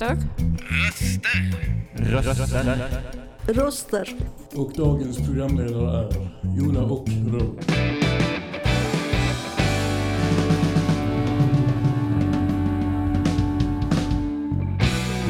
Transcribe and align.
Röster. 0.00 0.16
Röster. 1.96 2.34
Röster. 2.34 3.04
Röster. 3.46 4.08
Och 4.54 4.72
dagens 4.72 5.16
programledare 5.16 6.06
är 6.06 6.30
Jona 6.56 6.80
och 6.80 7.08
Ro. 7.08 7.58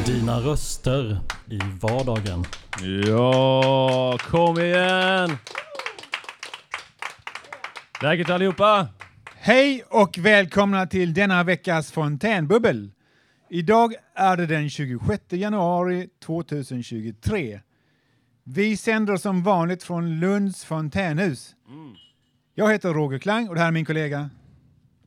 Dina 0.05 0.39
röster 0.39 1.19
i 1.47 1.59
vardagen. 1.81 2.45
Ja, 3.07 4.17
kom 4.17 4.59
igen! 4.59 5.37
Läget 8.01 8.29
allihopa? 8.29 8.87
Hej 9.35 9.83
och 9.89 10.17
välkomna 10.17 10.87
till 10.87 11.13
denna 11.13 11.43
veckas 11.43 11.91
fontänbubbel. 11.91 12.91
Idag 13.51 13.93
är 14.13 14.37
det 14.37 14.45
den 14.45 14.69
26 14.69 15.23
januari 15.29 16.09
2023. 16.25 17.59
Vi 18.43 18.77
sänder 18.77 19.17
som 19.17 19.43
vanligt 19.43 19.83
från 19.83 20.19
Lunds 20.19 20.65
fontänhus. 20.65 21.55
Jag 22.55 22.71
heter 22.71 22.93
Roger 22.93 23.19
Klang 23.19 23.49
och 23.49 23.55
det 23.55 23.61
här 23.61 23.67
är 23.67 23.71
min 23.71 23.85
kollega 23.85 24.29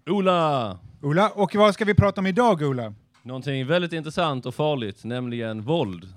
Ola! 0.07 0.79
Ola. 1.03 1.31
Och 1.31 1.55
vad 1.55 1.75
ska 1.75 1.85
vi 1.85 1.95
prata 1.95 2.21
om 2.21 2.27
idag 2.27 2.63
Ola? 2.63 2.95
Någonting 3.23 3.67
väldigt 3.67 3.93
intressant 3.93 4.47
och 4.47 4.55
farligt, 4.55 5.05
nämligen 5.05 5.63
våld. 5.63 6.15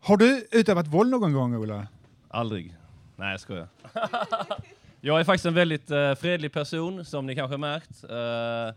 Har 0.00 0.16
du 0.16 0.46
utövat 0.50 0.86
våld 0.86 1.10
någon 1.10 1.32
gång 1.32 1.54
Ola? 1.54 1.86
Aldrig. 2.28 2.76
Nej, 3.16 3.30
jag 3.30 3.40
skojar. 3.40 3.68
jag 5.00 5.20
är 5.20 5.24
faktiskt 5.24 5.46
en 5.46 5.54
väldigt 5.54 5.90
eh, 5.90 6.14
fredlig 6.14 6.52
person, 6.52 7.04
som 7.04 7.26
ni 7.26 7.36
kanske 7.36 7.56
märkt. 7.56 8.04
Uh, 8.04 8.74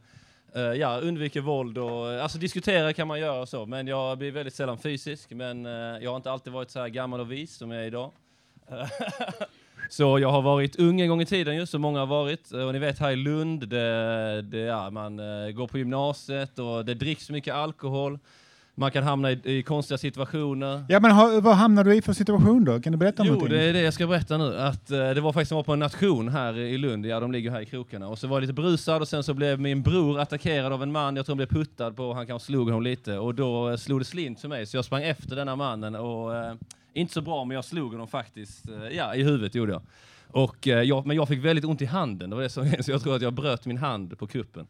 Eh, 0.56 0.73
ja, 0.73 1.00
undviker 1.00 1.42
våld 1.42 1.78
och 1.78 2.11
eh, 2.11 2.23
alltså 2.23 2.38
diskutera 2.38 2.94
kan 2.94 3.08
man 3.08 3.20
göra 3.20 3.42
och 3.42 3.50
så, 3.50 3.66
men 3.66 3.88
jag 3.88 4.17
blir 4.17 4.31
väldigt 4.31 4.53
sällan 4.53 4.78
fysisk. 4.78 5.31
Men 5.31 5.66
uh, 5.66 6.03
jag 6.03 6.11
har 6.11 6.17
inte 6.17 6.31
alltid 6.31 6.53
varit 6.53 6.70
så 6.70 6.80
här 6.80 6.88
gammal 6.88 7.20
och 7.20 7.31
vis 7.31 7.56
som 7.56 7.72
jag 7.72 7.84
är 7.84 7.88
idag. 7.88 8.11
så 9.89 10.20
jag 10.20 10.30
har 10.30 10.42
varit 10.42 10.76
ung 10.76 11.02
en 11.02 11.09
gång 11.09 11.22
i 11.22 11.26
tiden, 11.26 11.56
just 11.56 11.72
som 11.72 11.81
många 11.81 12.00
har 12.00 12.06
varit. 12.06 12.52
Och 12.52 12.73
ni 12.73 12.80
vet 12.80 13.00
här 13.00 13.11
i 13.11 13.16
Lund, 13.16 13.67
det, 13.67 14.42
det, 14.42 14.58
ja, 14.58 14.89
man 14.89 15.17
går 15.56 15.67
på 15.67 15.78
gymnasiet 15.78 16.59
och 16.59 16.86
det 16.86 16.94
dricks 16.94 17.30
mycket 17.30 17.56
alkohol. 17.56 18.20
Man 18.78 18.92
kan 18.92 19.04
hamna 19.04 19.31
i, 19.31 19.40
i 19.44 19.64
konstiga 19.64 19.98
situationer. 19.98 20.86
Ja 20.90 21.00
men 21.00 21.12
ha, 21.12 21.40
vad 21.42 21.56
hamnar 21.56 21.84
du 21.84 21.95
i 21.95 22.02
för 22.02 22.14
situation 22.14 22.66
då? 22.66 22.82
Kan 22.82 22.92
du 22.92 22.98
berätta 22.98 23.22
om 23.22 23.28
Jo, 23.28 23.34
någonting? 23.34 23.58
det 23.58 23.64
är 23.64 23.73
det 23.73 23.82
jag 23.82 23.94
ska 23.94 24.08
berätta 24.08 24.38
nu. 24.38 24.58
Att, 24.58 24.92
eh, 24.92 24.98
det 25.09 25.22
var 25.22 25.34
faktiskt 25.34 25.50
som 25.50 25.56
var 25.56 25.64
på 25.64 25.73
en 25.73 25.80
nation 25.80 26.30
här 26.30 26.58
i 26.58 26.78
Lund, 26.78 27.06
ja 27.06 27.20
de 27.20 27.32
ligger 27.32 27.52
här 27.52 27.62
i 27.62 27.66
krokarna. 27.66 28.08
Och 28.08 28.20
så 28.20 28.28
var 28.28 28.36
jag 28.38 28.42
lite 28.42 28.54
brusad 28.54 29.02
och 29.02 29.08
sen 29.08 29.23
så 29.23 29.34
blev 29.34 29.59
min 29.59 29.82
bror 29.82 30.20
attackerad 30.20 30.73
av 30.73 30.84
en 30.84 30.92
man, 30.92 31.16
jag 31.16 31.26
tror 31.26 31.34
han 31.34 31.38
blev 31.38 31.48
puttad 31.64 31.92
på, 31.92 32.14
han 32.14 32.28
kanske 32.28 32.45
slog 32.45 32.66
honom 32.67 32.84
lite. 32.84 33.17
Och 33.17 33.36
då 33.36 33.70
eh, 33.70 33.76
slog 33.78 34.00
det 34.02 34.06
slint 34.06 34.42
för 34.42 34.48
mig, 34.48 34.66
så 34.66 34.78
jag 34.78 34.86
sprang 34.86 35.04
efter 35.04 35.36
denna 35.36 35.56
mannen 35.56 35.95
och 35.95 36.36
eh, 36.36 36.54
inte 36.94 37.14
så 37.14 37.22
bra, 37.22 37.45
men 37.45 37.55
jag 37.55 37.66
slog 37.66 37.92
honom 37.92 38.08
faktiskt, 38.08 38.70
eh, 38.70 38.98
ja 38.98 39.16
i 39.16 39.23
huvudet 39.23 39.55
gjorde 39.55 39.72
jag. 39.72 39.82
Och, 40.28 40.67
eh, 40.67 40.82
jag. 40.82 41.05
Men 41.05 41.16
jag 41.16 41.28
fick 41.28 41.45
väldigt 41.45 41.66
ont 41.66 41.82
i 41.82 41.86
handen, 41.86 42.30
det 42.30 42.36
var 42.36 42.44
det 42.44 42.49
som, 42.49 42.72
så 42.82 42.92
jag 42.92 43.02
tror 43.04 43.16
att 43.16 43.22
jag 43.22 43.33
bröt 43.33 43.66
min 43.66 43.78
hand 43.78 44.20
på 44.20 44.28
kuppen. 44.28 44.67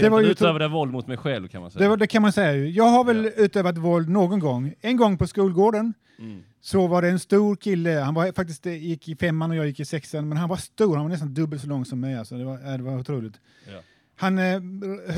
Så 0.00 0.04
Det 0.04 0.08
var 0.10 0.20
ju 0.20 0.26
utövade 0.30 0.68
våld 0.68 0.92
mot 0.92 1.06
mig 1.06 1.16
själv 1.16 1.48
kan 1.48 1.60
man 1.62 1.70
säga. 1.70 1.82
Det, 1.82 1.88
var- 1.88 1.96
det 1.96 2.06
kan 2.06 2.22
man 2.22 2.32
säga. 2.32 2.66
Jag 2.66 2.84
har 2.88 3.04
väl 3.04 3.30
utövat 3.36 3.78
våld 3.78 4.08
någon 4.08 4.38
gång. 4.40 4.74
En 4.80 4.96
gång 4.96 5.18
på 5.18 5.26
skolgården 5.26 5.94
Mm. 6.18 6.42
så 6.60 6.86
var 6.86 7.02
det 7.02 7.08
en 7.08 7.18
stor 7.18 7.56
kille, 7.56 7.90
han 7.90 8.14
var 8.14 8.32
faktiskt 8.32 8.66
eh, 8.66 8.84
gick 8.84 9.08
i 9.08 9.16
femman 9.16 9.50
och 9.50 9.56
jag 9.56 9.66
gick 9.66 9.80
i 9.80 9.84
sexan, 9.84 10.28
men 10.28 10.38
han 10.38 10.48
var 10.48 10.56
stor, 10.56 10.94
han 10.96 11.04
var 11.04 11.10
nästan 11.10 11.34
dubbelt 11.34 11.62
så 11.62 11.68
lång 11.68 11.84
som 11.84 12.00
mig. 12.00 12.14
Alltså. 12.18 12.34
Det, 12.38 12.44
var, 12.44 12.54
eh, 12.54 12.76
det 12.76 12.82
var 12.82 12.98
otroligt. 12.98 13.40
Ja. 13.72 13.80
Han 14.16 14.38
eh, 14.38 14.60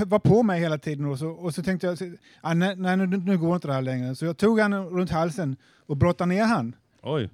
var 0.06 0.18
på 0.18 0.42
mig 0.42 0.60
hela 0.60 0.78
tiden 0.78 1.06
och 1.06 1.18
så, 1.18 1.28
och 1.28 1.54
så 1.54 1.62
tänkte 1.62 1.86
jag, 1.86 1.98
så- 1.98 2.12
ah, 2.40 2.54
nej, 2.54 2.76
nej 2.76 2.96
nu, 2.96 3.06
nu 3.06 3.38
går 3.38 3.54
inte 3.54 3.68
det 3.68 3.74
här 3.74 3.82
längre. 3.82 4.14
Så 4.14 4.24
jag 4.24 4.36
tog 4.36 4.60
han 4.60 4.74
runt 4.74 5.10
halsen 5.10 5.56
och 5.86 5.96
brottade 5.96 6.28
ner 6.28 6.44
han. 6.44 6.74
Oj. 7.02 7.30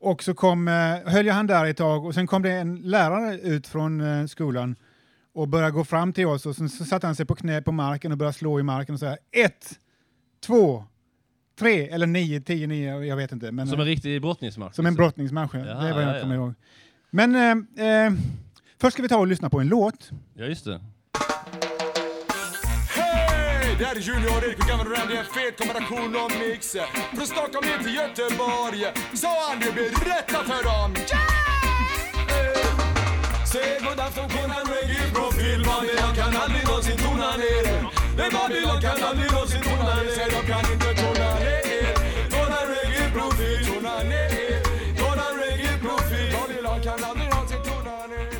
Och 0.00 0.22
så 0.22 0.34
kom, 0.34 0.68
eh, 0.68 1.12
höll 1.12 1.26
jag 1.26 1.34
han 1.34 1.46
där 1.46 1.64
ett 1.66 1.76
tag 1.76 2.04
och 2.06 2.14
sen 2.14 2.26
kom 2.26 2.42
det 2.42 2.52
en 2.52 2.76
lärare 2.76 3.38
ut 3.38 3.66
från 3.66 4.00
eh, 4.00 4.26
skolan 4.26 4.76
och 5.34 5.48
började 5.48 5.70
gå 5.70 5.84
fram 5.84 6.12
till 6.12 6.26
oss 6.26 6.46
och 6.46 6.56
sen 6.56 6.68
så 6.68 6.84
satte 6.84 7.06
han 7.06 7.16
sig 7.16 7.26
på 7.26 7.34
knä 7.34 7.62
på 7.62 7.72
marken 7.72 8.12
och 8.12 8.18
började 8.18 8.38
slå 8.38 8.60
i 8.60 8.62
marken 8.62 8.94
och 8.94 8.98
säga 9.00 9.16
ett, 9.32 9.78
två, 10.46 10.84
tre 11.58 11.88
eller 11.88 12.06
nio, 12.06 12.40
tio, 12.40 12.66
nio, 12.66 13.04
jag 13.04 13.16
vet 13.16 13.32
inte. 13.32 13.52
Men, 13.52 13.66
Som 13.66 13.80
en 13.80 13.86
riktig 13.86 14.20
brottningsmatch. 14.22 14.74
som 14.74 14.86
en 14.86 14.94
brottningsmatch, 14.94 15.50
ja. 15.54 15.60
Jaha, 15.60 15.82
det 15.82 15.88
är 15.88 15.94
vad 15.94 16.02
jag 16.02 16.16
ja, 16.16 16.20
kommer 16.20 16.34
ja. 16.34 16.40
ihåg. 16.40 16.54
Men 17.10 17.34
eh, 17.78 17.86
eh, 17.86 18.12
först 18.80 18.94
ska 18.94 19.02
vi 19.02 19.08
ta 19.08 19.16
och 19.16 19.26
lyssna 19.26 19.50
på 19.50 19.60
en 19.60 19.68
låt. 19.68 20.10
Ja, 20.34 20.44
just 20.44 20.64
det. 20.64 20.80
Hej! 22.88 23.76
Det 23.78 23.84
här 23.84 23.96
är 23.96 24.00
Junior 24.00 24.44
Erik 24.44 24.58
och 24.58 24.68
Gammal 24.68 24.86
Randy, 24.86 25.16
en 25.16 25.24
fet 25.24 25.58
kombination 25.58 26.16
av 26.16 26.30
mix. 26.40 26.76
Från 27.14 27.26
Stockholm 27.26 27.66
ner 27.66 27.78
till 27.78 27.94
Göteborg, 27.94 28.84
så 29.14 29.26
han 29.48 29.60
det 29.60 29.72
berätta 29.74 30.44
för 30.44 30.64
dem. 30.64 30.94
Yeah! 30.94 31.31
Säg 33.52 33.78
godnatt 33.84 34.14
som 34.14 34.28
konan 34.36 34.64
reggae-profil, 34.74 35.60
Babylon 35.70 36.12
kan 36.18 36.32
aldrig 36.42 36.62
någonsin 36.68 36.98
tona 37.04 37.30
ner. 37.42 37.64
Nej, 38.18 38.28
Babylon 38.36 38.78
kan 38.84 38.98
aldrig 39.08 39.28
någonsin 39.34 39.62
tona 39.68 39.92
ner, 39.98 40.10
säg 40.16 40.28
de 40.36 40.40
kan 40.50 40.64
inte 40.74 40.90
tona 41.02 41.28
ner. 41.44 41.92
Konan 42.34 42.64
reggae-profil, 42.74 43.60
tona 43.68 43.94
ner. 44.12 44.52
Konan 45.00 45.32
reggae-profil, 45.42 46.28
Babylon 46.36 46.78
kan 46.86 46.98
aldrig 47.08 47.28
någonsin 47.34 47.62
tona 47.68 47.96
ner. 48.12 48.30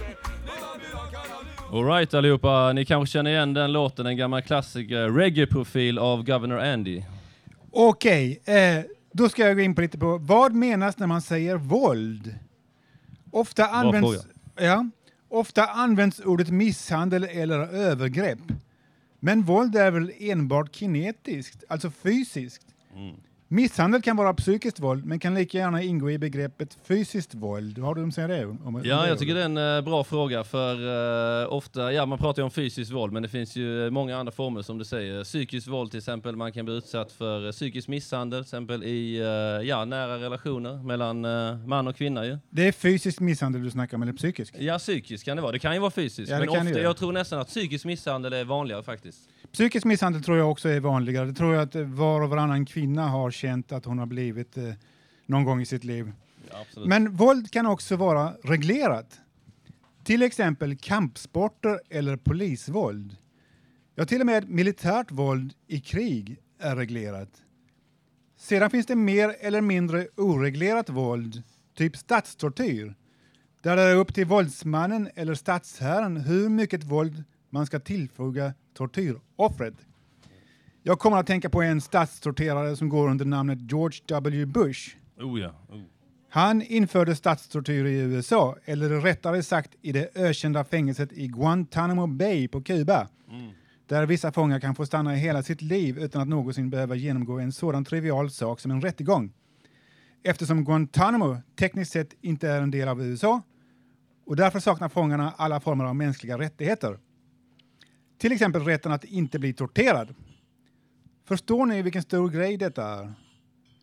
Nej, 0.48 0.58
Babylon 0.66 1.06
kan 1.14 1.26
aldrig 1.38 1.90
Alright 1.90 2.14
allihopa, 2.14 2.72
ni 2.72 2.84
kanske 2.84 3.12
känner 3.12 3.30
igen 3.30 3.54
den 3.54 3.72
låten, 3.72 4.06
en 4.06 4.16
gammal 4.16 4.42
klassiker, 4.42 5.08
Reggae-profil 5.08 5.98
av 5.98 6.24
Governor 6.24 6.60
Andy. 6.60 7.02
Okej, 7.72 8.42
eh, 8.44 8.84
då 9.12 9.28
ska 9.28 9.46
jag 9.46 9.56
gå 9.56 9.62
in 9.62 9.74
på 9.74 9.80
lite 9.80 9.98
på 9.98 10.18
vad 10.18 10.52
menas 10.54 10.98
när 10.98 11.06
man 11.06 11.22
säger 11.22 11.56
våld? 11.56 12.34
Ofta 13.30 13.66
används, 13.66 14.26
ja, 14.56 14.86
ofta 15.32 15.66
används 15.66 16.20
ordet 16.20 16.50
misshandel 16.50 17.24
eller 17.24 17.58
övergrepp. 17.58 18.38
Men 19.20 19.42
våld 19.42 19.76
är 19.76 19.90
väl 19.90 20.12
enbart 20.18 20.74
kinetiskt, 20.74 21.64
alltså 21.68 21.90
fysiskt? 21.90 22.66
Mm. 22.94 23.16
Misshandel 23.52 24.02
kan 24.02 24.16
vara 24.16 24.34
psykiskt 24.34 24.80
våld, 24.80 25.04
men 25.04 25.18
kan 25.18 25.34
lika 25.34 25.58
gärna 25.58 25.82
ingå 25.82 26.10
i 26.10 26.18
begreppet 26.18 26.78
fysiskt 26.84 27.34
våld. 27.34 27.78
Vad 27.78 27.86
har 27.86 27.94
du 27.94 28.08
att 28.08 28.14
säga 28.14 28.26
det? 28.26 28.46
Om, 28.46 28.66
om 28.66 28.82
Ja, 28.84 29.08
jag 29.08 29.18
tycker 29.18 29.34
det 29.34 29.40
är 29.40 29.44
en 29.44 29.76
eh, 29.76 29.84
bra 29.84 30.04
fråga 30.04 30.44
för 30.44 31.42
eh, 31.42 31.52
ofta, 31.52 31.92
ja 31.92 32.06
man 32.06 32.18
pratar 32.18 32.42
ju 32.42 32.44
om 32.44 32.50
fysiskt 32.50 32.92
våld 32.92 33.12
men 33.12 33.22
det 33.22 33.28
finns 33.28 33.56
ju 33.56 33.90
många 33.90 34.16
andra 34.16 34.32
former 34.32 34.62
som 34.62 34.78
du 34.78 34.84
säger. 34.84 35.24
Psykiskt 35.24 35.68
våld 35.68 35.90
till 35.90 35.98
exempel, 35.98 36.36
man 36.36 36.52
kan 36.52 36.64
bli 36.64 36.74
utsatt 36.74 37.12
för 37.12 37.46
eh, 37.46 37.52
psykisk 37.52 37.88
misshandel 37.88 38.40
till 38.44 38.46
exempel 38.46 38.84
i 38.84 39.18
eh, 39.20 39.68
ja, 39.68 39.84
nära 39.84 40.18
relationer 40.18 40.82
mellan 40.82 41.24
eh, 41.24 41.66
man 41.66 41.88
och 41.88 41.96
kvinna 41.96 42.26
ju. 42.26 42.38
Det 42.50 42.68
är 42.68 42.72
fysisk 42.72 43.20
misshandel 43.20 43.62
du 43.64 43.70
snackar 43.70 43.96
om, 43.96 44.02
eller 44.02 44.12
psykisk? 44.12 44.54
Ja, 44.58 44.78
psykisk 44.78 45.24
kan 45.24 45.36
det 45.36 45.42
vara. 45.42 45.52
Det 45.52 45.58
kan 45.58 45.74
ju 45.74 45.80
vara 45.80 45.90
fysiskt. 45.90 46.30
Ja, 46.30 46.38
men 46.38 46.48
ofta, 46.48 46.80
jag 46.80 46.96
tror 46.96 47.12
nästan 47.12 47.38
att 47.38 47.48
psykisk 47.48 47.84
misshandel 47.84 48.32
är 48.32 48.44
vanligare 48.44 48.82
faktiskt. 48.82 49.20
Psykisk 49.52 49.84
misshandel 49.84 50.22
tror 50.22 50.38
jag 50.38 50.50
också 50.50 50.68
är 50.68 50.80
vanligare. 50.80 51.26
Det 51.26 51.34
tror 51.34 51.54
jag 51.54 51.62
att 51.62 51.74
var 51.74 52.20
och 52.20 52.30
varannan 52.30 52.66
kvinna 52.66 53.08
har 53.08 53.30
känt 53.30 53.72
att 53.72 53.84
hon 53.84 53.98
har 53.98 54.06
blivit 54.06 54.56
eh, 54.56 54.72
någon 55.26 55.44
gång 55.44 55.60
i 55.60 55.66
sitt 55.66 55.84
liv. 55.84 56.12
Ja. 56.50 56.64
Men 56.86 57.16
våld 57.16 57.50
kan 57.50 57.66
också 57.66 57.96
vara 57.96 58.32
reglerat. 58.44 59.20
Till 60.04 60.22
exempel 60.22 60.76
kampsporter 60.76 61.80
eller 61.90 62.16
polisvåld. 62.16 63.16
Ja, 63.94 64.04
till 64.04 64.20
och 64.20 64.26
med 64.26 64.50
militärt 64.50 65.10
våld 65.10 65.54
i 65.66 65.80
krig 65.80 66.38
är 66.58 66.76
reglerat. 66.76 67.42
Sedan 68.36 68.70
finns 68.70 68.86
det 68.86 68.96
mer 68.96 69.36
eller 69.40 69.60
mindre 69.60 70.06
oreglerat 70.16 70.90
våld, 70.90 71.42
typ 71.74 71.96
stadstortyr, 71.96 72.94
där 73.62 73.76
det 73.76 73.82
är 73.82 73.96
upp 73.96 74.14
till 74.14 74.26
våldsmannen 74.26 75.08
eller 75.14 75.34
stadsherren 75.34 76.16
hur 76.16 76.48
mycket 76.48 76.84
våld 76.84 77.24
man 77.50 77.66
ska 77.66 77.80
tillfoga 77.80 78.54
tortyroffret. 78.74 79.74
Jag 80.82 80.98
kommer 80.98 81.16
att 81.16 81.26
tänka 81.26 81.50
på 81.50 81.62
en 81.62 81.80
stadstorterare 81.80 82.76
som 82.76 82.88
går 82.88 83.08
under 83.08 83.24
namnet 83.24 83.58
George 83.70 83.98
W. 84.06 84.46
Bush. 84.46 84.96
Oh 85.18 85.40
ja. 85.40 85.54
Oh. 85.68 85.80
Han 86.28 86.62
införde 86.62 87.16
statstortyr 87.16 87.84
i 87.84 87.98
USA, 87.98 88.56
eller 88.64 88.88
rättare 88.88 89.42
sagt 89.42 89.74
i 89.82 89.92
det 89.92 90.10
ökända 90.14 90.64
fängelset 90.64 91.12
i 91.12 91.26
Guantanamo 91.26 92.06
Bay 92.06 92.48
på 92.48 92.62
Kuba. 92.62 93.08
Där 93.86 94.06
vissa 94.06 94.32
fångar 94.32 94.60
kan 94.60 94.74
få 94.74 94.86
stanna 94.86 95.14
i 95.14 95.18
hela 95.18 95.42
sitt 95.42 95.62
liv 95.62 95.98
utan 95.98 96.22
att 96.22 96.28
någonsin 96.28 96.70
behöva 96.70 96.94
genomgå 96.94 97.38
en 97.38 97.52
sådan 97.52 97.84
trivial 97.84 98.30
sak 98.30 98.60
som 98.60 98.70
en 98.70 98.80
rättegång. 98.80 99.32
Eftersom 100.22 100.64
Guantanamo 100.64 101.36
tekniskt 101.58 101.92
sett 101.92 102.14
inte 102.20 102.48
är 102.48 102.62
en 102.62 102.70
del 102.70 102.88
av 102.88 103.02
USA 103.02 103.42
och 104.26 104.36
därför 104.36 104.60
saknar 104.60 104.88
fångarna 104.88 105.34
alla 105.36 105.60
former 105.60 105.84
av 105.84 105.96
mänskliga 105.96 106.38
rättigheter. 106.38 106.98
Till 108.22 108.32
exempel 108.32 108.64
rätten 108.64 108.92
att 108.92 109.04
inte 109.04 109.38
bli 109.38 109.52
torterad. 109.52 110.14
Förstår 111.24 111.66
ni 111.66 111.82
vilken 111.82 112.02
stor 112.02 112.30
grej 112.30 112.56
detta 112.56 112.84
är? 112.84 113.12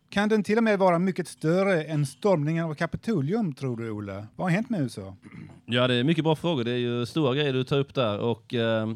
Kan 0.10 0.30
den 0.30 0.44
till 0.44 0.58
och 0.58 0.64
med 0.64 0.80
vara 0.80 1.00
mycket 1.00 1.28
större 1.28 1.84
än 1.84 2.06
stormningen 2.06 2.66
av 2.66 2.74
Kapitolium, 2.74 3.54
tror 3.54 3.78
du, 3.78 3.90
Ola? 3.90 4.28
Vad 4.36 4.46
har 4.46 4.50
hänt 4.52 4.70
med 4.70 4.82
USA? 4.82 5.16
Ja, 5.66 5.88
det 5.88 5.94
är 5.94 6.04
mycket 6.04 6.24
bra 6.24 6.36
frågor. 6.36 6.64
Det 6.64 6.72
är 6.72 6.78
ju 6.78 7.06
stora 7.06 7.36
grejer 7.36 7.54
du 7.54 7.64
tar 7.64 7.80
upp 7.80 7.96
där. 7.96 8.20
Och, 8.20 8.54
eh, 8.54 8.94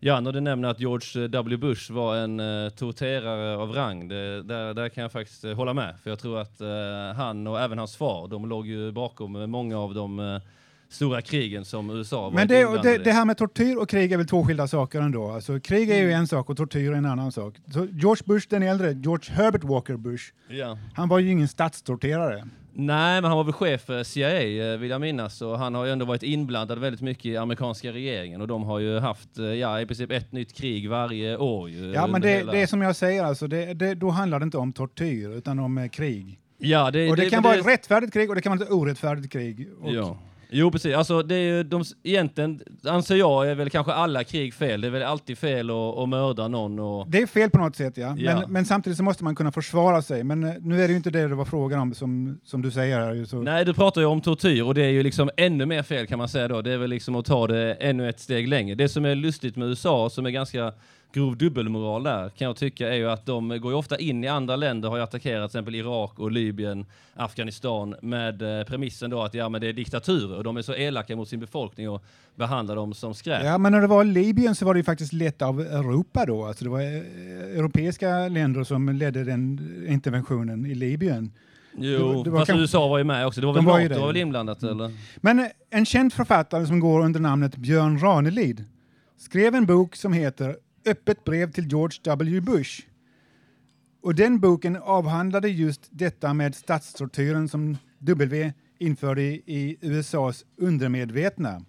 Ja, 0.00 0.20
när 0.20 0.32
du 0.32 0.40
nämner 0.40 0.68
att 0.68 0.80
George 0.80 1.28
W. 1.28 1.56
Bush 1.56 1.92
var 1.92 2.16
en 2.16 2.40
eh, 2.40 2.68
torterare 2.70 3.56
av 3.56 3.72
rang, 3.72 4.08
det, 4.08 4.42
där, 4.42 4.74
där 4.74 4.88
kan 4.88 5.02
jag 5.02 5.12
faktiskt 5.12 5.44
eh, 5.44 5.52
hålla 5.52 5.74
med. 5.74 5.94
För 6.02 6.10
jag 6.10 6.18
tror 6.18 6.38
att 6.38 6.60
eh, 6.60 7.16
han 7.16 7.46
och 7.46 7.60
även 7.60 7.78
hans 7.78 7.96
far, 7.96 8.28
de 8.28 8.48
låg 8.48 8.66
ju 8.66 8.92
bakom 8.92 9.36
eh, 9.36 9.46
många 9.46 9.78
av 9.78 9.94
de 9.94 10.20
eh, 10.20 10.40
stora 10.88 11.22
krigen 11.22 11.64
som 11.64 11.90
USA 11.90 12.30
Men 12.34 12.48
det, 12.48 12.82
det, 12.82 12.98
det, 12.98 13.12
här 13.12 13.24
med 13.24 13.36
tortyr 13.36 13.76
och 13.76 13.88
krig 13.88 14.12
är 14.12 14.16
väl 14.16 14.26
två 14.26 14.44
skilda 14.44 14.68
saker 14.68 15.00
ändå? 15.00 15.30
Alltså, 15.30 15.60
krig 15.60 15.90
är 15.90 15.98
ju 15.98 16.12
en 16.12 16.26
sak 16.26 16.50
och 16.50 16.56
tortyr 16.56 16.92
är 16.92 16.96
en 16.96 17.06
annan 17.06 17.32
sak. 17.32 17.54
Så 17.72 17.86
George 17.86 18.22
Bush 18.26 18.46
den 18.50 18.62
äldre, 18.62 18.92
George 18.92 19.34
Herbert 19.34 19.64
Walker 19.64 19.96
Bush, 19.96 20.24
ja. 20.48 20.78
han 20.94 21.08
var 21.08 21.18
ju 21.18 21.30
ingen 21.30 21.48
statstorterare. 21.48 22.48
Nej, 22.78 23.20
men 23.20 23.24
han 23.24 23.36
var 23.36 23.44
väl 23.44 23.52
chef 23.52 23.82
för 23.82 24.04
CIA 24.04 24.76
vill 24.76 24.90
jag 24.90 25.00
minnas 25.00 25.42
och 25.42 25.58
han 25.58 25.74
har 25.74 25.84
ju 25.84 25.92
ändå 25.92 26.04
varit 26.04 26.22
inblandad 26.22 26.78
väldigt 26.78 27.00
mycket 27.00 27.26
i 27.26 27.36
amerikanska 27.36 27.92
regeringen 27.92 28.40
och 28.40 28.48
de 28.48 28.62
har 28.62 28.78
ju 28.78 28.98
haft, 28.98 29.28
ja 29.60 29.80
i 29.80 29.86
princip 29.86 30.10
ett 30.10 30.32
nytt 30.32 30.52
krig 30.52 30.90
varje 30.90 31.36
år. 31.36 31.70
Ju, 31.70 31.92
ja, 31.92 32.06
men 32.06 32.20
det, 32.20 32.28
hela... 32.28 32.52
det 32.52 32.62
är 32.62 32.66
som 32.66 32.82
jag 32.82 32.96
säger 32.96 33.24
alltså, 33.24 33.46
det, 33.46 33.74
det, 33.74 33.94
då 33.94 34.10
handlar 34.10 34.40
det 34.40 34.44
inte 34.44 34.58
om 34.58 34.72
tortyr 34.72 35.28
utan 35.28 35.58
om 35.58 35.78
eh, 35.78 35.88
krig. 35.88 36.38
Ja, 36.58 36.90
det, 36.90 37.10
och 37.10 37.16
det, 37.16 37.24
det 37.24 37.30
kan 37.30 37.42
vara 37.42 37.54
ett 37.54 37.66
rättfärdigt 37.66 38.12
krig 38.12 38.28
och 38.28 38.34
det 38.34 38.42
kan 38.42 38.58
vara 38.58 38.66
ett 38.66 38.72
orättfärdigt 38.72 39.32
krig. 39.32 39.68
Och... 39.80 39.92
Ja. 39.92 40.18
Jo 40.50 40.70
precis, 40.70 40.94
alltså 40.94 41.22
det 41.22 41.34
är 41.34 41.56
ju 41.56 41.62
de, 41.62 41.84
egentligen 42.02 42.60
anser 42.84 43.16
jag 43.16 43.50
är 43.50 43.54
väl 43.54 43.70
kanske 43.70 43.92
alla 43.92 44.24
krig 44.24 44.54
fel. 44.54 44.80
Det 44.80 44.86
är 44.86 44.90
väl 44.90 45.02
alltid 45.02 45.38
fel 45.38 45.70
att, 45.70 45.98
att 45.98 46.08
mörda 46.08 46.48
någon. 46.48 46.78
Och... 46.78 47.10
Det 47.10 47.22
är 47.22 47.26
fel 47.26 47.50
på 47.50 47.58
något 47.58 47.76
sätt 47.76 47.96
ja, 47.96 48.14
ja. 48.18 48.34
Men, 48.34 48.52
men, 48.52 48.64
samtidigt 48.64 48.96
så 48.96 49.02
måste 49.02 49.24
man 49.24 49.34
kunna 49.34 49.52
försvara 49.52 50.02
sig. 50.02 50.24
Men 50.24 50.44
eh, 50.44 50.54
nu 50.60 50.82
är 50.82 50.88
det 50.88 50.92
ju 50.92 50.96
inte 50.96 51.10
det 51.10 51.28
det 51.28 51.34
var 51.34 51.44
frågan 51.44 51.80
om 51.80 51.94
som, 51.94 52.40
som 52.44 52.62
du 52.62 52.70
säger 52.70 53.00
här. 53.00 53.24
Så... 53.24 53.42
Nej, 53.42 53.64
du 53.64 53.74
pratar 53.74 54.00
ju 54.00 54.06
om 54.06 54.20
tortyr 54.20 54.62
och 54.62 54.74
det 54.74 54.82
är 54.82 54.90
ju 54.90 55.02
liksom 55.02 55.30
ännu 55.36 55.66
mer 55.66 55.82
fel 55.82 56.06
kan 56.06 56.18
man 56.18 56.28
säga 56.28 56.48
då. 56.48 56.62
Det 56.62 56.72
är 56.72 56.78
väl 56.78 56.90
liksom 56.90 57.16
att 57.16 57.26
ta 57.26 57.46
det 57.46 57.74
ännu 57.74 58.08
ett 58.08 58.20
steg 58.20 58.48
längre. 58.48 58.74
Det 58.74 58.88
som 58.88 59.04
är 59.04 59.14
lustigt 59.14 59.56
med 59.56 59.68
USA 59.68 60.10
som 60.10 60.26
är 60.26 60.30
ganska 60.30 60.72
grov 61.16 61.36
dubbelmoral 61.36 62.02
där 62.02 62.28
kan 62.28 62.46
jag 62.46 62.56
tycka 62.56 62.88
är 62.88 62.96
ju 62.96 63.10
att 63.10 63.26
de 63.26 63.48
går 63.48 63.72
ju 63.72 63.78
ofta 63.78 63.98
in 63.98 64.24
i 64.24 64.28
andra 64.28 64.56
länder, 64.56 64.88
har 64.88 64.96
ju 64.96 65.02
attackerat 65.02 65.50
till 65.50 65.58
exempel 65.58 65.74
Irak 65.74 66.18
och 66.18 66.32
Libyen, 66.32 66.86
Afghanistan 67.14 67.94
med 68.02 68.42
eh, 68.42 68.64
premissen 68.64 69.10
då 69.10 69.22
att 69.22 69.34
ja 69.34 69.48
men 69.48 69.60
det 69.60 69.68
är 69.68 69.72
diktaturer 69.72 70.36
och 70.36 70.44
de 70.44 70.56
är 70.56 70.62
så 70.62 70.74
elaka 70.74 71.16
mot 71.16 71.28
sin 71.28 71.40
befolkning 71.40 71.90
och 71.90 72.04
behandlar 72.34 72.76
dem 72.76 72.94
som 72.94 73.14
skräp. 73.14 73.44
Ja 73.44 73.58
men 73.58 73.72
när 73.72 73.80
det 73.80 73.86
var 73.86 74.04
Libyen 74.04 74.54
så 74.54 74.64
var 74.64 74.74
det 74.74 74.78
ju 74.78 74.84
faktiskt 74.84 75.12
lett 75.12 75.42
av 75.42 75.60
Europa 75.60 76.26
då, 76.26 76.44
alltså 76.44 76.64
det 76.64 76.70
var 76.70 76.80
eh, 76.80 77.58
europeiska 77.58 78.28
länder 78.28 78.64
som 78.64 78.88
ledde 78.88 79.24
den 79.24 79.60
interventionen 79.88 80.66
i 80.66 80.74
Libyen. 80.74 81.32
Jo, 81.78 82.12
det, 82.12 82.30
det 82.30 82.36
fast 82.36 82.46
kanske... 82.46 82.60
USA 82.60 82.88
var 82.88 82.98
ju 82.98 83.04
med 83.04 83.26
också. 83.26 83.40
Det 83.40 83.46
var 83.46 83.54
väl 83.54 83.64
de 83.64 83.70
var, 83.70 84.00
var 84.00 84.06
väl 84.06 84.16
inblandat 84.16 84.62
mm. 84.62 84.74
eller? 84.74 84.90
Men 85.16 85.38
eh, 85.38 85.46
en 85.70 85.86
känd 85.86 86.12
författare 86.12 86.66
som 86.66 86.80
går 86.80 87.00
under 87.00 87.20
namnet 87.20 87.56
Björn 87.56 87.98
Ranelid 87.98 88.64
skrev 89.18 89.54
en 89.54 89.66
bok 89.66 89.96
som 89.96 90.12
heter 90.12 90.56
öppet 90.86 91.24
brev 91.24 91.52
till 91.52 91.68
George 91.68 91.98
W. 92.04 92.40
Bush. 92.40 92.86
Och 94.02 94.14
den 94.14 94.40
boken 94.40 94.76
avhandlade 94.76 95.48
just 95.48 95.88
detta 95.90 96.34
med 96.34 96.54
statstortyren 96.54 97.48
som 97.48 97.76
W 97.98 98.52
införde 98.78 99.22
i 99.22 99.78
USAs 99.80 100.44
undermedvetna. 100.56 101.62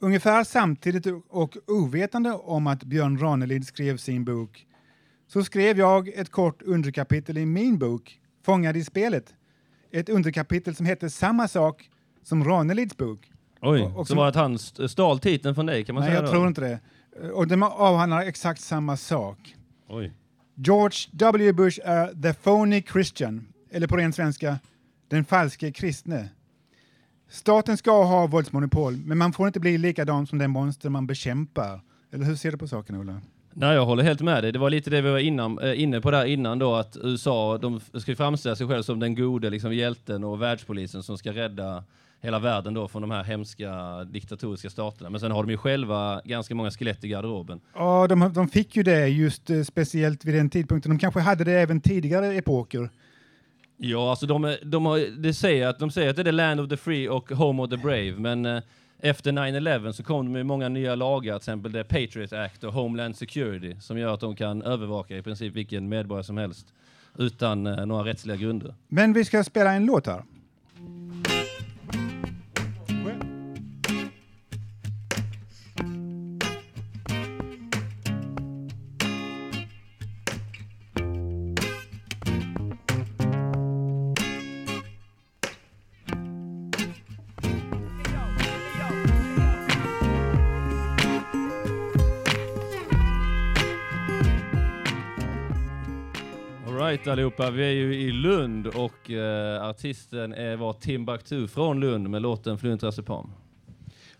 Ungefär 0.00 0.44
samtidigt 0.44 1.06
och 1.28 1.56
ovetande 1.66 2.32
om 2.32 2.66
att 2.66 2.84
Björn 2.84 3.18
Ranelid 3.18 3.66
skrev 3.66 3.96
sin 3.96 4.24
bok 4.24 4.66
så 5.26 5.44
skrev 5.44 5.78
jag 5.78 6.08
ett 6.08 6.30
kort 6.30 6.62
underkapitel 6.62 7.38
i 7.38 7.46
min 7.46 7.78
bok 7.78 8.20
Fångad 8.42 8.76
i 8.76 8.84
spelet. 8.84 9.34
Ett 9.90 10.08
underkapitel 10.08 10.74
som 10.74 10.86
hette 10.86 11.10
samma 11.10 11.48
sak 11.48 11.90
som 12.22 12.44
Ranelids 12.44 12.96
bok. 12.96 13.30
Oj, 13.60 13.82
och, 13.82 13.96
och 13.96 14.08
så 14.08 14.14
var 14.14 14.28
att 14.28 14.34
han 14.34 14.58
stal 14.58 15.18
titeln 15.18 15.54
från 15.54 15.66
dig 15.66 15.84
kan 15.84 15.94
man 15.94 16.02
nej, 16.02 16.10
säga? 16.10 16.20
Nej, 16.20 16.26
jag 16.26 16.34
då? 16.34 16.38
tror 16.38 16.48
inte 16.48 16.60
det. 16.60 16.80
Och 17.32 17.46
de 17.48 17.62
avhandlar 17.62 18.20
exakt 18.20 18.60
samma 18.60 18.96
sak. 18.96 19.54
Oj. 19.88 20.12
George 20.54 20.98
W. 21.12 21.52
Bush 21.52 21.80
är 21.84 22.22
the 22.22 22.34
phony 22.34 22.82
Christian, 22.82 23.46
eller 23.70 23.86
på 23.86 23.96
ren 23.96 24.12
svenska, 24.12 24.58
den 25.08 25.24
falske 25.24 25.72
kristne. 25.72 26.28
Staten 27.28 27.76
ska 27.76 28.04
ha 28.04 28.26
våldsmonopol, 28.26 28.96
men 28.96 29.18
man 29.18 29.32
får 29.32 29.46
inte 29.46 29.60
bli 29.60 29.78
likadan 29.78 30.26
som 30.26 30.38
den 30.38 30.50
monster 30.50 30.88
man 30.88 31.06
bekämpar. 31.06 31.80
Eller 32.12 32.24
hur 32.24 32.36
ser 32.36 32.50
du 32.50 32.58
på 32.58 32.68
saken, 32.68 32.96
Ola? 32.96 33.20
Nej, 33.52 33.74
jag 33.74 33.86
håller 33.86 34.02
helt 34.02 34.20
med 34.20 34.44
dig. 34.44 34.52
Det 34.52 34.58
var 34.58 34.70
lite 34.70 34.90
det 34.90 35.00
vi 35.00 35.10
var 35.10 35.18
innan, 35.18 35.58
äh, 35.58 35.82
inne 35.82 36.00
på 36.00 36.10
där 36.10 36.24
innan 36.24 36.58
då, 36.58 36.74
att 36.74 36.96
USA, 37.02 37.58
de 37.58 37.80
ska 38.00 38.16
framställa 38.16 38.56
sig 38.56 38.66
själv 38.66 38.82
som 38.82 39.00
den 39.00 39.14
gode 39.14 39.50
liksom, 39.50 39.74
hjälten 39.74 40.24
och 40.24 40.42
världspolisen 40.42 41.02
som 41.02 41.18
ska 41.18 41.32
rädda 41.32 41.84
hela 42.24 42.38
världen 42.38 42.74
då 42.74 42.88
från 42.88 43.02
de 43.02 43.10
här 43.10 43.24
hemska 43.24 44.04
diktatoriska 44.04 44.70
staterna. 44.70 45.10
Men 45.10 45.20
sen 45.20 45.30
har 45.30 45.42
de 45.42 45.50
ju 45.50 45.56
själva 45.56 46.20
ganska 46.24 46.54
många 46.54 46.70
skelett 46.70 47.04
i 47.04 47.08
garderoben. 47.08 47.60
Ja, 47.74 48.06
de, 48.06 48.32
de 48.32 48.48
fick 48.48 48.76
ju 48.76 48.82
det 48.82 49.08
just 49.08 49.50
eh, 49.50 49.62
speciellt 49.62 50.24
vid 50.24 50.34
den 50.34 50.50
tidpunkten. 50.50 50.92
De 50.92 50.98
kanske 50.98 51.20
hade 51.20 51.44
det 51.44 51.52
även 51.52 51.80
tidigare 51.80 52.34
epoker. 52.34 52.90
Ja, 53.76 54.10
alltså 54.10 54.26
de, 54.26 54.56
de, 54.62 54.86
har, 54.86 55.22
det 55.22 55.34
säger 55.34 55.66
att, 55.66 55.78
de 55.78 55.90
säger 55.90 56.10
att 56.10 56.16
det 56.16 56.22
är 56.22 56.24
the 56.24 56.32
land 56.32 56.60
of 56.60 56.68
the 56.68 56.76
free 56.76 57.08
och 57.08 57.30
home 57.30 57.62
of 57.62 57.70
the 57.70 57.76
brave, 57.76 58.12
men 58.12 58.46
eh, 58.46 58.62
efter 58.98 59.32
9-11 59.32 59.92
så 59.92 60.02
kom 60.02 60.26
det 60.26 60.32
med 60.32 60.46
många 60.46 60.68
nya 60.68 60.94
lagar, 60.94 61.32
till 61.32 61.36
exempel 61.36 61.72
det 61.72 61.84
Patriot 61.84 62.32
Act 62.32 62.64
och 62.64 62.72
Homeland 62.72 63.16
Security, 63.16 63.76
som 63.80 63.98
gör 63.98 64.14
att 64.14 64.20
de 64.20 64.36
kan 64.36 64.62
övervaka 64.62 65.16
i 65.16 65.22
princip 65.22 65.54
vilken 65.54 65.88
medborgare 65.88 66.24
som 66.24 66.36
helst 66.36 66.66
utan 67.18 67.66
eh, 67.66 67.86
några 67.86 68.04
rättsliga 68.04 68.36
grunder. 68.36 68.74
Men 68.88 69.12
vi 69.12 69.24
ska 69.24 69.44
spela 69.44 69.72
en 69.72 69.86
låt 69.86 70.06
här. 70.06 70.22
Right 96.94 97.08
allihopa, 97.08 97.50
vi 97.50 97.64
är 97.64 97.70
ju 97.70 97.94
i 97.94 98.12
Lund 98.12 98.66
och 98.66 99.10
uh, 99.10 99.62
artisten 99.62 100.32
är, 100.32 100.56
var 100.56 100.72
Timbuktu 100.72 101.48
från 101.48 101.80
Lund 101.80 102.10
med 102.10 102.22
låten 102.22 102.58
Fluntrasepan. 102.58 103.32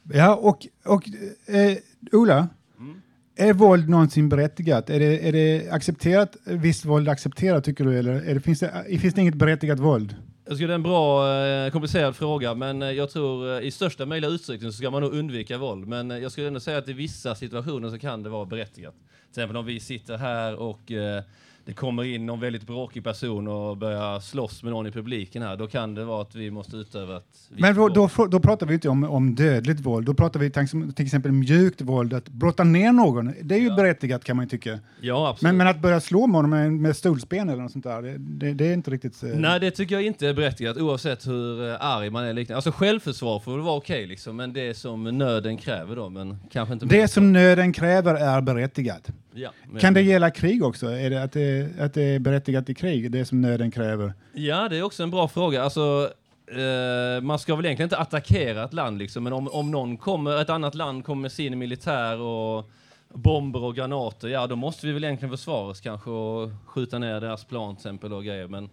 Ja, 0.03 0.35
och, 0.35 0.67
och 0.85 1.09
eh, 1.47 1.77
Ola, 2.13 2.49
mm. 2.79 3.01
är 3.37 3.53
våld 3.53 3.89
någonsin 3.89 4.29
berättigat? 4.29 4.91
Är 4.91 5.01
det, 5.01 5.29
är 5.29 5.33
det 5.33 5.71
accepterat, 5.71 6.37
visst 6.45 6.85
våld 6.85 7.09
accepterat 7.09 7.65
tycker 7.65 7.85
du, 7.85 7.99
eller 7.99 8.13
är 8.13 8.35
det, 8.35 8.41
finns, 8.41 8.61
det, 8.61 8.99
finns 8.99 9.15
det 9.15 9.21
inget 9.21 9.35
berättigat 9.35 9.79
våld? 9.79 10.17
Jag 10.45 10.57
skulle 10.57 10.69
det 10.69 10.73
är 10.73 10.75
en 10.75 10.83
bra 10.83 11.37
eh, 11.39 11.71
komplicerad 11.71 12.17
fråga, 12.17 12.55
men 12.55 12.83
eh, 12.83 12.91
jag 12.91 13.11
tror 13.11 13.57
eh, 13.57 13.67
i 13.67 13.71
största 13.71 14.07
möjliga 14.07 14.31
utsträckning 14.31 14.73
så 14.73 14.77
ska 14.77 14.91
man 14.91 15.03
nog 15.03 15.15
undvika 15.15 15.59
våld. 15.59 15.87
Men 15.87 16.11
jag 16.11 16.33
skulle 16.33 16.47
ändå 16.47 16.61
säga 16.61 16.79
att 16.79 16.89
i 16.89 16.93
vissa 16.93 17.35
situationer 17.35 17.91
så 17.91 17.99
kan 17.99 18.23
det 18.23 18.29
vara 18.29 18.45
berättigat. 18.45 18.95
Till 18.95 19.31
exempel 19.31 19.57
om 19.57 19.67
vi 19.67 19.81
sitter 19.81 20.17
här 20.17 20.57
och 20.57 20.93
det 21.65 21.73
kommer 21.73 22.05
in 22.05 22.27
någon 22.27 22.41
väldigt 22.41 22.67
bråkig 22.67 23.05
person 23.05 23.49
och 23.49 23.77
börjar 23.77 24.21
slåss 24.21 24.63
med 24.63 24.73
någon 24.73 24.87
i 24.87 24.91
publiken 24.91 25.43
här, 25.43 25.57
då 25.57 25.67
kan 25.67 25.95
det 25.95 26.05
vara 26.05 26.23
att 26.23 26.35
vi 26.35 26.51
måste 26.51 26.77
utöva 26.77 27.17
ett 27.17 27.51
Men 27.51 27.75
då, 27.75 27.89
då, 27.89 28.09
då, 28.31 28.41
pratar 28.41 28.67
vi 28.67 28.75
inte 28.75 28.89
om, 28.89 29.05
om 29.05 29.35
dödligt 29.35 29.81
våld, 29.81 30.07
då 30.07 30.15
pratar 30.15 30.41
vi 30.41 30.51
till 30.95 31.05
exempel 31.05 31.33
mjukt 31.33 31.81
våld, 31.81 32.15
att 32.15 32.29
brotta 32.29 32.65
ner 32.65 32.93
någon. 32.93 33.35
Det 33.43 33.55
är 33.55 33.59
ju 33.59 33.69
ja. 33.69 33.75
berättigat 33.75 34.25
kan 34.25 34.37
man 34.37 34.45
ju 34.45 34.49
tycka. 34.49 34.79
Ja, 35.01 35.29
absolut. 35.29 35.43
Men, 35.43 35.57
men 35.57 35.67
att 35.67 35.83
börja 35.83 36.01
slå 36.01 36.27
någon 36.27 36.51
med, 36.51 36.73
med 36.73 36.97
stolsben 36.97 37.49
eller 37.49 37.63
något 37.63 37.73
sånt 37.73 37.85
där, 37.85 38.03
det, 38.03 38.19
det, 38.19 38.53
det 38.53 38.67
är 38.67 38.75
inte 38.75 38.91
riktigt... 38.91 39.23
Eh... 39.23 39.29
Nej, 39.29 39.61
det 39.61 39.71
tycker 39.71 39.95
jag 39.95 40.05
inte 40.05 40.29
är 40.29 40.35
berättigat 40.35 40.77
oavsett 40.77 41.27
hur 41.27 41.71
eh, 41.71 41.77
arg 41.81 42.11
man 42.11 42.25
är. 42.25 42.35
Liknande. 42.35 42.57
Alltså 42.57 42.73
självförsvar 42.73 43.41
får 43.41 43.53
väl 43.53 43.61
vara 43.61 43.77
okej 43.77 43.97
okay, 43.97 44.07
liksom, 44.07 44.37
men 44.37 44.53
det 44.53 44.75
som 44.75 45.05
nöden 45.05 45.57
kräver 45.57 45.97
då, 45.97 46.09
men 46.09 46.37
kanske 46.51 46.73
inte... 46.75 46.87
Det 46.87 47.09
som 47.09 47.33
nöden 47.33 47.73
kräver 47.73 48.15
är 48.15 48.41
berättigat. 48.41 49.11
Ja, 49.37 49.51
kan 49.81 49.95
det 49.95 50.03
gälla 50.03 50.31
krig 50.31 50.65
också? 50.65 50.87
Är 50.87 51.11
det 51.11 51.23
att, 51.23 51.33
det 51.33 51.81
att 51.81 51.95
det 51.95 52.03
är 52.03 52.19
berättigat 52.19 52.69
i 52.69 52.75
krig, 52.75 53.11
det 53.11 53.25
som 53.25 53.41
nöden 53.41 53.71
kräver? 53.71 54.13
Ja, 54.33 54.69
det 54.69 54.77
är 54.77 54.83
också 54.83 55.03
en 55.03 55.11
bra 55.11 55.29
fråga. 55.29 55.63
Alltså, 55.63 56.13
eh, 56.47 57.23
man 57.23 57.39
ska 57.39 57.57
väl 57.57 57.65
egentligen 57.65 57.87
inte 57.87 57.99
attackera 57.99 58.65
ett 58.65 58.73
land, 58.73 58.99
liksom, 58.99 59.25
men 59.25 59.33
om, 59.33 59.49
om 59.49 59.71
någon 59.71 59.97
kommer, 59.97 60.41
ett 60.41 60.51
annat 60.51 60.75
land 60.75 61.05
kommer 61.05 61.23
med 61.23 61.33
sin 61.33 61.59
militär 61.59 62.21
och 62.21 62.71
bomber 63.09 63.63
och 63.63 63.77
granater, 63.77 64.29
ja 64.29 64.47
då 64.47 64.57
måste 64.57 64.87
vi 64.87 64.93
väl 64.93 65.05
egentligen 65.05 65.37
försvara 65.37 65.71
oss 65.71 65.81
kanske 65.81 66.11
och 66.11 66.51
skjuta 66.67 66.99
ner 66.99 67.21
deras 67.21 67.45
plan 67.45 67.77
till 67.77 67.81
exempel 67.81 68.13
och 68.13 68.25
grejer. 68.25 68.49
Men 68.49 68.71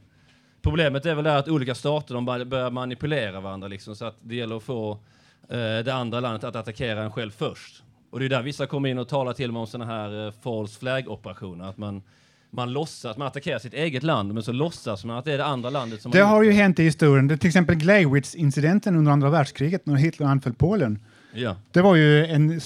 problemet 0.61 1.05
är 1.05 1.15
väl 1.15 1.27
att 1.27 1.47
olika 1.47 1.75
stater 1.75 2.13
de 2.13 2.25
börjar 2.25 2.69
manipulera 2.69 3.39
varandra 3.39 3.67
liksom, 3.67 3.95
så 3.95 4.05
att 4.05 4.15
det 4.21 4.35
gäller 4.35 4.57
att 4.57 4.63
få 4.63 4.91
eh, 5.49 5.79
det 5.85 5.93
andra 5.93 6.19
landet 6.19 6.43
att 6.43 6.55
attackera 6.55 7.03
en 7.03 7.11
själv 7.11 7.31
först. 7.31 7.83
Och 8.11 8.19
det 8.19 8.25
är 8.25 8.29
där 8.29 8.41
vissa 8.41 8.65
kommer 8.67 8.89
in 8.89 8.97
och 8.97 9.07
talar 9.07 9.33
till 9.33 9.51
med 9.51 9.59
om 9.59 9.67
sådana 9.67 9.91
här 9.91 10.25
uh, 10.25 10.33
false 10.43 10.79
flag-operationer. 10.79 11.69
Att 11.69 11.77
man, 11.77 12.01
man 12.49 12.73
låtsas, 12.73 13.17
man 13.17 13.27
attackerar 13.27 13.59
sitt 13.59 13.73
eget 13.73 14.03
land, 14.03 14.33
men 14.33 14.43
så 14.43 14.51
låtsas 14.51 15.05
man 15.05 15.17
att 15.17 15.25
det 15.25 15.33
är 15.33 15.37
det 15.37 15.45
andra 15.45 15.69
landet 15.69 16.01
som 16.01 16.11
Det 16.11 16.19
har 16.19 16.43
ju 16.43 16.51
hänt 16.51 16.79
i 16.79 16.83
historien. 16.83 17.27
Det 17.27 17.37
till 17.37 17.47
exempel 17.47 17.75
Gleiwitz-incidenten 17.75 18.95
under 18.95 19.11
andra 19.11 19.29
världskriget 19.29 19.85
när 19.85 19.95
Hitler 19.95 20.27
anföll 20.27 20.53
Polen. 20.53 20.99
Ja, 21.33 21.55
Det 21.71 21.81
var 21.81 21.95
ju 21.95 22.25
en, 22.25 22.61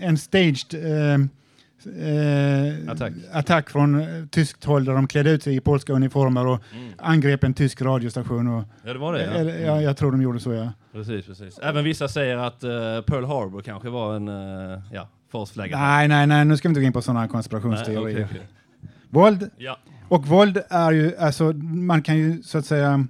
en 0.00 0.18
staged 0.18 0.74
eh, 0.74 1.18
eh, 1.86 2.92
Attack. 2.92 3.12
attack 3.32 3.70
från 3.70 4.00
eh, 4.00 4.26
tyskt 4.30 4.64
håll 4.64 4.84
där 4.84 4.92
de 4.94 5.06
klädde 5.08 5.30
ut 5.30 5.42
sig 5.42 5.56
i 5.56 5.60
polska 5.60 5.92
uniformer 5.92 6.46
och 6.46 6.60
Mm. 6.72 6.92
angrep 6.98 7.44
en 7.44 7.54
tysk 7.54 7.82
radiostation. 7.82 8.46
Och, 8.48 8.64
ja 8.84 8.92
det 8.92 8.98
var 8.98 9.12
det. 9.12 9.24
Ja. 9.24 9.30
eller, 9.32 9.58
ja, 9.66 9.82
jag 9.82 9.96
tror 9.96 10.12
de 10.12 10.22
gjorde 10.22 10.40
så, 10.40 10.52
ja. 10.52 10.72
Precis, 10.92 11.26
precis. 11.26 11.58
Även 11.58 11.84
vissa 11.84 12.08
säger 12.08 12.36
att 12.36 12.62
eh, 12.64 12.70
Pearl 13.06 13.24
Harbor 13.24 13.60
kanske 13.62 13.88
var 13.88 14.16
en 14.16 14.28
uh, 14.28 14.78
ja, 14.92 15.08
false 15.32 15.54
flag. 15.54 15.70
Nej, 15.70 16.08
nej, 16.08 16.26
nej, 16.26 16.44
nu 16.44 16.56
ska 16.56 16.68
vi 16.68 16.70
inte 16.70 16.80
gå 16.80 16.86
in 16.86 16.92
på 16.92 17.02
sådana 17.02 17.20
Nej, 17.20 17.28
konspirationsteorier. 17.28 18.24
okej, 18.24 18.26
okej. 18.30 18.46
Våld 19.10 19.50
Ja. 19.56 19.78
Och 20.08 20.26
våld 20.26 20.58
är 20.70 20.92
ju, 20.92 21.16
alltså 21.16 21.52
man 21.62 22.02
kan 22.02 22.16
ju 22.18 22.42
så 22.42 22.58
att 22.58 22.66
säga 22.66 23.06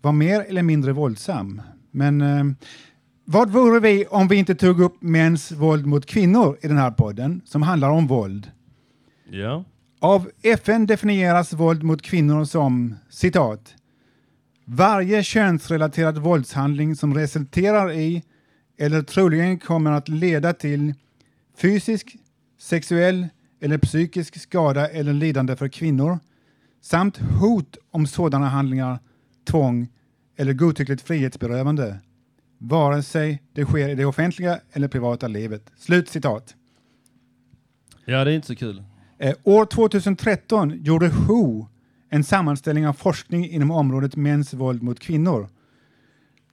vara 0.00 0.12
mer 0.12 0.40
eller 0.48 0.62
mindre 0.62 0.92
våldsam. 0.92 1.62
Men 1.90 2.20
eh, 2.20 2.44
vad 3.28 3.50
vore 3.50 3.80
vi 3.80 4.06
om 4.06 4.28
vi 4.28 4.36
inte 4.36 4.54
tog 4.54 4.80
upp 4.80 5.02
mäns 5.02 5.52
våld 5.52 5.86
mot 5.86 6.06
kvinnor 6.06 6.58
i 6.62 6.68
den 6.68 6.76
här 6.76 6.90
podden 6.90 7.40
som 7.44 7.62
handlar 7.62 7.90
om 7.90 8.06
våld? 8.06 8.50
ja. 9.30 9.64
Av 10.00 10.30
FN 10.42 10.86
definieras 10.86 11.52
våld 11.52 11.82
mot 11.82 12.02
kvinnor 12.02 12.44
som 12.44 12.94
citat 13.08 13.74
varje 14.64 15.22
könsrelaterad 15.22 16.18
våldshandling 16.18 16.96
som 16.96 17.14
resulterar 17.14 17.92
i 17.92 18.22
eller 18.78 19.02
troligen 19.02 19.58
kommer 19.58 19.92
att 19.92 20.08
leda 20.08 20.52
till 20.52 20.94
fysisk, 21.56 22.16
sexuell 22.58 23.28
eller 23.60 23.78
psykisk 23.78 24.40
skada 24.40 24.88
eller 24.88 25.12
lidande 25.12 25.56
för 25.56 25.68
kvinnor 25.68 26.18
samt 26.82 27.18
hot 27.18 27.76
om 27.90 28.06
sådana 28.06 28.48
handlingar, 28.48 28.98
tvång 29.50 29.88
eller 30.36 30.52
godtyckligt 30.52 31.02
frihetsberövande 31.02 31.98
vare 32.68 33.02
sig 33.02 33.42
det 33.52 33.64
sker 33.64 33.88
i 33.88 33.94
det 33.94 34.04
offentliga 34.04 34.60
eller 34.72 34.88
privata 34.88 35.28
livet. 35.28 35.70
Slut 35.76 36.08
citat. 36.08 36.54
ja, 38.04 38.24
det 38.24 38.30
är 38.30 38.34
inte 38.34 38.46
så 38.46 38.56
kul. 38.56 38.82
Eh, 39.18 39.34
år 39.44 39.64
2013 39.64 40.70
gjorde 40.82 41.08
WHO 41.08 41.68
en 42.10 42.24
sammanställning 42.24 42.88
av 42.88 42.92
forskning 42.92 43.48
inom 43.48 43.70
området 43.70 44.16
mäns 44.16 44.54
våld 44.54 44.82
mot 44.82 45.00
kvinnor. 45.00 45.48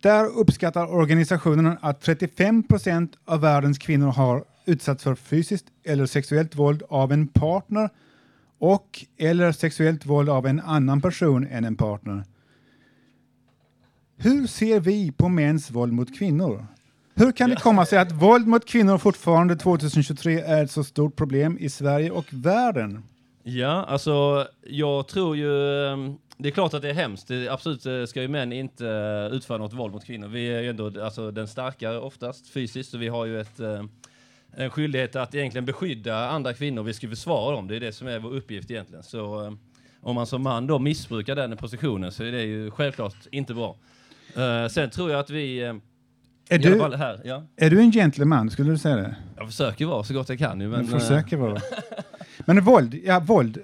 Där 0.01 0.25
uppskattar 0.25 0.93
organisationen 0.93 1.77
att 1.81 2.01
35 2.01 2.63
procent 2.63 3.17
av 3.25 3.41
världens 3.41 3.77
kvinnor 3.77 4.07
har 4.07 4.43
utsatts 4.65 5.03
för 5.03 5.15
fysiskt 5.15 5.65
eller 5.83 6.05
sexuellt 6.05 6.55
våld 6.55 6.83
av 6.89 7.11
en 7.11 7.27
partner 7.27 7.89
och 8.59 9.05
eller 9.17 9.51
sexuellt 9.51 10.05
våld 10.05 10.29
av 10.29 10.47
en 10.47 10.59
annan 10.59 11.01
person 11.01 11.47
än 11.47 11.65
en 11.65 11.75
partner. 11.75 12.23
Hur 14.17 14.47
ser 14.47 14.79
vi 14.79 15.11
på 15.11 15.29
mäns 15.29 15.71
våld 15.71 15.93
mot 15.93 16.17
kvinnor? 16.17 16.65
Hur 17.15 17.31
kan 17.31 17.49
det 17.49 17.55
komma 17.55 17.85
sig 17.85 17.99
att 17.99 18.11
våld 18.11 18.47
mot 18.47 18.65
kvinnor 18.65 18.97
fortfarande 18.97 19.55
2023 19.55 20.39
är 20.41 20.63
ett 20.63 20.71
så 20.71 20.83
stort 20.83 21.15
problem 21.15 21.57
i 21.59 21.69
Sverige 21.69 22.11
och 22.11 22.25
världen? 22.29 23.03
Ja, 23.43 23.85
alltså 23.87 24.47
jag 24.67 25.07
tror 25.07 25.37
ju... 25.37 25.85
ehm, 25.87 26.15
Det 26.37 26.49
är 26.49 26.51
klart 26.51 26.73
att 26.73 26.81
det 26.81 26.89
är 26.89 26.93
hemskt. 26.93 27.27
Det, 27.27 27.49
absolut 27.49 27.85
eh, 27.85 28.05
ska 28.05 28.21
ju 28.21 28.27
män 28.27 28.53
inte 28.53 28.87
eh, 28.87 29.35
utföra 29.35 29.57
något 29.57 29.73
våld 29.73 29.93
mot 29.93 30.05
kvinnor. 30.05 30.27
Vi 30.27 30.47
är 30.47 30.61
ju 30.61 30.69
ändå 30.69 31.03
alltså, 31.03 31.31
den 31.31 31.47
starkare 31.47 31.99
oftast 31.99 32.49
fysiskt, 32.49 32.91
så 32.91 32.97
vi 32.97 33.07
har 33.07 33.25
ju 33.25 33.41
ett, 33.41 33.59
eh, 33.59 33.83
en 34.57 34.69
skyldighet 34.69 35.15
att 35.15 35.35
egentligen 35.35 35.65
beskydda 35.65 36.29
andra 36.29 36.53
kvinnor. 36.53 36.83
Vi 36.83 36.93
ska 36.93 37.09
försvara 37.09 37.55
dem. 37.55 37.67
Det 37.67 37.75
är 37.75 37.79
det 37.79 37.91
som 37.93 38.07
är 38.07 38.19
vår 38.19 38.35
uppgift 38.35 38.71
egentligen. 38.71 39.03
Så 39.03 39.57
om 40.01 40.15
man 40.15 40.27
som 40.27 40.41
man 40.43 40.67
då 40.67 40.79
missbrukar 40.79 41.35
den 41.35 41.57
positionen 41.57 42.11
så 42.11 42.23
är 42.23 42.31
det 42.31 42.41
ju 42.43 42.71
självklart 42.71 43.15
inte 43.31 43.53
bra. 43.53 43.75
Eh, 44.35 44.67
sen 44.69 44.89
tror 44.89 45.11
jag 45.11 45.19
att 45.19 45.29
vi... 45.29 45.63
eh, 45.63 45.73
Är 46.49 46.59
du, 46.59 46.97
här, 46.97 47.21
ja. 47.25 47.43
är 47.57 47.69
du 47.69 47.79
en 47.79 47.91
gentleman, 47.91 48.49
skulle 48.49 48.71
du 48.71 48.77
säga 48.77 48.95
det? 48.95 49.15
Jag 49.37 49.47
försöker 49.47 49.85
vara 49.85 50.03
så 50.03 50.13
gott 50.13 50.29
jag 50.29 50.39
kan 50.39 50.57
men... 50.57 50.69
Men 50.69 50.81
eh, 50.93 50.99
försöker 50.99 51.37
vara. 51.37 51.61
Men 52.45 52.61
våld, 52.61 52.99
ja 53.05 53.19
våld. 53.19 53.57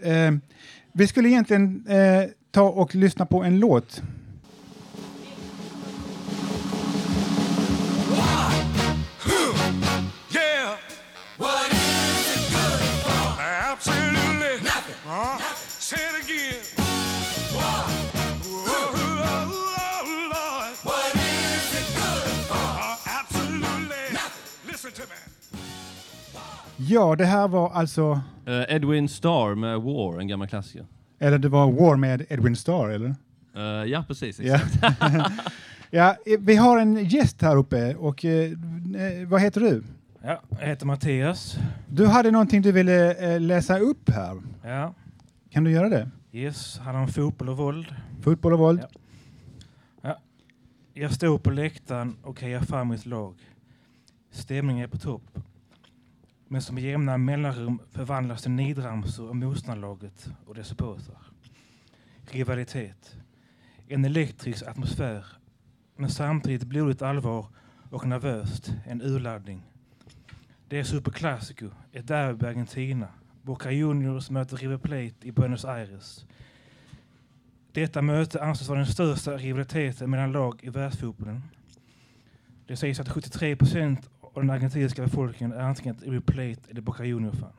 Vi 0.93 1.07
skulle 1.07 1.29
egentligen 1.29 1.85
ta 2.51 2.61
och 2.61 2.95
lyssna 2.95 3.25
på 3.25 3.43
en 3.43 3.59
låt. 3.59 4.01
Ja, 26.89 27.15
det 27.15 27.25
här 27.25 27.47
var 27.47 27.69
alltså, 27.69 28.21
eh, 28.45 28.75
Edwin 28.75 29.09
Starr 29.09 29.55
med 29.55 29.81
War, 29.81 30.19
en 30.19 30.27
gammal 30.27 30.47
klassiker. 30.47 30.85
eller 31.19 31.37
det 31.37 31.49
var 31.49 31.71
War 31.71 31.95
med 31.95 32.25
Edwin 32.29 32.55
Starr, 32.55 32.89
eller? 32.89 33.15
Eh, 33.55 33.61
ja, 33.91 34.03
precis. 34.07 34.39
Ja. 34.39 34.55
exakt. 34.55 35.01
ja, 35.89 36.09
eh, 36.25 36.39
vi 36.39 36.55
har 36.55 36.77
en 36.79 37.05
gäst 37.05 37.41
här 37.41 37.55
uppe 37.55 37.95
och 37.95 38.25
eh, 38.25 38.51
eh, 38.51 39.27
vad 39.27 39.41
heter 39.41 39.61
du? 39.61 39.83
Ja, 40.23 40.41
jag 40.59 40.67
heter 40.67 40.85
Mattias. 40.85 41.57
Du 41.89 42.05
hade 42.07 42.31
någonting 42.31 42.61
du 42.61 42.71
ville 42.71 43.13
eh, 43.33 43.39
läsa 43.41 43.79
upp 43.79 44.09
här. 44.09 44.41
Ja, 44.63 44.93
Kan 45.49 45.63
du 45.63 45.71
göra 45.71 45.89
det? 45.89 46.09
yes, 46.31 46.77
handlar 46.79 47.01
om 47.01 47.07
fotboll 47.07 47.49
och 47.49 47.57
våld. 47.57 47.95
Fotboll 48.21 48.53
och 48.53 48.59
våld? 48.59 48.81
Ja. 50.01 50.17
Jag 50.93 51.11
står 51.13 51.37
på 51.37 51.49
läktaren 51.51 52.15
och 52.23 52.41
hejar 52.41 52.61
fram 52.61 52.87
mitt 52.89 53.05
lag. 53.05 53.35
Stämningen 54.31 54.83
är 54.83 54.87
på 54.87 54.97
topp. 54.97 55.39
Men 56.51 56.61
som 56.61 56.75
med 56.75 56.83
jämna 56.83 57.17
mellanrum 57.17 57.81
förvandlas 57.91 58.41
till 58.41 58.51
nidramsor 58.51 59.29
av 59.29 59.35
motståndarlaget 59.35 60.29
och 60.45 60.55
dess 60.55 60.67
supportrar. 60.67 61.21
Rivalitet. 62.31 63.15
En 63.87 64.05
elektrisk 64.05 64.67
atmosfär. 64.67 65.25
Men 65.95 66.09
samtidigt 66.09 66.63
blodigt 66.63 67.01
allvar 67.01 67.45
och 67.89 68.05
nervöst. 68.07 68.73
En 68.85 69.01
urladdning. 69.01 69.61
Det 70.67 70.79
är 70.79 70.83
Super 70.83 71.11
ett 71.91 72.07
derby 72.07 72.45
i 72.45 72.49
Argentina. 72.49 73.07
Boca 73.41 73.71
Juniors 73.71 74.29
möter 74.29 74.57
River 74.57 74.77
Plate 74.77 75.27
i 75.27 75.31
Buenos 75.31 75.65
Aires. 75.65 76.25
Detta 77.71 78.01
möte 78.01 78.43
anses 78.43 78.67
vara 78.67 78.79
den 78.79 78.87
största 78.87 79.37
rivaliteten 79.37 80.09
mellan 80.09 80.31
lag 80.31 80.59
i 80.63 80.69
världsfotbollen. 80.69 81.41
Det 82.67 82.75
sägs 82.75 82.99
att 82.99 83.09
73 83.09 83.55
procent 83.55 84.09
av 84.39 84.45
den 84.45 84.55
argentinska 84.55 85.01
befolkningen 85.01 85.57
är 85.57 85.61
antingen 85.61 85.95
ett 85.95 86.03
River 86.03 86.19
Plate 86.19 86.61
eller 86.69 86.81
Boca 86.81 87.05
Junior-fan. 87.05 87.53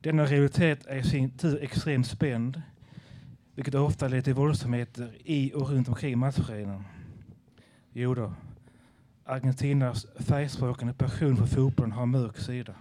Denna 0.00 0.26
rivalitet 0.26 0.86
är 0.86 0.96
i 0.96 1.02
sin 1.02 1.30
tur 1.30 1.62
extremt 1.62 2.06
spänd, 2.06 2.62
vilket 3.54 3.74
ofta 3.74 4.08
leder 4.08 4.22
till 4.22 4.34
våldsamheter 4.34 5.16
i 5.24 5.52
och 5.54 5.70
runt 5.70 5.88
omkring 5.88 6.18
matchföreningen. 6.18 6.84
Jo 7.92 8.14
då, 8.14 8.32
Argentinas 9.24 10.06
färgspråkande 10.18 10.94
passion 10.94 11.36
för 11.36 11.46
fotbollen 11.46 11.92
har 11.92 12.02
en 12.02 12.10
mörk 12.10 12.38
sida. 12.38 12.74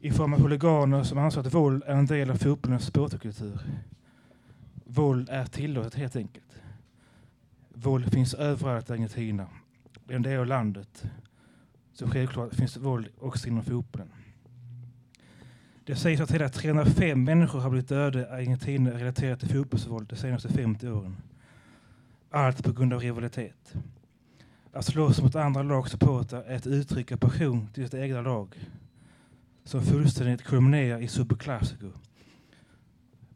I 0.00 0.10
form 0.10 0.34
av 0.34 0.40
huliganer 0.40 1.02
som 1.02 1.18
anser 1.18 1.40
att 1.40 1.54
våld 1.54 1.82
är 1.86 1.94
en 1.94 2.06
del 2.06 2.30
av 2.30 2.36
fotbollens 2.36 2.86
sportkultur. 2.86 3.60
Våld 4.84 5.28
är 5.28 5.44
tillåtet 5.44 5.94
helt 5.94 6.16
enkelt. 6.16 6.60
Våld 7.68 8.12
finns 8.12 8.34
överallt 8.34 8.90
i 8.90 8.92
Argentina. 8.92 9.46
Det 10.10 10.16
en 10.16 10.22
del 10.22 10.40
av 10.40 10.46
landet. 10.46 11.04
Så 11.92 12.08
självklart 12.08 12.54
finns 12.54 12.74
det 12.74 12.80
våld 12.80 13.08
också 13.18 13.48
inom 13.48 13.64
fotbollen. 13.64 14.08
Det 15.84 15.96
sägs 15.96 16.20
att 16.20 16.30
hela 16.30 16.48
305 16.48 17.24
människor 17.24 17.60
har 17.60 17.70
blivit 17.70 17.88
döda 17.88 18.20
i 18.20 18.24
Argentina 18.24 18.90
relaterat 18.90 19.40
till 19.40 19.48
fotbollsvåld 19.48 20.08
de 20.08 20.16
senaste 20.16 20.48
50 20.48 20.88
åren. 20.88 21.16
Allt 22.30 22.64
på 22.64 22.72
grund 22.72 22.92
av 22.92 23.00
rivalitet. 23.00 23.74
Att 24.72 24.84
slåss 24.84 25.22
mot 25.22 25.36
andra 25.36 25.62
lags 25.62 25.90
supportrar 25.90 26.42
är 26.42 26.56
ett 26.56 26.66
uttryck 26.66 27.12
av 27.12 27.16
passion 27.16 27.68
till 27.74 27.84
sitt 27.84 27.94
egna 27.94 28.20
lag 28.20 28.68
som 29.64 29.82
fullständigt 29.82 30.42
kulminerar 30.42 30.98
i 30.98 31.08
Superclásico. 31.08 31.90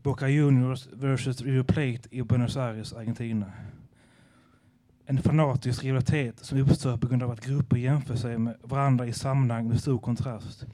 Boca 0.02 0.28
Juniors 0.28 0.88
versus 0.92 1.42
River 1.42 1.62
Plate 1.62 2.08
i 2.10 2.22
Buenos 2.22 2.56
Aires, 2.56 2.92
Argentina. 2.92 3.52
En 5.06 5.22
fanatisk 5.22 5.84
rivalitet 5.84 6.38
som 6.38 6.58
uppstår 6.58 6.96
på 6.96 7.06
grund 7.06 7.22
av 7.22 7.30
att 7.30 7.46
grupper 7.46 7.76
jämför 7.76 8.16
sig 8.16 8.38
med 8.38 8.56
varandra 8.62 9.06
i 9.06 9.12
sammanhang 9.12 9.68
med 9.68 9.80
stor 9.80 9.98
kontrast. 9.98 10.66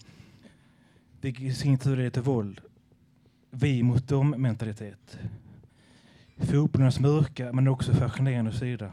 Vilket 1.20 1.44
i 1.44 1.54
sin 1.54 1.78
tur 1.78 1.96
leder 1.96 2.10
till 2.10 2.22
våld. 2.22 2.60
Vi 3.50 3.82
mot 3.82 4.08
dem-mentalitet. 4.08 5.18
Fotbollens 6.36 7.00
mörka 7.00 7.52
men 7.52 7.68
också 7.68 7.92
fascinerande 7.92 8.52
sida. 8.52 8.92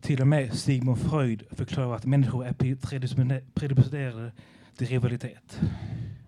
Till 0.00 0.20
och 0.20 0.28
med 0.28 0.54
Sigmund 0.54 0.98
Freud 0.98 1.42
förklarar 1.50 1.96
att 1.96 2.06
människor 2.06 2.46
är 2.46 2.52
predisponerade 3.54 4.32
till 4.76 4.86
rivalitet. 4.86 5.60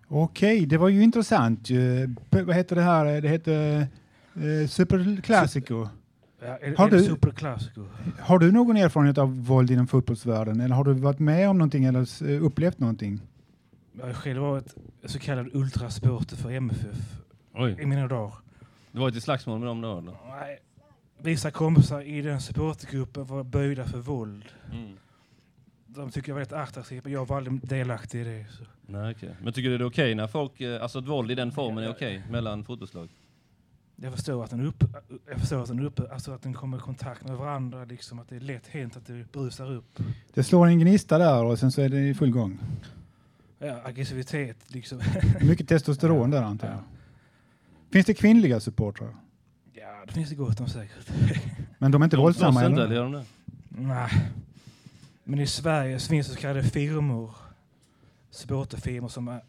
Okej, 0.07 0.65
det 0.65 0.77
var 0.77 0.89
ju 0.89 1.03
intressant. 1.03 1.69
vad 2.29 2.55
heter 2.55 2.75
det 2.75 2.81
här? 2.81 3.21
Det 3.21 3.29
heter 3.29 3.87
eh, 4.35 4.67
Super 4.67 5.21
Classico. 5.21 5.87
Ja, 6.39 6.57
Har 6.77 6.89
du-. 6.89 7.17
Har 8.19 8.39
du 8.39 8.51
någon 8.51 8.77
erfarenhet 8.77 9.17
av 9.17 9.45
våld 9.45 9.71
inom 9.71 9.87
fotbollsvärlden 9.87 10.61
eller 10.61 10.75
har 10.75 10.83
du 10.83 10.93
varit 10.93 11.19
med 11.19 11.49
om 11.49 11.57
någonting 11.57 11.85
eller 11.85 12.23
upplevt 12.41 12.79
någonting? 12.79 13.21
Jag 13.99 14.05
har 14.05 14.13
själv 14.13 14.41
varit 14.41 14.75
så 15.05 15.19
kallad 15.19 15.49
ultrasupporter 15.53 16.35
för 16.35 16.51
MFF 16.51 17.21
Oj. 17.53 17.75
i 17.79 17.85
mina 17.85 18.07
dagar. 18.07 18.33
Du 18.91 18.99
var 18.99 19.09
ett 19.09 19.15
i 19.15 19.21
slagsmål 19.21 19.59
med 19.59 19.67
dem 19.67 19.81
då 19.81 19.97
eller? 19.97 20.13
Nej, 20.29 20.59
Vissa 21.21 21.51
kompisar 21.51 22.01
i 22.01 22.21
den 22.21 22.41
supportergruppen 22.41 23.25
var 23.25 23.43
böjda 23.43 23.85
för 23.85 23.97
våld. 23.97 24.45
Mm. 24.73 24.97
De 25.87 26.11
tycker 26.11 26.29
jag 26.29 26.33
var 26.33 26.41
rätt 26.41 26.53
attraktivt, 26.53 27.03
men 27.03 27.13
jag 27.13 27.27
var 27.27 27.37
aldrig 27.37 27.67
delaktig 27.67 28.21
i 28.21 28.23
det. 28.23 28.45
Så. 28.51 28.63
Nej, 28.85 29.11
okej. 29.11 29.35
Men 29.41 29.53
tycker 29.53 29.69
du 29.69 29.77
det 29.77 29.83
är 29.83 29.89
okej 29.89 30.15
när 30.15 30.27
folk, 30.27 30.61
eh, 30.61 30.81
alltså 30.81 30.99
att 30.99 31.07
våld 31.07 31.31
i 31.31 31.35
den 31.35 31.51
formen 31.51 31.83
är 31.83 31.89
okej 31.89 32.23
mellan 32.29 32.63
fotbollslag? 32.63 33.09
Jag 34.01 34.13
förstår 34.13 34.43
att 34.43 34.49
den, 34.49 34.61
upp, 34.61 34.83
jag 35.29 35.39
förstår 35.39 35.61
att 35.61 35.67
den, 35.67 35.79
upp, 35.79 35.99
alltså 36.11 36.31
att 36.31 36.41
den 36.41 36.53
kommer 36.53 36.77
i 36.77 36.79
kontakt 36.79 37.23
med 37.27 37.37
varandra, 37.37 37.85
liksom 37.85 38.19
att 38.19 38.29
det 38.29 38.35
är 38.35 38.39
lätt 38.39 38.67
hänt 38.67 38.97
att 38.97 39.05
det 39.05 39.31
brusar 39.31 39.71
upp. 39.71 39.99
Det 40.33 40.43
slår 40.43 40.67
en 40.67 40.79
gnista 40.79 41.17
där 41.17 41.43
och 41.43 41.59
sen 41.59 41.71
så 41.71 41.81
är 41.81 41.89
det 41.89 42.07
i 42.09 42.13
full 42.13 42.31
gång. 42.31 42.59
Ja, 43.59 43.81
aggressivitet 43.83 44.57
liksom. 44.67 45.01
Mycket 45.41 45.67
testosteron 45.67 46.31
där 46.31 46.43
antar 46.43 46.67
jag. 46.67 46.79
Finns 47.91 48.05
det 48.05 48.13
kvinnliga 48.13 48.59
supportrar? 48.59 49.15
Ja, 49.73 50.03
det 50.07 50.13
finns 50.13 50.29
det 50.29 50.35
gott 50.35 50.59
om 50.59 50.67
säkert. 50.67 51.11
Men 51.77 51.91
de 51.91 52.01
är 52.01 52.05
inte 52.05 52.15
De 52.15 52.21
våldsamma 52.21 52.65
inte, 52.65 52.83
eller? 52.83 52.95
de 52.95 53.11
det? 53.11 53.25
Nej. 53.69 54.31
Men 55.23 55.39
i 55.39 55.47
Sverige 55.47 55.99
så 55.99 56.09
finns 56.09 56.27
det 56.27 56.33
så 56.33 56.39
kallade 56.39 56.63
firmor, 56.63 57.31
supporterfirmor 58.29 59.09
som 59.09 59.27
är 59.27 59.41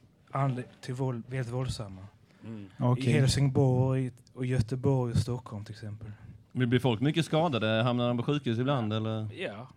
till 0.81 0.95
våld, 0.95 1.25
väldigt 1.29 1.53
våldsamma. 1.53 2.01
I 2.45 2.69
Okej. 2.79 3.13
Helsingborg 3.13 4.11
och 4.33 4.47
Göteborg 4.47 5.13
och 5.13 5.19
Stockholm 5.19 5.65
till 5.65 5.75
exempel. 5.75 6.13
Men 6.53 6.69
blir 6.69 6.81
folk 6.81 7.01
mycket 7.01 7.25
skadade? 7.25 7.83
Hamnar 7.83 8.09
de 8.09 8.17
på 8.17 8.23
sjukhus 8.23 8.59
ibland 8.59 8.93
eller? 8.93 9.29
Ja. 9.35 9.69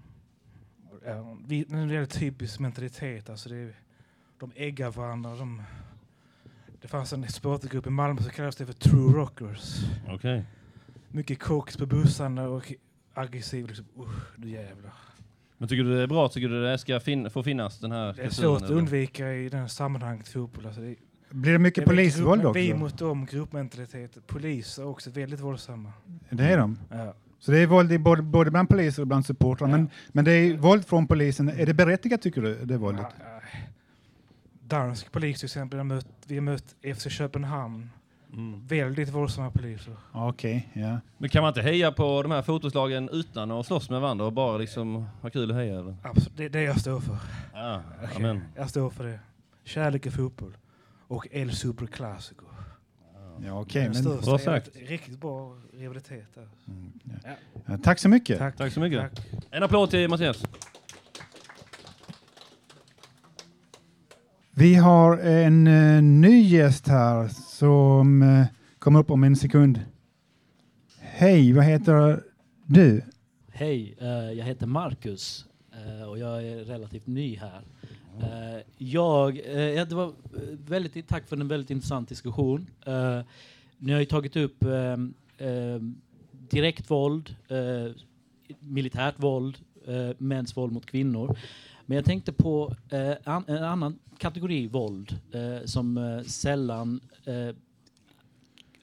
ja 1.05 1.37
vi, 1.47 1.65
när 1.67 1.87
det 1.87 1.93
gäller 1.93 2.05
typisk 2.05 2.59
mentalitet, 2.59 3.29
alltså 3.29 3.49
det 3.49 3.55
är, 3.55 3.75
de 4.39 4.51
äggar 4.55 4.91
varandra. 4.91 5.35
De, 5.35 5.63
det 6.81 6.87
fanns 6.87 7.13
en 7.13 7.27
supportergrupp 7.27 7.87
i 7.87 7.89
Malmö 7.89 8.21
som 8.21 8.31
kallades 8.31 8.55
det 8.55 8.65
för 8.65 8.73
True 8.73 9.13
Rockers. 9.13 9.79
Okej. 10.09 10.45
Mycket 11.09 11.39
koks 11.39 11.77
på 11.77 11.85
bussarna 11.85 12.47
och 12.47 12.73
aggressiv 13.13 13.67
liksom. 13.67 13.85
Usch, 13.97 14.37
du 14.37 14.49
jävlar. 14.49 14.93
Men 15.57 15.67
tycker 15.67 15.83
du 15.83 15.95
det 15.95 16.03
är 16.03 16.07
bra? 16.07 16.29
Tycker 16.29 16.49
du 16.49 16.63
det 16.63 16.77
ska 16.77 16.99
fin 16.99 17.29
få 17.29 17.43
finnas 17.43 17.79
den 17.79 17.91
här 17.91 18.13
Det 18.13 18.21
är 18.21 18.29
svårt 18.29 18.61
att 18.61 18.69
undvika 18.69 19.33
i 19.33 19.49
den 19.49 19.69
sammanhanget 19.69 20.27
fotboll. 20.27 20.65
Alltså 20.65 20.81
det, 20.81 20.95
Blir 21.31 21.51
det 21.53 21.59
mycket 21.59 21.85
polisvåld 21.85 22.41
grupp- 22.41 22.55
Vi 22.55 22.73
också? 22.73 22.79
mot 22.79 22.97
dem, 22.97 23.25
gruppmentalitet. 23.25 24.27
Poliser 24.27 24.81
är 24.83 24.87
också 24.87 25.09
väldigt 25.09 25.39
våldsamma. 25.39 25.93
Det 26.29 26.43
är 26.43 26.57
de. 26.57 26.77
Ja. 26.89 27.13
Så 27.39 27.51
det 27.51 27.59
är 27.59 27.67
våld 27.67 27.91
i 27.91 27.97
både, 27.99 28.21
både 28.21 28.51
bland 28.51 28.69
poliser 28.69 29.01
och 29.01 29.07
bland 29.07 29.25
supportrar. 29.25 29.67
Men, 29.67 29.89
men 30.11 30.25
det 30.25 30.31
är 30.31 30.57
våld 30.57 30.85
från 30.85 31.07
polisen. 31.07 31.49
Är 31.49 31.65
det 31.65 31.73
berättigat 31.73 32.21
tycker 32.21 32.41
du, 32.41 32.55
det 32.65 32.77
våldet? 32.77 33.05
Ja, 33.19 33.25
ja. 33.25 33.57
Dansk 34.67 35.11
polis 35.11 35.39
till 35.39 35.45
exempel, 35.45 35.79
har 35.79 35.83
mött, 35.83 36.07
vi 36.27 36.35
har 36.35 36.41
mött 36.41 36.75
FC 36.97 37.09
Köpenhamn. 37.09 37.89
Mm. 38.33 38.67
Väldigt 38.67 39.09
våldsamma 39.09 39.51
poliser. 39.51 39.93
Okej, 40.11 40.69
ja. 40.73 40.99
Men 41.17 41.29
kan 41.29 41.41
man 41.41 41.49
inte 41.49 41.61
heja 41.61 41.91
på 41.91 42.21
de 42.21 42.31
här 42.31 42.41
fotbollslagen 42.41 43.09
utan 43.11 43.51
att 43.51 43.65
slåss 43.65 43.89
med 43.89 44.01
varandra 44.01 44.25
och 44.25 44.33
bara 44.33 44.57
liksom 44.57 45.05
ha 45.21 45.29
kul 45.29 45.51
och 45.51 45.57
heja 45.57 45.79
eller? 45.79 45.95
Absolut, 46.03 46.37
det 46.37 46.45
är 46.45 46.49
det 46.49 46.61
jag 46.63 46.79
står 46.79 46.99
för. 46.99 47.17
Ja, 47.53 47.81
Okej, 48.03 48.15
amen. 48.15 48.41
Jag 48.55 48.69
står 48.69 48.89
för 48.89 49.03
det. 49.03 49.19
Kärlek 49.63 50.05
i 50.05 50.11
fotboll. 50.11 50.57
Och 51.11 51.27
El 51.31 51.51
Super 51.51 51.85
Clasico. 51.85 52.45
ja 53.43 53.59
okej, 53.59 53.89
men, 53.89 54.03
Bra 54.03 54.37
sagt. 54.37 54.69
Riktigt 54.75 55.19
bra 55.19 55.57
rivalitet 55.73 56.33
där. 56.33 56.47
Mm, 56.67 56.91
ja. 57.23 57.31
Ja. 57.65 57.77
Tack 57.77 57.99
så 57.99 58.09
mycket. 58.09 58.39
Tack. 58.39 58.57
Tack 58.57 58.73
så 58.73 58.79
mycket. 58.79 59.01
Tack. 59.01 59.31
En 59.51 59.63
applåd 59.63 59.89
till 59.89 60.09
Mattias. 60.09 60.43
Vi 64.51 64.75
har 64.75 65.17
en 65.17 65.67
eh, 65.67 66.01
ny 66.01 66.41
gäst 66.41 66.87
här 66.87 67.27
som 67.27 68.21
eh, 68.21 68.45
kommer 68.79 68.99
upp 68.99 69.11
om 69.11 69.23
en 69.23 69.35
sekund. 69.35 69.79
Hej, 70.99 71.53
vad 71.53 71.65
heter 71.65 72.23
du? 72.65 73.03
Hej, 73.51 73.95
eh, 74.01 74.07
jag 74.07 74.45
heter 74.45 74.67
Marcus 74.67 75.45
eh, 75.73 76.09
och 76.09 76.19
jag 76.19 76.43
är 76.43 76.55
relativt 76.55 77.07
ny 77.07 77.37
här. 77.37 77.61
Eh, 78.21 78.61
jag, 78.77 79.39
eh, 79.39 79.61
ja, 79.61 79.85
det 79.85 79.95
var 79.95 80.07
eh, 80.07 80.13
väldigt, 80.67 81.07
tack 81.07 81.27
för 81.27 81.37
en 81.37 81.47
väldigt 81.47 81.69
intressant 81.69 82.09
diskussion. 82.09 82.67
Ni 83.77 83.91
har 83.93 83.99
ju 83.99 84.05
tagit 84.05 84.35
upp 84.35 84.63
eh, 84.63 84.97
direkt 86.49 86.91
våld, 86.91 87.35
militärt 88.59 89.15
våld, 89.17 89.57
mäns 90.17 90.57
våld 90.57 90.73
mot 90.73 90.85
kvinnor. 90.85 91.37
Men 91.85 91.95
jag 91.95 92.05
tänkte 92.05 92.33
på 92.33 92.75
an, 93.23 93.43
en 93.47 93.63
annan 93.63 93.99
kategori 94.17 94.67
våld 94.67 95.19
som 95.65 96.21
sällan 96.27 97.01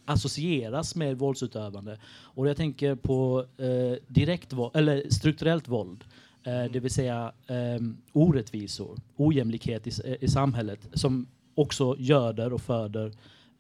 associeras 0.08 0.94
med 0.94 1.18
våldsutövande. 1.18 1.98
Och 2.06 2.48
jag 2.48 2.56
tänker 2.56 2.94
på 2.94 3.44
eh, 3.56 3.98
direkt 4.08 4.52
våld, 4.52 4.76
eller 4.76 5.10
strukturellt 5.10 5.68
våld. 5.68 6.04
Eh, 6.48 6.72
det 6.72 6.80
vill 6.80 6.90
säga 6.90 7.32
eh, 7.46 7.82
orättvisor, 8.12 8.98
ojämlikhet 9.16 9.86
i, 9.86 9.90
s- 9.90 10.00
i 10.20 10.28
samhället 10.28 10.80
som 10.92 11.26
också 11.54 11.96
göder 11.98 12.52
och 12.52 12.60
föder 12.60 13.12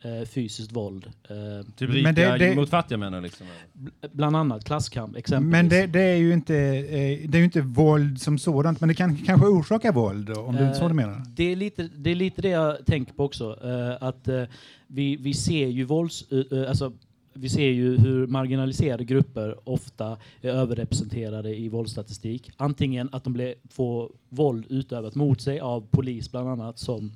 eh, 0.02 0.26
fysiskt 0.28 0.72
våld. 0.72 1.06
Eh, 1.06 1.66
Typ 1.76 1.88
Men 1.90 2.16
rika 2.16 2.32
det- 2.32 2.38
det- 2.38 2.56
mot 2.56 2.68
fattiga 2.70 2.98
menar 2.98 3.20
liksom. 3.20 3.46
bl- 3.72 4.08
bland 4.12 4.36
annat 4.36 4.64
klasskamp 4.64 5.16
exempelvis. 5.16 5.52
Men 5.52 5.68
det, 5.68 5.86
det 5.86 6.00
är 6.02 6.16
ju 6.16 6.32
inte, 6.32 6.54
eh, 6.56 7.28
det 7.28 7.34
är 7.34 7.38
ju 7.38 7.44
inte 7.44 7.60
våld 7.60 8.20
som 8.20 8.38
sådant, 8.38 8.80
men 8.80 8.88
det 8.88 8.94
kan 8.94 9.16
kanske 9.16 9.46
orsaka 9.46 9.92
våld, 9.92 10.30
om 10.30 10.56
det 10.56 10.62
är 10.62 10.72
så 10.74 10.82
Eh, 10.82 10.88
du 10.88 10.94
menar? 10.94 11.22
Det 11.36 11.52
är, 11.52 11.56
lite, 11.56 11.88
det 11.96 12.10
är 12.10 12.14
lite 12.14 12.42
det 12.42 12.48
jag 12.48 12.86
tänker 12.86 13.12
på 13.12 13.24
också. 13.24 13.58
eh, 13.64 14.08
att 14.08 14.28
eh, 14.28 14.42
vi, 14.86 15.16
vi 15.16 15.34
ser 15.34 15.66
ju 15.66 15.84
vålds... 15.84 16.24
eh, 16.32 16.58
eh, 16.58 16.68
alltså, 16.68 16.92
vi 17.40 17.48
ser 17.48 17.70
ju 17.70 17.98
hur 17.98 18.26
marginaliserade 18.26 19.04
grupper 19.04 19.68
ofta 19.68 20.16
är 20.40 20.50
överrepresenterade 20.50 21.56
i 21.56 21.68
våldsstatistik. 21.68 22.50
Antingen 22.56 23.08
att 23.12 23.24
de 23.24 23.32
blir, 23.32 23.54
får 23.70 24.12
våld 24.28 24.66
utövat 24.68 25.14
mot 25.14 25.40
sig 25.40 25.60
av 25.60 25.86
polis 25.90 26.30
bland 26.30 26.48
annat 26.48 26.78
som 26.78 27.12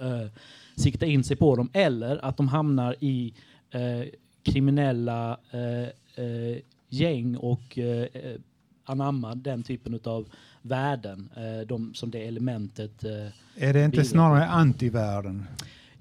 eh, 0.00 0.26
siktar 0.76 1.06
in 1.06 1.24
sig 1.24 1.36
på 1.36 1.56
dem 1.56 1.68
eller 1.72 2.24
att 2.24 2.36
de 2.36 2.48
hamnar 2.48 2.96
i 3.00 3.34
eh, 3.70 4.02
kriminella 4.42 5.38
eh, 5.50 6.24
eh, 6.24 6.58
gäng 6.88 7.36
och 7.36 7.78
eh, 7.78 8.06
eh, 8.12 8.40
anammar 8.84 9.34
den 9.34 9.62
typen 9.62 10.00
av 10.04 10.28
värden 10.62 11.28
de, 11.66 11.94
som 11.94 12.10
det 12.10 12.26
elementet 12.26 13.04
Är 13.56 13.72
det 13.72 13.84
inte 13.84 14.04
snarare 14.04 14.46
antivärlden? 14.46 15.46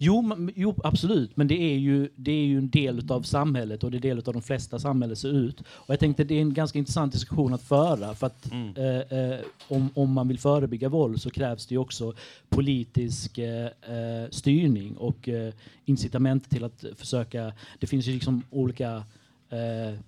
Jo, 0.01 0.35
jo, 0.55 0.75
absolut, 0.83 1.37
men 1.37 1.47
det 1.47 1.61
är, 1.61 1.77
ju, 1.77 2.09
det 2.15 2.31
är 2.31 2.45
ju 2.45 2.57
en 2.57 2.69
del 2.69 3.11
av 3.11 3.21
samhället 3.21 3.83
och 3.83 3.91
det 3.91 3.97
är 3.97 4.01
del 4.01 4.17
av 4.17 4.33
de 4.33 4.41
flesta 4.41 4.79
samhällen 4.79 5.15
ser 5.15 5.29
ut. 5.33 5.61
Och 5.61 5.89
jag 5.89 5.99
tänkte 5.99 6.23
det 6.23 6.35
är 6.35 6.41
en 6.41 6.53
ganska 6.53 6.79
intressant 6.79 7.13
diskussion 7.13 7.53
att 7.53 7.61
föra 7.61 8.15
för 8.15 8.27
att 8.27 8.51
Mm. 8.51 8.75
eh, 8.75 9.19
eh, 9.19 9.39
om, 9.67 9.89
om 9.93 10.11
man 10.13 10.27
vill 10.27 10.39
förebygga 10.39 10.89
våld 10.89 11.21
så 11.21 11.29
krävs 11.29 11.65
det 11.67 11.75
ju 11.75 11.79
också 11.79 12.13
politisk 12.49 13.37
eh, 13.37 13.65
eh, 13.65 14.29
styrning 14.29 14.97
och 14.97 15.29
eh, 15.29 15.53
incitament 15.85 16.49
till 16.49 16.63
att 16.63 16.85
försöka, 16.95 17.53
det 17.79 17.87
finns 17.87 18.07
ju 18.07 18.13
liksom 18.13 18.43
olika 18.49 19.03
eh, 19.49 19.99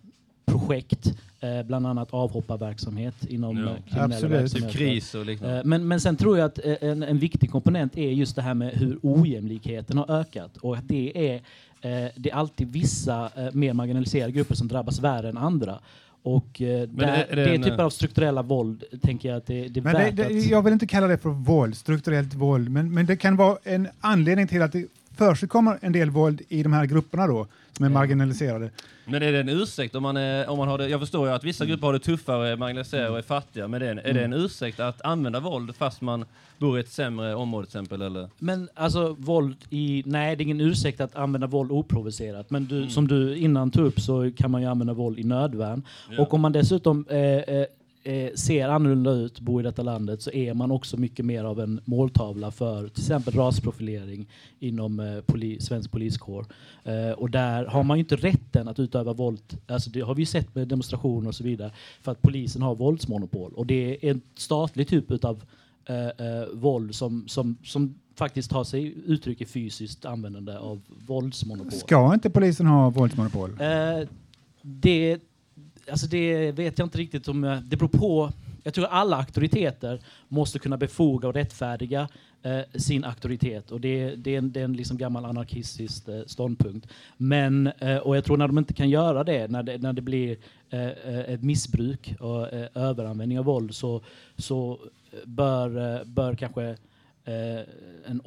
projekt, 0.51 1.13
eh, 1.39 1.63
bland 1.63 1.87
annat 1.87 2.13
avhopparverksamhet 2.13 3.25
inom 3.29 3.57
Ja. 3.57 3.63
eh, 3.63 3.75
kriminella 3.89 4.05
Absolut. 4.15 4.21
Typ 4.31 4.41
verksamheter. 4.41 4.77
kris 4.79 5.15
och 5.15 5.25
liknande. 5.25 5.57
Eh, 5.57 5.65
Men, 5.65 5.87
men 5.87 5.99
sen 6.01 6.15
tror 6.15 6.37
jag 6.37 6.45
att 6.45 6.59
eh, 6.65 6.75
en, 6.81 7.03
en 7.03 7.17
viktig 7.19 7.51
komponent 7.51 7.97
är 7.97 8.09
just 8.11 8.35
det 8.35 8.41
här 8.41 8.53
med 8.53 8.69
hur 8.73 8.99
ojämlikheten 9.01 9.97
har 9.97 10.11
ökat 10.19 10.57
och 10.57 10.77
att 10.77 10.87
det 10.87 11.29
är, 11.31 11.35
eh, 11.81 12.09
det 12.15 12.29
är 12.31 12.35
alltid 12.35 12.71
vissa 12.71 13.29
eh, 13.35 13.47
mer 13.53 13.73
marginaliserade 13.73 14.31
grupper 14.31 14.55
som 14.55 14.67
drabbas 14.67 14.99
värre 14.99 15.29
än 15.29 15.37
andra. 15.37 15.79
Och 16.23 16.61
eh, 16.61 16.87
där, 16.87 17.07
är- 17.07 17.25
är 17.31 17.35
det 17.35 17.43
det, 17.43 17.55
en, 17.55 17.63
typer 17.63 17.83
av 17.83 17.89
strukturella 17.89 18.41
våld 18.41 18.83
tänker 19.01 19.29
jag 19.29 19.37
att 19.37 19.45
det, 19.45 19.67
det 19.67 19.79
är 19.79 19.83
Men 19.83 19.93
det, 19.93 19.99
värt 19.99 20.15
det, 20.15 20.25
att... 20.25 20.45
jag 20.45 20.61
vill 20.61 20.73
inte 20.73 20.87
kalla 20.87 21.07
det 21.07 21.17
för 21.17 21.29
våld, 21.29 21.77
strukturellt 21.77 22.33
våld, 22.33 22.69
men, 22.69 22.93
men 22.93 23.05
det 23.05 23.15
kan 23.15 23.35
vara 23.35 23.57
en 23.63 23.87
anledning 23.99 24.47
till 24.47 24.61
att 24.61 24.71
det 24.71 24.85
försigkommer 25.17 25.77
en 25.81 25.91
del 25.91 26.09
våld 26.09 26.41
i 26.49 26.63
de 26.63 26.73
här 26.73 26.85
grupperna 26.85 27.27
då, 27.27 27.47
som 27.77 27.85
är 27.85 27.89
marginaliserade. 27.89 28.69
Men 29.05 29.23
är 29.23 29.31
det 29.31 29.39
en 29.39 29.49
ursäkt 29.49 29.95
om 29.95 30.03
man, 30.03 30.17
är, 30.17 30.49
om 30.49 30.57
man 30.57 30.67
har 30.67 30.77
det, 30.77 30.87
jag 30.87 30.99
förstår 30.99 31.27
ju 31.27 31.33
att 31.33 31.43
vissa 31.43 31.65
grupper 31.65 31.87
har 31.87 31.93
det 31.93 31.99
tuffare, 31.99 32.49
är 32.49 32.57
marginaliserade 32.57 33.09
och 33.09 33.17
är 33.17 33.21
fattiga, 33.21 33.67
men 33.67 33.79
det 33.79 33.87
är, 33.87 33.91
en, 33.91 33.99
är 33.99 34.13
det 34.13 34.23
en 34.23 34.33
ursäkt 34.33 34.79
att 34.79 35.01
använda 35.01 35.39
våld 35.39 35.75
fast 35.75 36.01
man 36.01 36.25
bor 36.57 36.77
i 36.77 36.81
ett 36.81 36.89
sämre 36.89 37.35
område 37.35 37.67
till 37.67 37.71
exempel? 37.79 38.01
Eller? 38.01 38.29
Men 38.39 38.69
alltså 38.73 39.15
våld 39.19 39.55
i... 39.69 40.03
Nej, 40.05 40.35
det 40.35 40.41
är 40.41 40.45
ingen 40.45 40.61
ursäkt 40.61 41.01
att 41.01 41.15
använda 41.15 41.47
våld 41.47 41.71
oprovocerat. 41.71 42.49
Men 42.49 42.65
du, 42.65 42.77
Mm. 42.77 42.89
som 42.89 43.07
du 43.07 43.35
innan 43.37 43.71
tog 43.71 43.85
upp 43.85 43.99
så 43.99 44.31
kan 44.37 44.51
man 44.51 44.61
ju 44.61 44.67
använda 44.67 44.93
våld 44.93 45.19
i 45.19 45.23
nödvärn. 45.23 45.83
Ja. 46.11 46.21
Och 46.21 46.33
om 46.33 46.41
man 46.41 46.51
dessutom 46.51 47.05
eh, 47.09 47.17
eh, 47.19 47.65
eh, 48.03 48.33
ser 48.35 48.69
annorlunda 48.69 49.11
ut, 49.11 49.39
bor 49.39 49.61
i 49.61 49.63
detta 49.63 49.81
landet, 49.81 50.21
så 50.21 50.31
är 50.31 50.53
man 50.53 50.71
också 50.71 50.97
mycket 50.97 51.25
mer 51.25 51.43
av 51.43 51.59
en 51.59 51.81
måltavla 51.85 52.51
för 52.51 52.87
till 52.87 53.03
exempel 53.03 53.33
rasprofilering 53.33 54.29
inom 54.59 54.99
eh, 54.99 55.21
poli, 55.21 55.59
svensk 55.59 55.91
poliskår. 55.91 56.45
Eh, 56.83 57.11
och 57.11 57.29
där 57.29 57.65
har 57.65 57.83
man 57.83 57.97
ju 57.97 58.03
inte 58.03 58.15
rätten 58.15 58.67
att 58.67 58.79
utöva 58.79 59.13
våld, 59.13 59.57
alltså 59.67 59.89
det 59.89 60.01
har 60.01 60.15
vi 60.15 60.21
ju 60.21 60.25
sett 60.25 60.55
med 60.55 60.67
demonstrationer 60.67 61.27
och 61.27 61.35
så 61.35 61.43
vidare, 61.43 61.71
för 62.01 62.11
att 62.11 62.21
polisen 62.21 62.61
har 62.61 62.75
våldsmonopol. 62.75 63.53
Och 63.53 63.65
det 63.65 64.05
är 64.05 64.11
en 64.11 64.21
statlig 64.35 64.87
typ 64.87 65.23
av 65.25 65.43
eh, 65.85 66.27
eh, 66.27 66.47
våld 66.53 66.95
som, 66.95 67.27
som, 67.27 67.57
som 67.63 67.95
faktiskt 68.15 68.51
tar 68.51 68.63
sig 68.63 68.95
uttryck 69.05 69.41
i 69.41 69.45
fysiskt 69.45 70.05
användande 70.05 70.57
av 70.57 70.81
våldsmonopol. 71.07 71.71
Ska 71.71 72.13
inte 72.13 72.29
polisen 72.29 72.65
ha 72.65 72.89
våldsmonopol? 72.89 73.49
Eh, 73.61 74.07
det, 74.61 75.19
alltså 75.91 76.07
det 76.07 76.51
vet 76.51 76.79
jag 76.79 76.85
inte 76.85 76.97
riktigt 76.97 77.27
om... 77.27 77.61
Det 77.63 77.77
beror 77.77 77.89
på. 77.89 78.31
Jag 78.63 78.73
tror 78.73 78.85
alla 78.85 79.17
auktoriteter 79.17 79.99
måste 80.27 80.59
kunna 80.59 80.77
befoga 80.77 81.27
och 81.27 81.33
rättfärdiga 81.33 82.07
eh, 82.43 82.61
sin 82.75 83.03
auktoritet. 83.03 83.71
Och 83.71 83.81
det, 83.81 84.15
det 84.15 84.33
är 84.33 84.37
en, 84.37 84.51
det 84.51 84.59
är 84.59 84.63
en 84.63 84.73
liksom 84.73 84.97
gammal 84.97 85.25
anarkistisk 85.25 86.07
eh, 86.07 86.21
ståndpunkt. 86.25 86.87
Men, 87.17 87.67
eh, 87.67 87.97
och 87.97 88.17
jag 88.17 88.25
tror 88.25 88.37
när 88.37 88.47
de 88.47 88.57
inte 88.57 88.73
kan 88.73 88.89
göra 88.89 89.23
det, 89.23 89.47
när 89.47 89.63
det, 89.63 89.77
när 89.77 89.93
det 89.93 90.01
blir 90.01 90.37
eh, 90.69 90.87
eh 90.87 91.19
ett 91.19 91.43
missbruk 91.43 92.15
och 92.19 92.53
eh, 92.53 92.67
överanvändning 92.73 93.39
av 93.39 93.45
våld, 93.45 93.75
så, 93.75 94.01
så 94.37 94.79
bör, 95.25 95.95
eh, 95.95 96.03
bör 96.05 96.35
kanske 96.35 96.63
eh, 97.25 97.61
en 98.05 98.21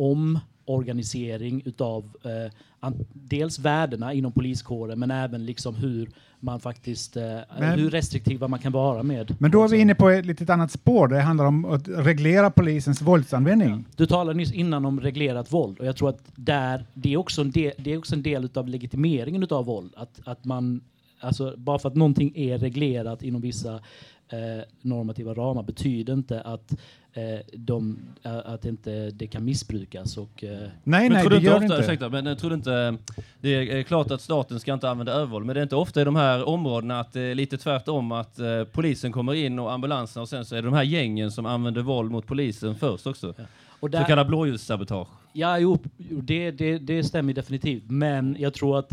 omorganisering 0.64 1.62
utav 1.64 2.05
eh, 2.24 2.90
dels 3.12 3.59
värdena 3.59 4.12
inom 4.12 4.33
poliskåren 4.33 4.98
men 4.98 5.11
även 5.11 5.46
liksom 5.46 5.74
hur 5.74 6.09
man 6.40 6.61
faktiskt, 6.61 7.16
eh, 7.16 7.22
Men- 7.59 7.79
hur 7.79 7.90
restriktiva 7.90 8.48
man 8.48 8.59
kan 8.59 8.72
vara 8.72 9.03
med. 9.03 9.37
Men 9.38 9.50
då 9.50 9.64
är 9.64 9.68
vi 9.68 9.79
inne 9.79 9.94
på 9.94 10.09
ett 10.11 10.27
litet 10.27 10.50
annat 10.50 10.70
spår. 10.70 11.09
Det 11.09 11.20
handlar 11.20 11.44
om 11.44 11.64
att 11.64 11.88
reglera 11.88 12.50
polisens 12.50 13.03
våldsanvändning. 13.03 13.85
Du 13.96 14.07
talade 14.07 14.37
nyss 14.37 14.53
innan 14.53 14.85
om 14.85 15.00
reglerat 15.00 15.53
våld 15.53 15.79
och 15.79 15.87
jag 15.87 15.96
tror 15.96 16.09
att 16.09 16.22
där, 16.35 16.85
det 16.94 17.12
är 17.12 17.16
också 17.16 17.40
en 17.40 17.50
del, 17.50 17.72
det 17.79 17.92
är 17.92 17.98
också 17.98 18.14
en 18.14 18.22
del 18.22 18.44
utav 18.44 18.68
legitimeringen 18.68 19.42
utav 19.42 19.64
våld. 19.64 19.92
Att, 19.96 20.20
att 20.24 20.44
man, 20.44 20.81
alltså, 21.20 21.55
bara 21.57 21.79
för 21.79 21.88
att 21.88 21.94
någonting 21.96 22.33
är 22.37 22.59
reglerat 22.59 23.22
inom 23.22 23.40
vissa 23.40 23.81
eh, 24.28 24.64
normativa 24.82 25.34
ramar 25.34 25.62
betyder 25.62 26.12
inte 26.12 26.40
att, 26.40 26.72
eh, 27.12 27.40
de, 27.52 27.98
eh, 28.22 28.38
att 28.44 28.64
inte 28.64 29.10
det 29.10 29.26
kan 29.26 29.44
missbrukas. 29.44 30.16
Och, 30.16 30.44
eh, 30.44 30.58
Nej, 30.58 30.68
Men 30.84 31.12
nej, 31.12 31.20
tror 31.20 31.30
det 31.30 31.37
inte 31.37 31.46
gör 31.46 31.54
ofta, 31.54 31.64
inte. 31.64 31.76
Ursäkta, 31.76 32.08
men 32.08 32.26
jag 32.26 32.38
tror 32.38 32.50
du 32.50 32.56
inte... 32.56 32.96
Det 33.40 33.48
är 33.48 33.76
eh, 33.76 33.84
klart 33.84 34.10
att 34.10 34.20
staten 34.20 34.60
ska 34.60 34.74
inte 34.74 34.90
använda 34.90 35.12
övervåld, 35.12 35.46
men 35.46 35.54
det 35.54 35.60
är 35.60 35.62
inte 35.62 35.76
ofta 35.76 36.00
i 36.00 36.04
de 36.04 36.16
här 36.16 36.48
områdena 36.48 37.00
att 37.00 37.12
det 37.12 37.20
är 37.20 37.34
lite 37.34 37.58
tvärtom 37.58 38.12
att 38.12 38.38
eh, 38.38 38.64
polisen 38.64 39.12
kommer 39.12 39.34
in 39.34 39.58
och 39.58 39.72
ambulanserna 39.72 40.22
och 40.22 40.28
sen 40.28 40.44
så 40.44 40.54
är 40.56 40.62
det 40.62 40.68
de 40.68 40.74
här 40.74 40.82
gängen 40.82 41.30
som 41.30 41.46
använder 41.46 41.82
våld 41.82 42.10
mot 42.10 42.26
polisen 42.26 42.74
först 42.74 43.06
också. 43.06 43.34
och 43.80 43.90
Så 43.92 44.04
kallad 44.04 44.26
blåljussabotage. 44.26 45.08
Ja, 45.32 45.58
jo, 45.58 45.78
jo, 45.96 46.20
det, 46.20 46.50
det, 46.50 46.78
det 46.78 47.04
stämmer 47.04 47.32
definitivt. 47.32 47.82
Men 47.87 48.37
jag 48.38 48.54
tror 48.54 48.78
att 48.78 48.92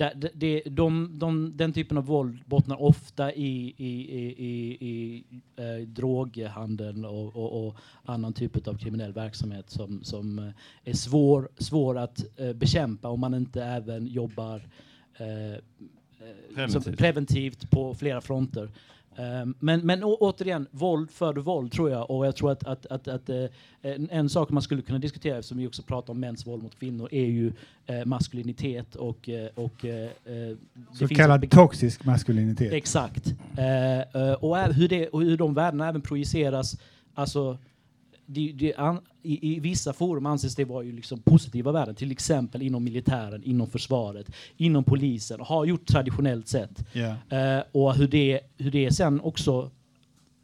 eh, 0.00 0.08
det, 0.34 0.62
de, 0.66 1.18
de, 1.18 1.56
den 1.56 1.72
typen 1.72 1.98
av 1.98 2.04
våld 2.06 2.38
bottnar 2.46 2.82
ofta 2.82 3.32
i, 3.32 3.74
i, 3.76 4.16
i, 4.18 4.34
i, 4.38 4.78
i 4.88 5.24
eh, 5.56 5.86
droghandeln 5.86 7.04
och, 7.04 7.36
och, 7.36 7.66
och 7.66 7.76
annan 8.04 8.32
typ 8.32 8.68
av 8.68 8.78
kriminell 8.78 9.12
verksamhet 9.12 9.70
som, 9.70 10.04
som 10.04 10.38
eh, 10.38 10.50
är 10.84 10.92
svår, 10.94 11.48
svår 11.58 11.98
att 11.98 12.24
eh, 12.36 12.52
bekämpa 12.52 13.08
om 13.08 13.20
man 13.20 13.34
inte 13.34 13.64
även 13.64 14.06
jobbar 14.06 14.68
eh, 15.16 15.52
eh, 15.52 15.58
Preventivt. 16.54 16.98
preventivt 16.98 17.70
på 17.70 17.94
flera 17.94 18.20
fronter. 18.20 18.70
Ehm, 19.16 19.54
men, 19.58 19.80
men 19.80 20.04
å, 20.04 20.16
återigen, 20.20 20.66
våld 20.70 21.10
föder 21.10 21.40
våld 21.40 21.72
tror 21.72 21.90
jag. 21.90 22.10
Och 22.10 22.26
jag 22.26 22.36
tror 22.36 22.50
att, 22.52 22.64
att, 22.64 22.86
att, 22.86 23.08
att 23.08 23.28
eh, 23.28 23.44
en, 23.82 24.08
en 24.10 24.28
sak 24.28 24.50
man 24.50 24.62
skulle 24.62 24.82
kunna 24.82 24.98
diskutera, 24.98 25.38
eftersom 25.38 25.58
vi 25.58 25.66
också 25.66 25.82
pratar 25.82 26.12
om 26.12 26.20
mäns 26.20 26.46
våld 26.46 26.62
mot 26.62 26.78
kvinnor, 26.78 27.08
är 27.12 27.26
ju 27.26 27.52
eh, 27.86 28.04
maskulinitet 28.04 28.94
och... 28.94 29.28
eh, 29.28 29.48
och 29.54 29.84
eh, 29.84 30.10
eh, 30.24 30.56
Så 30.92 31.08
kallad 31.08 31.50
toxisk 31.50 32.04
maskulinitet. 32.04 32.72
Exakt. 32.72 33.26
Eh, 33.56 34.32
och 34.32 34.58
hur, 34.58 34.88
det, 34.88 35.08
och 35.08 35.22
hur 35.22 35.36
de 35.36 35.54
värdena 35.54 35.88
även 35.88 36.00
projiceras. 36.00 36.76
Alltså, 37.14 37.58
det, 38.32 38.52
det, 38.52 38.74
an, 38.74 39.00
i, 39.22 39.56
I 39.56 39.60
vissa 39.60 39.92
forum 39.92 40.26
anses 40.26 40.54
det 40.54 40.64
vara 40.64 40.84
ju 40.84 40.92
liksom 40.92 41.22
positiva 41.22 41.72
värden, 41.72 41.94
till 41.94 42.10
exempel 42.10 42.62
inom 42.62 42.84
militären, 42.84 43.42
inom 43.44 43.66
försvaret, 43.66 44.30
inom 44.56 44.84
polisen, 44.84 45.40
har 45.40 45.64
gjort 45.64 45.86
traditionellt 45.86 46.48
sett. 46.48 46.84
Ja. 46.92 47.36
Eh, 47.36 47.62
och 47.72 47.94
hur 47.94 48.08
det, 48.08 48.40
hur 48.58 48.70
det 48.70 48.92
sen 48.92 49.20
också 49.20 49.70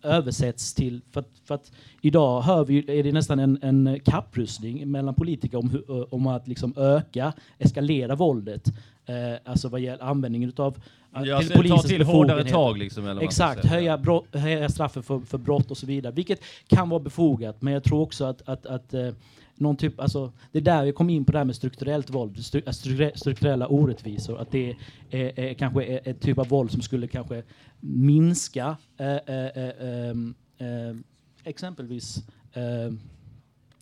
översätts 0.02 0.74
till, 0.74 1.00
för 1.10 1.20
att, 1.20 1.30
för 1.44 1.54
att 1.54 1.72
idag 2.00 2.42
hör 2.42 2.64
vi, 2.64 2.98
är 2.98 3.02
det 3.02 3.12
nästan 3.12 3.38
en, 3.38 3.58
en 3.62 4.00
kapprustning 4.04 4.90
mellan 4.90 5.14
politiker 5.14 5.58
om, 5.58 5.70
hur, 5.70 5.90
eh, 5.90 6.06
om 6.10 6.26
att 6.26 6.48
liksom 6.48 6.74
öka, 6.76 7.32
eskalera 7.58 8.14
våldet. 8.14 8.68
Eh, 9.06 9.50
alltså 9.50 9.68
vad 9.68 9.80
gäller 9.80 10.04
användningen 10.04 10.48
utav 10.48 10.78
Ja, 11.24 11.42
så 11.42 11.62
ta 11.62 11.82
till 11.82 12.02
hårdare 12.02 12.44
tag 12.44 12.78
liksom. 12.78 13.06
Eller 13.06 13.22
Exakt, 13.22 13.64
höja, 13.64 13.98
brott, 13.98 14.34
höja 14.34 14.68
straffen 14.68 15.02
för, 15.02 15.20
för 15.20 15.38
brott 15.38 15.70
och 15.70 15.78
så 15.78 15.86
vidare. 15.86 16.12
Vilket 16.12 16.40
kan 16.66 16.88
vara 16.88 17.00
befogat, 17.00 17.62
men 17.62 17.72
jag 17.72 17.84
tror 17.84 18.00
också 18.00 18.24
att, 18.24 18.48
att, 18.48 18.66
att 18.66 18.94
eh, 18.94 19.10
någon 19.54 19.76
typ, 19.76 20.00
alltså, 20.00 20.32
det 20.52 20.58
är 20.58 20.62
där 20.62 20.84
vi 20.84 20.92
kom 20.92 21.10
in 21.10 21.24
på 21.24 21.32
det 21.32 21.38
här 21.38 21.44
med 21.44 21.56
strukturellt 21.56 22.10
våld, 22.10 22.44
stru, 22.44 22.62
äh, 22.66 22.72
strukture- 22.72 23.16
strukturella 23.16 23.68
orättvisor. 23.68 24.40
Att 24.40 24.50
det 24.50 24.76
är, 25.10 25.40
är, 25.40 25.54
kanske 25.54 25.84
är 25.84 26.08
ett 26.08 26.20
typ 26.20 26.38
av 26.38 26.48
våld 26.48 26.70
som 26.70 26.82
skulle 26.82 27.06
kanske 27.06 27.42
minska 27.80 28.76
eh, 28.98 29.18
ehm, 29.26 30.34
eh, 30.58 30.96
exempelvis 31.44 32.16
eh, 32.52 32.92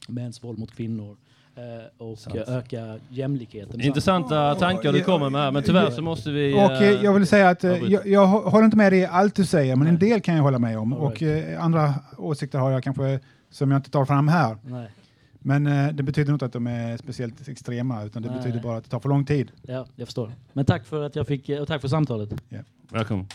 mäns 0.09 0.45
våld 0.45 0.59
mot 0.59 0.77
kvinnor 0.77 1.17
och 1.99 2.19
Sant. 2.19 2.37
eh, 2.37 2.57
öka 2.57 2.99
jämlikheten. 3.09 3.81
Intressanta 3.81 4.55
tankar 4.55 4.93
du 4.93 5.03
kommer 5.03 5.31
med 5.31 5.41
här, 5.41 5.51
men 5.53 5.63
tyvärr 5.63 5.91
så 5.91 6.03
måste 6.03 6.31
vi... 6.31 6.55
Och 6.55 6.59
eh, 6.59 6.83
eh, 6.83 7.05
jag 7.05 7.13
vill 7.15 7.27
säga 7.27 7.49
att 7.49 7.65
eh, 7.65 7.71
jag, 7.77 8.07
jag 8.07 8.27
hå- 8.27 8.51
håller 8.51 8.65
inte 8.65 8.77
med 8.77 8.93
dig 8.93 9.01
i 9.01 9.07
allt 9.07 9.35
du 9.35 9.45
säger, 9.47 9.77
men 9.77 9.87
en 9.89 9.95
Nej. 9.95 10.11
del 10.11 10.21
kan 10.21 10.37
jag 10.37 10.43
hålla 10.43 10.59
med 10.59 10.79
om. 10.79 10.93
All 10.93 10.99
Och 11.01 11.23
eh, 11.23 11.65
andra 11.65 11.95
åsikter 12.19 12.59
har 12.59 12.71
jag 12.71 12.83
kanske 12.83 13.21
som 13.51 13.71
jag 13.71 13.79
inte 13.79 13.91
tar 13.91 14.05
fram 14.05 14.29
här. 14.29 14.57
Nej. 14.63 14.91
Men 15.39 15.67
eh, 15.67 15.89
det 15.93 16.03
betyder 16.03 16.33
inte 16.33 16.45
att 16.45 16.53
de 16.53 16.67
är 16.67 16.97
speciellt 16.97 17.49
extrema, 17.49 18.05
utan 18.05 18.23
det 18.23 18.29
Nej. 18.29 18.39
betyder 18.39 18.61
bara 18.61 18.77
att 18.77 18.85
det 18.85 18.91
tar 18.91 19.01
för 19.01 19.09
lång 19.09 19.25
tid. 19.25 19.51
Ja, 19.63 19.87
jag 19.97 20.07
förstår. 20.09 20.33
Men 20.53 20.65
tack 20.65 20.85
för 20.85 21.03
att 21.05 21.17
jag 21.17 21.27
fick, 21.27 21.49
och 21.49 21.69
tack 21.69 21.81
för 21.81 21.89
samtalet. 21.89 22.31
Välkommen. 22.91 23.27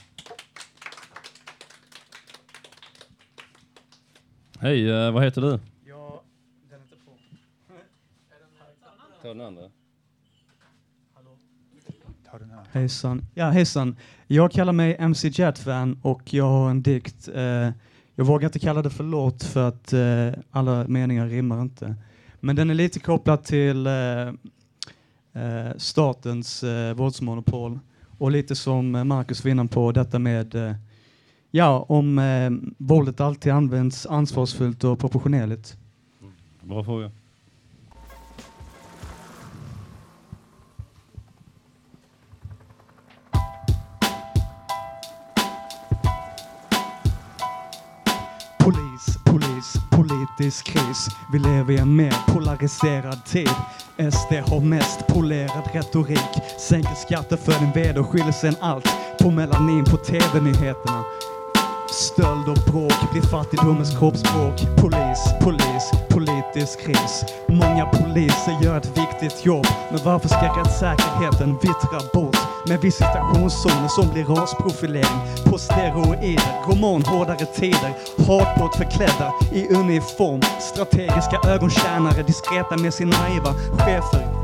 Hej, 4.60 4.90
eh, 4.92 5.12
vad 5.12 5.24
heter 5.24 5.42
du? 5.42 5.60
Ta 9.22 9.28
den 9.28 9.42
andra. 9.42 9.62
Ta 12.32 12.40
den 12.40 12.50
här. 12.50 12.66
Hejsan. 12.72 13.26
Ja, 13.34 13.50
hejsan. 13.50 13.96
Jag 14.28 14.52
kallar 14.52 14.74
mig 14.74 14.96
MC 15.00 15.28
Jetfan 15.28 16.00
och 16.02 16.34
jag 16.34 16.46
har 16.46 16.70
en 16.70 16.82
dikt. 16.82 17.28
Eh, 17.28 17.70
jag 18.16 18.26
vågar 18.26 18.48
inte 18.48 18.60
kalla 18.60 18.82
det 18.82 18.90
för 18.90 19.04
låt 19.04 19.44
för 19.44 19.68
att 19.68 19.94
eh, 19.94 20.44
alla 20.52 20.88
meningar 20.88 21.28
rimmar 21.28 21.62
inte. 21.62 21.96
Men 22.40 22.56
den 22.56 22.70
är 22.70 22.74
lite 22.74 23.00
kopplad 23.00 23.44
till 23.44 23.88
eh, 23.88 23.94
eh, 25.44 25.72
statens 25.78 26.64
eh, 26.64 26.94
våldsmonopol 26.94 27.80
och 28.18 28.32
lite 28.32 28.56
som 28.56 28.92
Marcus 28.92 29.44
var 29.44 29.52
inne 29.52 29.68
på 29.68 29.92
detta 29.92 30.20
med 30.20 30.56
eh, 30.56 30.76
ja, 31.52 31.86
om 31.90 32.20
eh, 32.20 32.52
våldet 32.78 33.20
alltid 33.22 33.54
används 33.54 34.06
ansvarsfullt 34.06 34.84
och 34.84 35.00
proportionerligt. 35.00 35.78
Bra 36.64 36.84
fråga. 36.84 37.12
Politisk 50.42 50.66
kris. 50.66 51.08
Vi 51.32 51.40
lever 51.40 51.74
i 51.74 51.78
en 51.78 51.96
mer 51.96 52.16
polariserad 52.28 53.26
tid. 53.26 53.50
SD 54.12 54.34
har 54.50 54.60
mest 54.60 55.08
polerad 55.08 55.70
retorik. 55.74 56.32
Sänker 56.60 56.96
skatter 56.96 57.38
för 57.38 57.60
din 57.60 57.72
vd 57.72 58.00
och 58.00 58.10
skyller 58.10 58.32
sen 58.32 58.56
allt 58.60 58.88
på 59.22 59.32
melanin 59.32 59.86
på 59.86 59.98
TV-nyheterna. 59.98 61.04
Stöld 61.92 62.48
och 62.50 62.72
bråk 62.72 63.12
blir 63.12 63.22
fattigdomens 63.22 63.98
kroppsspråk. 63.98 64.58
Polis, 64.78 65.20
polis, 65.42 65.92
politisk 66.10 66.86
kris. 66.86 67.24
Många 67.50 67.86
poliser 67.86 68.64
gör 68.64 68.78
ett 68.78 68.98
viktigt 68.98 69.46
jobb. 69.46 69.68
Men 69.92 70.00
varför 70.06 70.28
ska 70.28 70.60
rättssäkerheten 70.60 71.54
vittra 71.54 72.00
bort 72.14 72.31
med 72.68 72.82
visitationszoner 72.82 73.88
som 73.88 74.14
blir 74.14 74.26
rasprofilering 74.26 75.20
på 75.46 75.58
steroider, 75.58 76.68
roman 76.68 77.02
hårdare 77.02 77.46
tider, 77.46 77.94
hatbrott 78.28 78.76
förklädda 78.76 79.34
i 79.54 79.68
uniform, 79.68 80.42
strategiska 80.60 81.40
ögontjänare 81.48 82.24
diskreta 82.24 82.78
med 82.78 82.94
sina 82.94 83.18
naiva 83.18 83.54
chefer. 83.54 84.41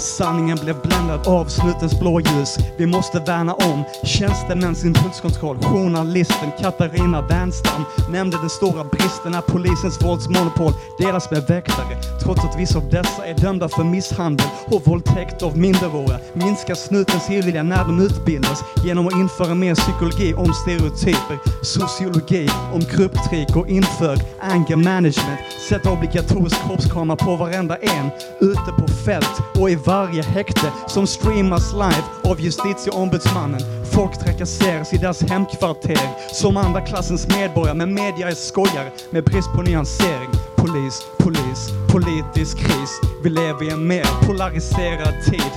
Sanningen 0.00 0.58
blev 0.62 0.80
bländad 0.82 1.26
av 1.26 1.44
snutens 1.44 2.00
blåljus. 2.00 2.56
Vi 2.78 2.86
måste 2.86 3.18
värna 3.18 3.54
om 3.54 3.84
tjänstemäns 4.04 4.84
impulskontroll. 4.84 5.58
Journalisten 5.62 6.50
Katarina 6.60 7.22
Wernstam 7.22 7.84
nämnde 8.10 8.36
den 8.40 8.50
stora 8.50 8.84
bristen 8.84 9.32
när 9.32 9.40
polisens 9.40 10.02
våldsmonopol 10.02 10.72
delas 10.98 11.30
med 11.30 11.42
väktare. 11.48 11.96
Trots 12.22 12.44
att 12.44 12.58
vissa 12.58 12.78
av 12.78 12.90
dessa 12.90 13.26
är 13.26 13.34
dömda 13.34 13.68
för 13.68 13.84
misshandel 13.84 14.46
och 14.66 14.86
våldtäkt 14.86 15.42
av 15.42 15.58
minderåriga 15.58 16.18
minskar 16.32 16.74
snutens 16.74 17.30
illvilja 17.30 17.62
när 17.62 17.84
de 17.84 18.00
utbildas 18.00 18.64
genom 18.84 19.06
att 19.06 19.12
införa 19.12 19.54
mer 19.54 19.74
psykologi 19.74 20.34
om 20.34 20.52
stereotyper, 20.54 21.38
sociologi 21.62 22.48
om 22.72 22.80
grupptrick 22.80 23.56
och 23.56 23.68
inför 23.68 24.18
anger 24.40 24.76
management. 24.76 25.40
Sätta 25.68 25.90
obligatorisk 25.90 26.56
kroppskamera 26.66 27.16
på 27.16 27.36
varenda 27.36 27.76
en 27.76 28.10
ute 28.40 28.72
på 28.78 28.88
fält 28.88 29.40
och 29.60 29.70
i 29.70 29.74
varje 29.90 30.22
häkte 30.22 30.72
som 30.86 31.06
streamas 31.06 31.72
live 31.72 32.04
av 32.24 32.40
justitieombudsmannen. 32.40 33.60
Folk 33.92 34.18
trakasseras 34.18 34.92
i 34.92 34.96
deras 34.96 35.22
hemkvarter 35.22 36.34
som 36.34 36.56
andra 36.56 36.80
klassens 36.80 37.28
medborgare, 37.28 37.74
men 37.74 37.94
media 37.94 38.28
är 38.28 38.34
skojare 38.34 38.90
med 39.10 39.24
brist 39.24 39.52
på 39.56 39.62
nyansering. 39.62 40.30
Polis, 40.56 41.02
polis, 41.18 41.68
politisk 41.92 42.58
kris. 42.58 43.00
Vi 43.22 43.30
lever 43.30 43.62
i 43.62 43.70
en 43.70 43.86
mer 43.86 44.26
polariserad 44.26 45.14
tid. 45.24 45.52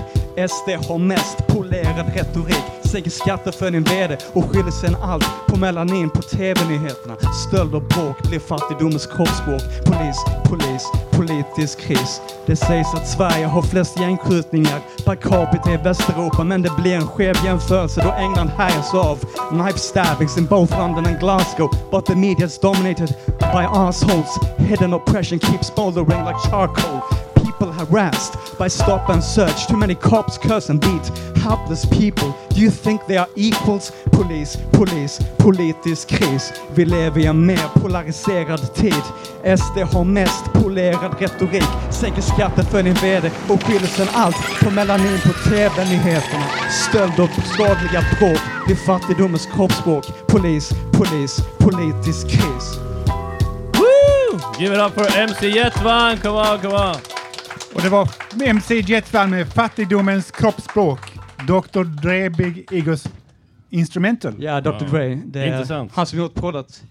SD 0.50 0.88
har 0.88 0.98
mest 0.98 1.48
polerad 1.48 2.16
retorik, 2.16 2.83
sänker 2.94 3.12
skatter 3.12 3.52
för 3.52 3.72
din 3.72 3.84
VD 3.84 4.18
och 4.34 4.44
skyller 4.46 4.72
sen 4.72 4.96
allt 4.96 5.26
på 5.48 5.60
melanin 5.60 6.10
på 6.10 6.22
TV-nyheterna. 6.22 7.16
Stöld 7.48 7.76
och 7.76 7.82
bråk 7.82 8.30
blir 8.30 8.40
fattigdomens 8.40 9.08
kroppsspråk. 9.08 9.62
Polis, 9.86 10.18
polis, 10.50 10.84
politisk 11.12 11.80
kris. 11.80 12.22
Det 12.46 12.56
sägs 12.56 12.94
att 12.94 13.08
Sverige 13.10 13.46
har 13.46 13.62
flest 13.62 14.00
gängskjutningar 14.00 14.80
per 15.06 15.16
capita 15.16 15.74
i 15.74 15.78
Västeuropa, 15.78 16.44
men 16.44 16.62
det 16.62 16.72
blir 16.78 16.96
en 16.96 17.08
skev 17.08 17.36
jämförelse 17.46 18.02
då 18.04 18.12
England 18.12 18.48
härjas 18.48 18.94
av 18.94 19.20
knife 19.50 19.80
stabbings 19.80 20.38
in 20.38 20.46
both 20.46 20.78
London 20.78 21.06
and 21.06 21.20
Glasgow. 21.20 21.70
But 21.92 22.06
the 22.06 22.16
media's 22.16 22.62
dominated 22.62 23.10
by 23.40 23.64
assholes. 23.70 24.40
Hidden 24.58 24.94
oppression 24.94 25.40
keeps 25.40 25.76
bouldering 25.76 26.26
like 26.26 26.40
charcoal. 26.50 27.23
People 27.64 27.86
harassed 27.86 28.58
by 28.58 28.68
stop 28.68 29.10
and 29.10 29.24
search. 29.24 29.68
Too 29.68 29.78
many 29.78 29.96
cops 29.96 30.38
curse 30.38 30.70
and 30.70 30.82
beat 30.82 31.08
helpless 31.38 31.86
people. 31.86 32.36
Do 32.50 32.60
you 32.60 32.70
think 32.70 33.06
they 33.08 33.16
are 33.16 33.30
equals? 33.36 33.92
Police, 34.12 34.58
police, 34.72 35.24
politisk 35.38 36.08
kris. 36.08 36.52
Vi 36.76 36.86
lever 36.86 37.20
i 37.20 37.26
en 37.26 37.46
mer 37.46 37.68
polariserad 37.74 38.74
tid. 38.76 39.04
SD 39.58 39.78
har 39.94 40.04
mest 40.04 40.54
polerad 40.54 41.22
retorik. 41.22 41.70
Sänker 41.92 42.22
skatten 42.22 42.66
för 42.66 42.84
din 42.84 42.94
VD 42.94 43.32
och 43.50 43.64
skiljer 43.64 43.88
sen 43.88 44.08
allt 44.14 44.60
på 44.64 44.72
melanin 44.72 45.20
på 45.26 45.50
TV-nyheterna. 45.50 46.46
Stöld 46.90 47.20
och 47.20 47.44
skadliga 47.46 48.02
prov. 48.20 48.38
Det 48.68 48.74
är 48.74 48.86
fattigdomens 48.86 49.46
kroppsspråk. 49.46 50.06
Polis, 50.28 50.70
polis, 50.92 51.40
politisk 51.58 52.30
kris. 52.30 52.80
Woo! 53.74 54.40
Give 54.60 54.76
it 54.76 54.82
up 54.82 54.94
for 54.94 55.18
MC 55.18 55.50
Jetvan. 55.50 56.18
come 56.18 56.38
on, 56.38 56.60
come 56.60 56.74
on! 56.74 57.13
Och 57.76 57.82
det 57.82 57.90
var 57.90 58.10
MC 58.46 58.80
Jetfall 58.80 59.30
med 59.30 59.48
Fattigdomens 59.54 60.32
kroppsspråk. 60.32 61.00
Dr. 61.48 61.84
Dre 61.84 62.30
Big 62.30 62.66
Egos 62.72 63.08
Instrumental. 63.70 64.34
Ja, 64.40 64.62
Dr. 64.62 64.72
Ja. 64.82 64.88
Dre. 64.90 65.22
Det 65.26 65.40
är 65.40 65.48
Intressant. 65.54 65.92
han 65.96 66.06
som 66.06 66.20
gjort 66.20 66.34
proddat. 66.34 66.84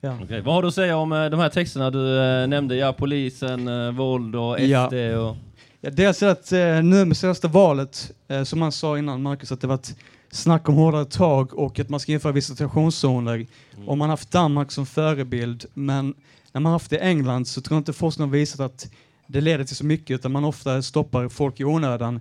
Ja. 0.00 0.18
Okej, 0.22 0.40
Vad 0.40 0.54
har 0.54 0.62
du 0.62 0.68
att 0.68 0.74
säga 0.74 0.96
om 0.96 1.12
eh, 1.12 1.24
de 1.30 1.40
här 1.40 1.48
texterna 1.48 1.90
du 1.90 2.18
eh, 2.42 2.46
nämnde? 2.48 2.76
Ja, 2.76 2.92
polisen, 2.92 3.68
eh, 3.68 3.90
våld 3.92 4.36
och 4.36 4.56
SD 4.58 4.64
Ja. 4.64 5.18
och... 5.20 5.36
Ja, 5.80 5.90
dels 5.90 6.22
att 6.22 6.52
eh, 6.52 6.82
nu 6.82 7.04
med 7.04 7.16
senaste 7.16 7.48
valet, 7.48 8.10
eh, 8.28 8.42
som 8.42 8.58
man 8.58 8.72
sa 8.72 8.98
innan 8.98 9.22
Marcus, 9.22 9.52
att 9.52 9.60
det 9.60 9.66
varit 9.66 9.94
snack 10.30 10.68
om 10.68 10.74
hårdare 10.74 11.04
tag 11.04 11.54
och 11.58 11.80
att 11.80 11.88
man 11.88 12.00
ska 12.00 12.12
införa 12.12 12.32
visitationszoner. 12.32 13.46
Och 13.86 13.98
man 13.98 14.08
har 14.08 14.12
haft 14.12 14.30
Danmark 14.32 14.72
som 14.72 14.86
förebild, 14.86 15.64
men 15.74 16.14
när 16.52 16.60
man 16.60 16.64
har 16.64 16.72
haft 16.72 16.90
det 16.90 16.96
i 16.96 17.00
England 17.00 17.48
så 17.48 17.60
tror 17.60 17.76
jag 17.76 17.80
inte 17.80 17.92
forskning 17.92 18.28
har 18.28 18.32
visat 18.32 18.60
att 18.60 18.86
det 19.26 19.40
leder 19.40 19.64
till 19.64 19.76
så 19.76 19.86
mycket, 19.86 20.14
utan 20.14 20.32
man 20.32 20.44
ofta 20.44 20.82
stoppar 20.82 21.28
folk 21.28 21.60
i 21.60 21.64
onödan. 21.64 22.20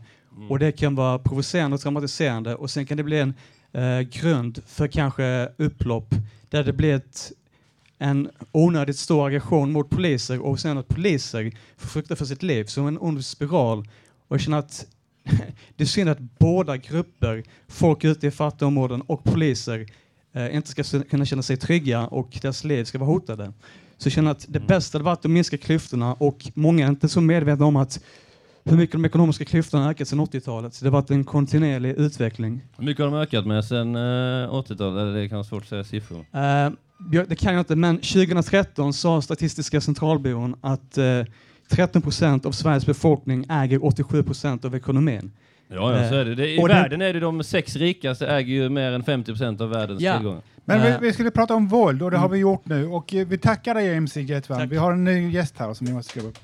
Och 0.49 0.59
det 0.59 0.71
kan 0.71 0.95
vara 0.95 1.19
provocerande 1.19 1.75
och 1.75 1.81
traumatiserande 1.81 2.55
och 2.55 2.69
sen 2.69 2.85
kan 2.85 2.97
det 2.97 3.03
bli 3.03 3.19
en 3.19 3.33
eh, 3.71 3.99
grund 3.99 4.61
för 4.65 4.87
kanske 4.87 5.49
upplopp 5.57 6.15
där 6.49 6.63
det 6.63 6.73
blir 6.73 6.95
ett, 6.95 7.31
en 7.97 8.29
onödigt 8.51 8.97
stor 8.97 9.27
aggression 9.27 9.71
mot 9.71 9.89
poliser 9.89 10.39
och 10.39 10.59
sen 10.59 10.77
att 10.77 10.87
poliser 10.87 11.51
får 11.77 11.87
frukta 11.87 12.15
för 12.15 12.25
sitt 12.25 12.43
liv 12.43 12.63
som 12.63 12.87
en 12.87 12.97
ond 12.97 13.25
spiral. 13.25 13.79
Och 14.27 14.35
jag 14.35 14.41
känner 14.41 14.57
att 14.57 14.87
det 15.75 15.83
är 15.83 15.87
synd 15.87 16.09
att 16.09 16.19
båda 16.19 16.77
grupper, 16.77 17.43
folk 17.67 18.03
ute 18.03 18.27
i 18.27 18.31
fattiga 18.31 18.67
områden 18.67 19.01
och 19.01 19.23
poliser, 19.23 19.85
eh, 20.33 20.55
inte 20.55 20.69
ska 20.69 21.03
kunna 21.03 21.25
känna 21.25 21.41
sig 21.41 21.57
trygga 21.57 22.07
och 22.07 22.37
deras 22.41 22.63
liv 22.63 22.83
ska 22.83 22.97
vara 22.97 23.09
hotade. 23.09 23.53
Så 23.97 24.07
jag 24.07 24.13
känner 24.13 24.31
att 24.31 24.45
det 24.49 24.59
bästa 24.59 24.95
hade 24.97 25.05
varit 25.05 25.25
att 25.25 25.31
minska 25.31 25.57
klyftorna 25.57 26.13
och 26.13 26.51
många 26.53 26.85
är 26.85 26.89
inte 26.89 27.09
så 27.09 27.21
medvetna 27.21 27.65
om 27.65 27.75
att 27.75 27.99
hur 28.63 28.77
mycket 28.77 28.91
de 28.93 29.05
ekonomiska 29.05 29.45
klyftorna 29.45 29.83
har 29.83 29.91
ökat 29.91 30.07
sedan 30.07 30.19
80-talet. 30.19 30.73
Så 30.73 30.85
det 30.85 30.89
har 30.91 31.01
varit 31.01 31.11
en 31.11 31.23
kontinuerlig 31.23 31.89
utveckling. 31.97 32.61
Hur 32.77 32.85
mycket 32.85 33.05
har 33.05 33.11
de 33.11 33.17
ökat 33.19 33.45
med 33.45 33.57
eh, 33.57 34.53
80-talet? 34.53 34.81
Eller 35.01 35.13
Det 35.13 35.29
kan 35.29 35.35
vara 35.37 35.43
svårt 35.43 35.63
att 35.63 35.69
säga 35.69 35.83
siffror. 35.83 36.25
Eh, 36.33 36.41
jag- 37.11 37.29
det 37.29 37.35
kan 37.35 37.53
jag 37.53 37.61
inte, 37.61 37.75
men 37.75 37.97
2013 37.97 38.93
sa 38.93 39.21
Statistiska 39.21 39.81
centralbyrån 39.81 40.55
att 40.61 40.97
eh, 40.97 41.21
13 41.69 42.01
procent 42.01 42.45
av 42.45 42.51
Sveriges 42.51 42.85
befolkning 42.85 43.45
äger 43.49 43.85
87 43.85 44.23
procent 44.23 44.65
av 44.65 44.75
ekonomin. 44.75 45.31
Ja, 45.67 46.01
ja, 46.01 46.09
så 46.09 46.15
är 46.15 46.25
det. 46.25 46.35
det 46.35 46.49
I 46.55 46.59
och 46.63 46.67
det- 46.67 46.73
världen 46.73 47.01
är 47.01 47.13
det 47.13 47.19
de 47.19 47.43
sex 47.43 47.75
rikaste 47.75 48.27
äger 48.27 48.53
ju 48.53 48.69
mer 48.69 48.91
än 48.91 49.03
50% 49.03 49.61
av 49.61 49.69
världens 49.69 50.01
Ja. 50.01 50.15
tillgångar. 50.17 50.41
Men 50.65 50.79
Eh. 50.81 50.99
vi, 50.99 51.07
vi 51.07 51.13
skulle 51.13 51.31
prata 51.31 51.53
om 51.55 51.67
våld 51.67 52.01
och 52.03 52.11
det 52.11 52.17
har 52.17 52.29
vi 52.29 52.37
gjort 52.37 52.65
nu. 52.65 52.87
Och 52.87 53.13
eh, 53.13 53.27
vi 53.27 53.37
tackar 53.37 53.73
dig 53.75 53.95
MC 53.95 54.21
Jetfall. 54.21 54.57
Tack. 54.57 54.71
Vi 54.71 54.77
har 54.77 54.91
en 54.91 55.03
ny 55.03 55.29
gäst 55.31 55.55
här 55.57 55.73
som 55.73 55.87
ni 55.87 55.93
måste 55.93 56.09
skriva 56.11 56.27
upp. 56.27 56.37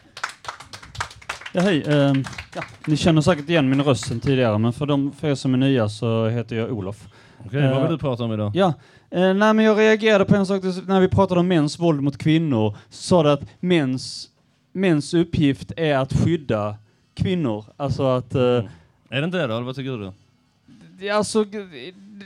Ja, 1.54 1.62
hej. 1.62 1.84
Ehm, 1.88 2.24
ja, 2.56 2.64
ni 2.88 2.98
känner 2.98 3.22
säkert 3.22 3.50
igen 3.50 3.70
min 3.70 3.82
röst 3.84 4.08
sen 4.08 4.20
tidigare, 4.20 4.58
men 4.58 4.74
för, 4.74 4.86
de, 4.86 5.12
för 5.12 5.28
er 5.28 5.36
som 5.36 5.54
är 5.54 5.58
nya 5.58 5.90
så 5.90 6.28
heter 6.28 6.56
jag 6.56 6.72
Olof. 6.72 7.08
Okej, 7.46 7.62
vad 7.62 7.72
Eh, 7.72 7.82
vill 7.82 7.92
du 7.92 7.98
prata 7.98 8.24
om 8.24 8.34
idag? 8.34 8.52
Ja, 8.56 8.74
eh, 9.12 9.20
nej, 9.34 9.54
men 9.54 9.60
jag 9.66 9.80
reagerade 9.80 10.26
på 10.26 10.36
en 10.36 10.46
sak 10.46 10.62
det- 10.62 10.88
när 10.88 11.00
vi 11.00 11.08
pratade 11.08 11.40
om 11.40 11.48
mäns 11.48 11.80
våld 11.80 12.02
mot 12.04 12.18
kvinnor. 12.18 12.76
Så 12.90 13.04
sa 13.04 13.24
det 13.24 13.34
att 13.34 13.42
mäns, 13.60 14.28
mäns 14.74 15.14
uppgift 15.14 15.72
är 15.78 15.98
att 15.98 16.14
skydda 16.14 16.76
kvinnor. 17.16 17.66
Alltså 17.78 18.04
att... 18.08 18.36
Eh, 18.36 18.60
är 19.12 19.22
det 19.22 19.26
inte 19.26 19.38
det 19.38 19.48
då? 19.48 19.54
Eller 19.54 19.66
vad 19.66 19.76
tycker 19.76 20.14
du? 21.00 21.10
alltså, 21.10 21.46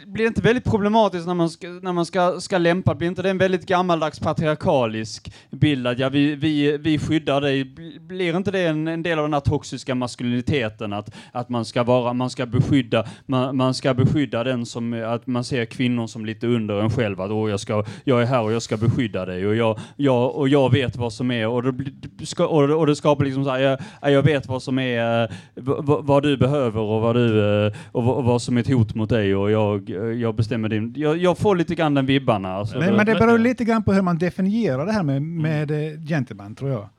blir 0.06 0.24
det 0.24 0.28
inte 0.28 0.42
väldigt 0.42 0.64
problematiskt 0.64 1.28
när 1.28 1.34
man 1.34 1.50
ska, 1.50 1.68
när 1.68 1.94
man 1.94 2.06
ska, 2.06 2.40
ska 2.40 2.58
lämpa? 2.58 2.96
Blir 2.96 3.08
inte 3.08 3.22
det 3.22 3.30
en 3.30 3.38
väldigt 3.38 3.66
gammaldags 3.66 4.20
patriarkalisk 4.20 5.34
bild 5.52 5.88
att 5.88 6.00
ja, 6.00 6.10
vi, 6.10 6.36
vi, 6.36 6.78
vi 6.78 7.00
skyddar 7.00 7.42
dig? 7.42 7.64
Blir 8.00 8.38
inte 8.38 8.52
det 8.52 8.60
en, 8.68 8.88
en 8.88 9.04
del 9.04 9.20
av 9.20 9.26
den 9.26 9.34
här 9.34 9.40
toxiska 9.40 9.96
maskuliniteten? 9.96 10.94
Att, 10.94 11.16
att 11.32 11.50
man 11.50 11.66
ska 11.66 11.84
vara, 11.84 12.14
man 12.14 12.30
ska 12.30 12.46
beskydda, 12.46 13.06
man, 13.26 13.58
man 13.58 13.74
ska 13.74 13.94
beskydda 13.94 14.44
den 14.44 14.66
som, 14.66 15.04
att 15.08 15.28
man 15.28 15.44
ser 15.44 15.66
kvinnor 15.66 16.08
som 16.08 16.26
lite 16.26 16.48
under 16.48 16.80
en 16.82 16.90
själv. 16.90 17.22
Att 17.22 17.32
oh, 17.32 17.50
jag, 17.50 17.60
ska, 17.60 17.84
jag 18.04 18.22
är 18.22 18.26
här 18.26 18.42
och 18.42 18.52
jag 18.54 18.62
ska 18.62 18.78
beskydda 18.78 19.26
dig 19.26 19.48
och 19.48 19.56
jag, 19.56 19.80
jag, 19.96 20.36
och 20.36 20.50
jag 20.50 20.72
vet 20.72 20.96
vad 20.96 21.14
som 21.14 21.32
är 21.32 21.48
och 21.48 21.64
det, 21.64 21.84
och, 22.40 22.64
och 22.70 22.88
det 22.88 22.96
skapar 22.96 23.26
liksom 23.26 23.44
så 23.44 23.50
här, 23.50 23.60
jag, 24.02 24.12
jag 24.12 24.24
vet 24.24 24.48
vad 24.48 24.64
som 24.64 24.80
är, 24.80 25.24
eh, 25.24 25.30
vad, 25.56 26.06
vad 26.06 26.24
du 26.24 26.38
behöver 26.38 26.82
och 26.82 27.02
vad 27.02 27.16
du, 27.16 27.40
eh, 27.66 27.74
och, 27.92 28.04
vad- 28.04 28.16
och 28.16 28.24
vad 28.24 28.42
som 28.42 28.58
är 28.58 28.62
ett 28.62 28.68
hot 28.74 28.96
mot 28.96 29.10
dig 29.10 29.36
och 29.36 29.52
jag, 29.52 29.85
eh, 29.90 29.96
jag 29.98 30.36
bestämmer 30.36 30.70
din, 30.70 30.94
jag, 30.98 31.18
jag 31.18 31.38
får 31.38 31.56
lite 31.56 31.76
grann 31.76 31.94
den 31.94 32.06
vibbarna. 32.06 32.54
Alltså. 32.54 32.78
Men, 32.80 32.96
men 32.96 33.06
det 33.06 33.14
beror 33.16 33.38
lite 33.38 33.64
grann 33.66 33.84
på 33.84 33.94
hur 33.94 34.02
man 34.02 34.18
definierar 34.18 34.86
det 34.86 34.92
här 34.92 35.04
med, 35.04 35.22
med 35.22 35.72
eh, 35.72 36.00
gentleman, 36.08 36.56
tror 36.56 36.72
jag. 36.72 36.90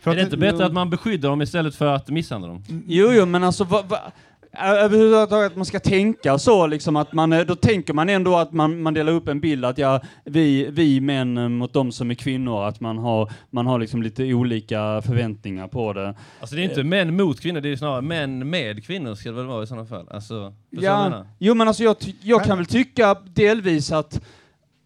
För 0.00 0.10
Är 0.10 0.14
det 0.14 0.20
att- 0.22 0.26
inte 0.26 0.36
bättre 0.36 0.66
att 0.66 0.72
man 0.72 0.90
beskyddar 0.90 1.28
dem 1.28 1.42
istället 1.42 1.74
för 1.74 1.86
att 1.86 2.08
misshandla 2.10 2.48
dem? 2.48 2.62
Jo, 2.86 3.08
jo, 3.12 3.26
men 3.26 3.44
alltså 3.44 3.64
va, 3.64 3.82
va, 3.88 3.98
överhuvudtaget 4.58 5.50
att 5.50 5.56
man 5.56 5.66
ska 5.66 5.80
tänka 5.80 6.38
så 6.38 6.66
liksom 6.66 6.96
att 6.96 7.12
man, 7.12 7.32
eh, 7.32 7.40
då 7.40 7.54
tänker 7.54 7.94
man 7.94 8.08
ändå 8.08 8.36
att 8.36 8.52
man, 8.52 8.82
man 8.82 8.94
delar 8.94 9.12
upp 9.12 9.28
en 9.28 9.40
bild 9.40 9.64
att 9.64 9.78
ja, 9.78 10.00
vi, 10.24 10.70
vi 10.70 11.00
män 11.00 11.38
eh, 11.38 11.48
mot 11.48 11.72
de 11.72 11.92
som 11.92 12.10
är 12.10 12.14
kvinnor, 12.14 12.64
att 12.64 12.80
man 12.80 12.98
har, 12.98 13.32
man 13.50 13.66
har 13.66 13.78
liksom 13.78 14.02
lite 14.02 14.34
olika 14.34 15.02
förväntningar 15.06 15.68
på 15.68 15.92
det. 15.92 16.14
Alltså 16.40 16.56
det 16.56 16.62
är 16.62 16.64
inte 16.64 16.82
män 16.84 17.16
mot 17.16 17.40
kvinnor, 17.40 17.60
det 17.60 17.68
är 17.68 17.76
snarare 17.76 18.02
män 18.02 18.50
med 18.50 18.84
kvinnor 18.84 19.14
ska 19.14 19.28
det 19.30 19.36
väl 19.36 19.46
vara 19.46 19.62
i 19.62 19.66
sådana 19.66 19.86
fall. 19.86 20.08
Alltså, 20.10 20.54
Ja, 20.70 21.26
jo 21.38 21.54
men 21.54 21.68
alltså 21.68 21.82
jag, 21.82 21.96
jag 22.22 22.44
kan 22.44 22.56
väl 22.56 22.66
tycka 22.66 23.16
delvis 23.34 23.92
att, 23.92 24.20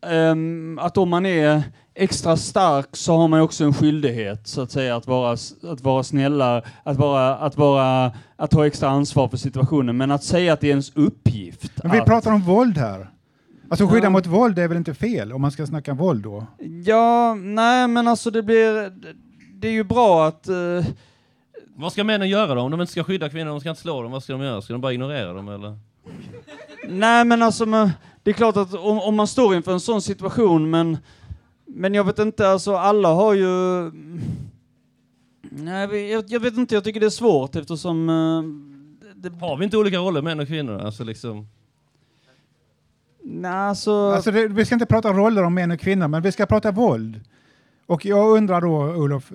ehm, 0.07 0.79
att 0.83 0.97
om 0.99 1.09
man 1.09 1.27
är 1.27 1.63
extra 1.97 2.37
stark 2.37 2.89
så 2.93 3.17
har 3.17 3.29
man 3.29 3.41
också 3.41 3.65
en 3.65 3.75
skyldighet 3.75 4.47
så 4.47 4.61
att 4.61 4.71
säga 4.71 4.97
att 4.97 5.07
vara, 5.07 5.33
att 5.63 5.81
vara 5.81 6.03
snälla, 6.03 6.63
att 6.83 6.97
vara, 6.97 7.37
att 7.37 7.57
vara, 7.57 8.13
att 8.37 8.51
ta 8.51 8.67
extra 8.67 8.89
ansvar 8.89 9.29
för 9.29 9.37
situationen. 9.37 9.97
Men 9.97 10.11
att 10.11 10.25
säga 10.25 10.53
att 10.53 10.61
det 10.61 10.67
är 10.67 10.71
ens 10.71 10.93
uppgift. 10.95 11.73
Men 11.83 11.93
vi 11.93 11.99
att, 11.99 12.07
pratar 12.07 12.33
om 12.33 12.41
våld 12.43 12.79
här. 12.79 13.11
Alltså 13.71 13.87
skydda 13.87 14.07
Ja. 14.07 14.11
mot 14.11 14.27
våld 14.27 14.59
är 14.59 14.69
väl 14.69 14.77
inte 14.77 14.95
fel 14.95 15.33
om 15.33 15.43
man 15.43 15.51
ska 15.51 15.67
snacka 15.67 15.95
våld 15.95 16.23
då? 16.23 16.47
Ja, 16.85 17.35
nej 17.35 17.89
men 17.89 18.09
alltså 18.09 18.31
det 18.31 18.43
blir, 18.43 18.93
det 19.55 19.69
är 19.69 19.73
ju 19.73 19.85
bra 19.85 20.27
att, 20.27 20.49
eh, 20.49 20.87
Vad 21.77 21.93
ska 21.93 22.05
männen 22.05 22.29
göra 22.29 22.55
då? 22.55 22.61
Om 22.61 22.71
de 22.71 22.81
inte 22.81 22.93
ska 22.93 23.05
skydda 23.05 23.29
kvinnor, 23.29 23.51
de 23.51 23.61
ska 23.61 23.71
inte 23.71 23.83
slå 23.83 24.03
dem, 24.03 24.13
vad 24.13 24.23
ska 24.23 24.33
de 24.33 24.43
göra? 24.43 24.63
Ska 24.63 24.73
de 24.73 24.83
bara 24.83 24.93
ignorera 24.93 25.33
dem 25.33 25.49
eller? 25.49 25.79
Nej 26.89 27.25
men 27.25 27.43
alltså, 27.43 27.67
men, 27.67 27.91
det 28.23 28.31
är 28.31 28.35
klart 28.35 28.57
att 28.57 28.75
om, 28.75 29.01
om 29.01 29.15
man 29.17 29.27
står 29.27 29.55
inför 29.57 29.73
en 29.73 29.81
sån 29.81 30.03
situation, 30.03 30.71
men, 30.71 30.99
men 31.77 31.95
jag 31.95 32.05
vet 32.05 32.19
inte, 32.19 32.49
alltså 32.49 32.77
alla 32.77 33.09
har 33.09 33.35
ju... 33.35 33.91
Nej, 35.41 36.11
jag, 36.11 36.25
jag 36.29 36.41
vet 36.41 36.57
inte, 36.57 36.75
jag 36.75 36.85
tycker 36.85 37.01
det 37.01 37.07
är 37.07 37.11
svårt 37.11 37.57
eftersom... 37.57 38.09
eh, 38.09 38.43
det, 39.15 39.41
Har 39.41 39.57
vi 39.57 39.65
inte 39.65 39.77
olika 39.77 39.97
roller, 39.97 40.23
män 40.23 40.41
och 40.41 40.47
kvinnor? 40.47 40.79
Alltså 40.79 41.05
liksom... 41.05 41.49
nej, 43.23 43.51
alltså, 43.51 43.93
Alltså 43.93 44.31
det, 44.31 44.49
vi 44.49 44.65
ska 44.65 44.75
inte 44.75 44.87
prata 44.87 45.13
roller 45.13 45.43
om 45.43 45.55
män 45.55 45.71
och 45.71 45.81
kvinnor, 45.81 46.09
men 46.09 46.23
vi 46.23 46.33
ska 46.33 46.47
prata 46.47 46.73
våld. 46.73 47.21
Och 47.87 48.05
jag 48.05 48.37
undrar 48.37 48.61
då, 48.61 48.77
Olof, 48.77 49.33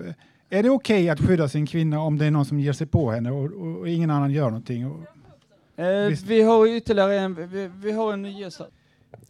är 0.50 0.62
det 0.62 0.70
okej 0.70 1.10
att 1.10 1.20
skydda 1.20 1.48
sin 1.48 1.66
kvinna 1.66 2.00
om 2.00 2.18
det 2.18 2.26
är 2.26 2.30
någon 2.30 2.44
som 2.44 2.60
ger 2.60 2.72
sig 2.72 2.86
på 2.86 3.10
henne 3.10 3.30
och, 3.30 3.44
och, 3.44 3.78
och 3.78 3.88
ingen 3.88 4.10
annan 4.10 4.30
gör 4.30 4.46
någonting? 4.46 4.86
Och, 4.86 5.84
eh, 5.84 6.18
vi 6.26 6.42
har 6.42 6.66
ytterligare 6.66 7.18
en, 7.18 7.48
vi, 7.50 7.70
vi 7.74 7.92
har 7.92 8.12
en 8.12 8.22
ny 8.22 8.40
gäst 8.40 8.58
här. 8.58 8.68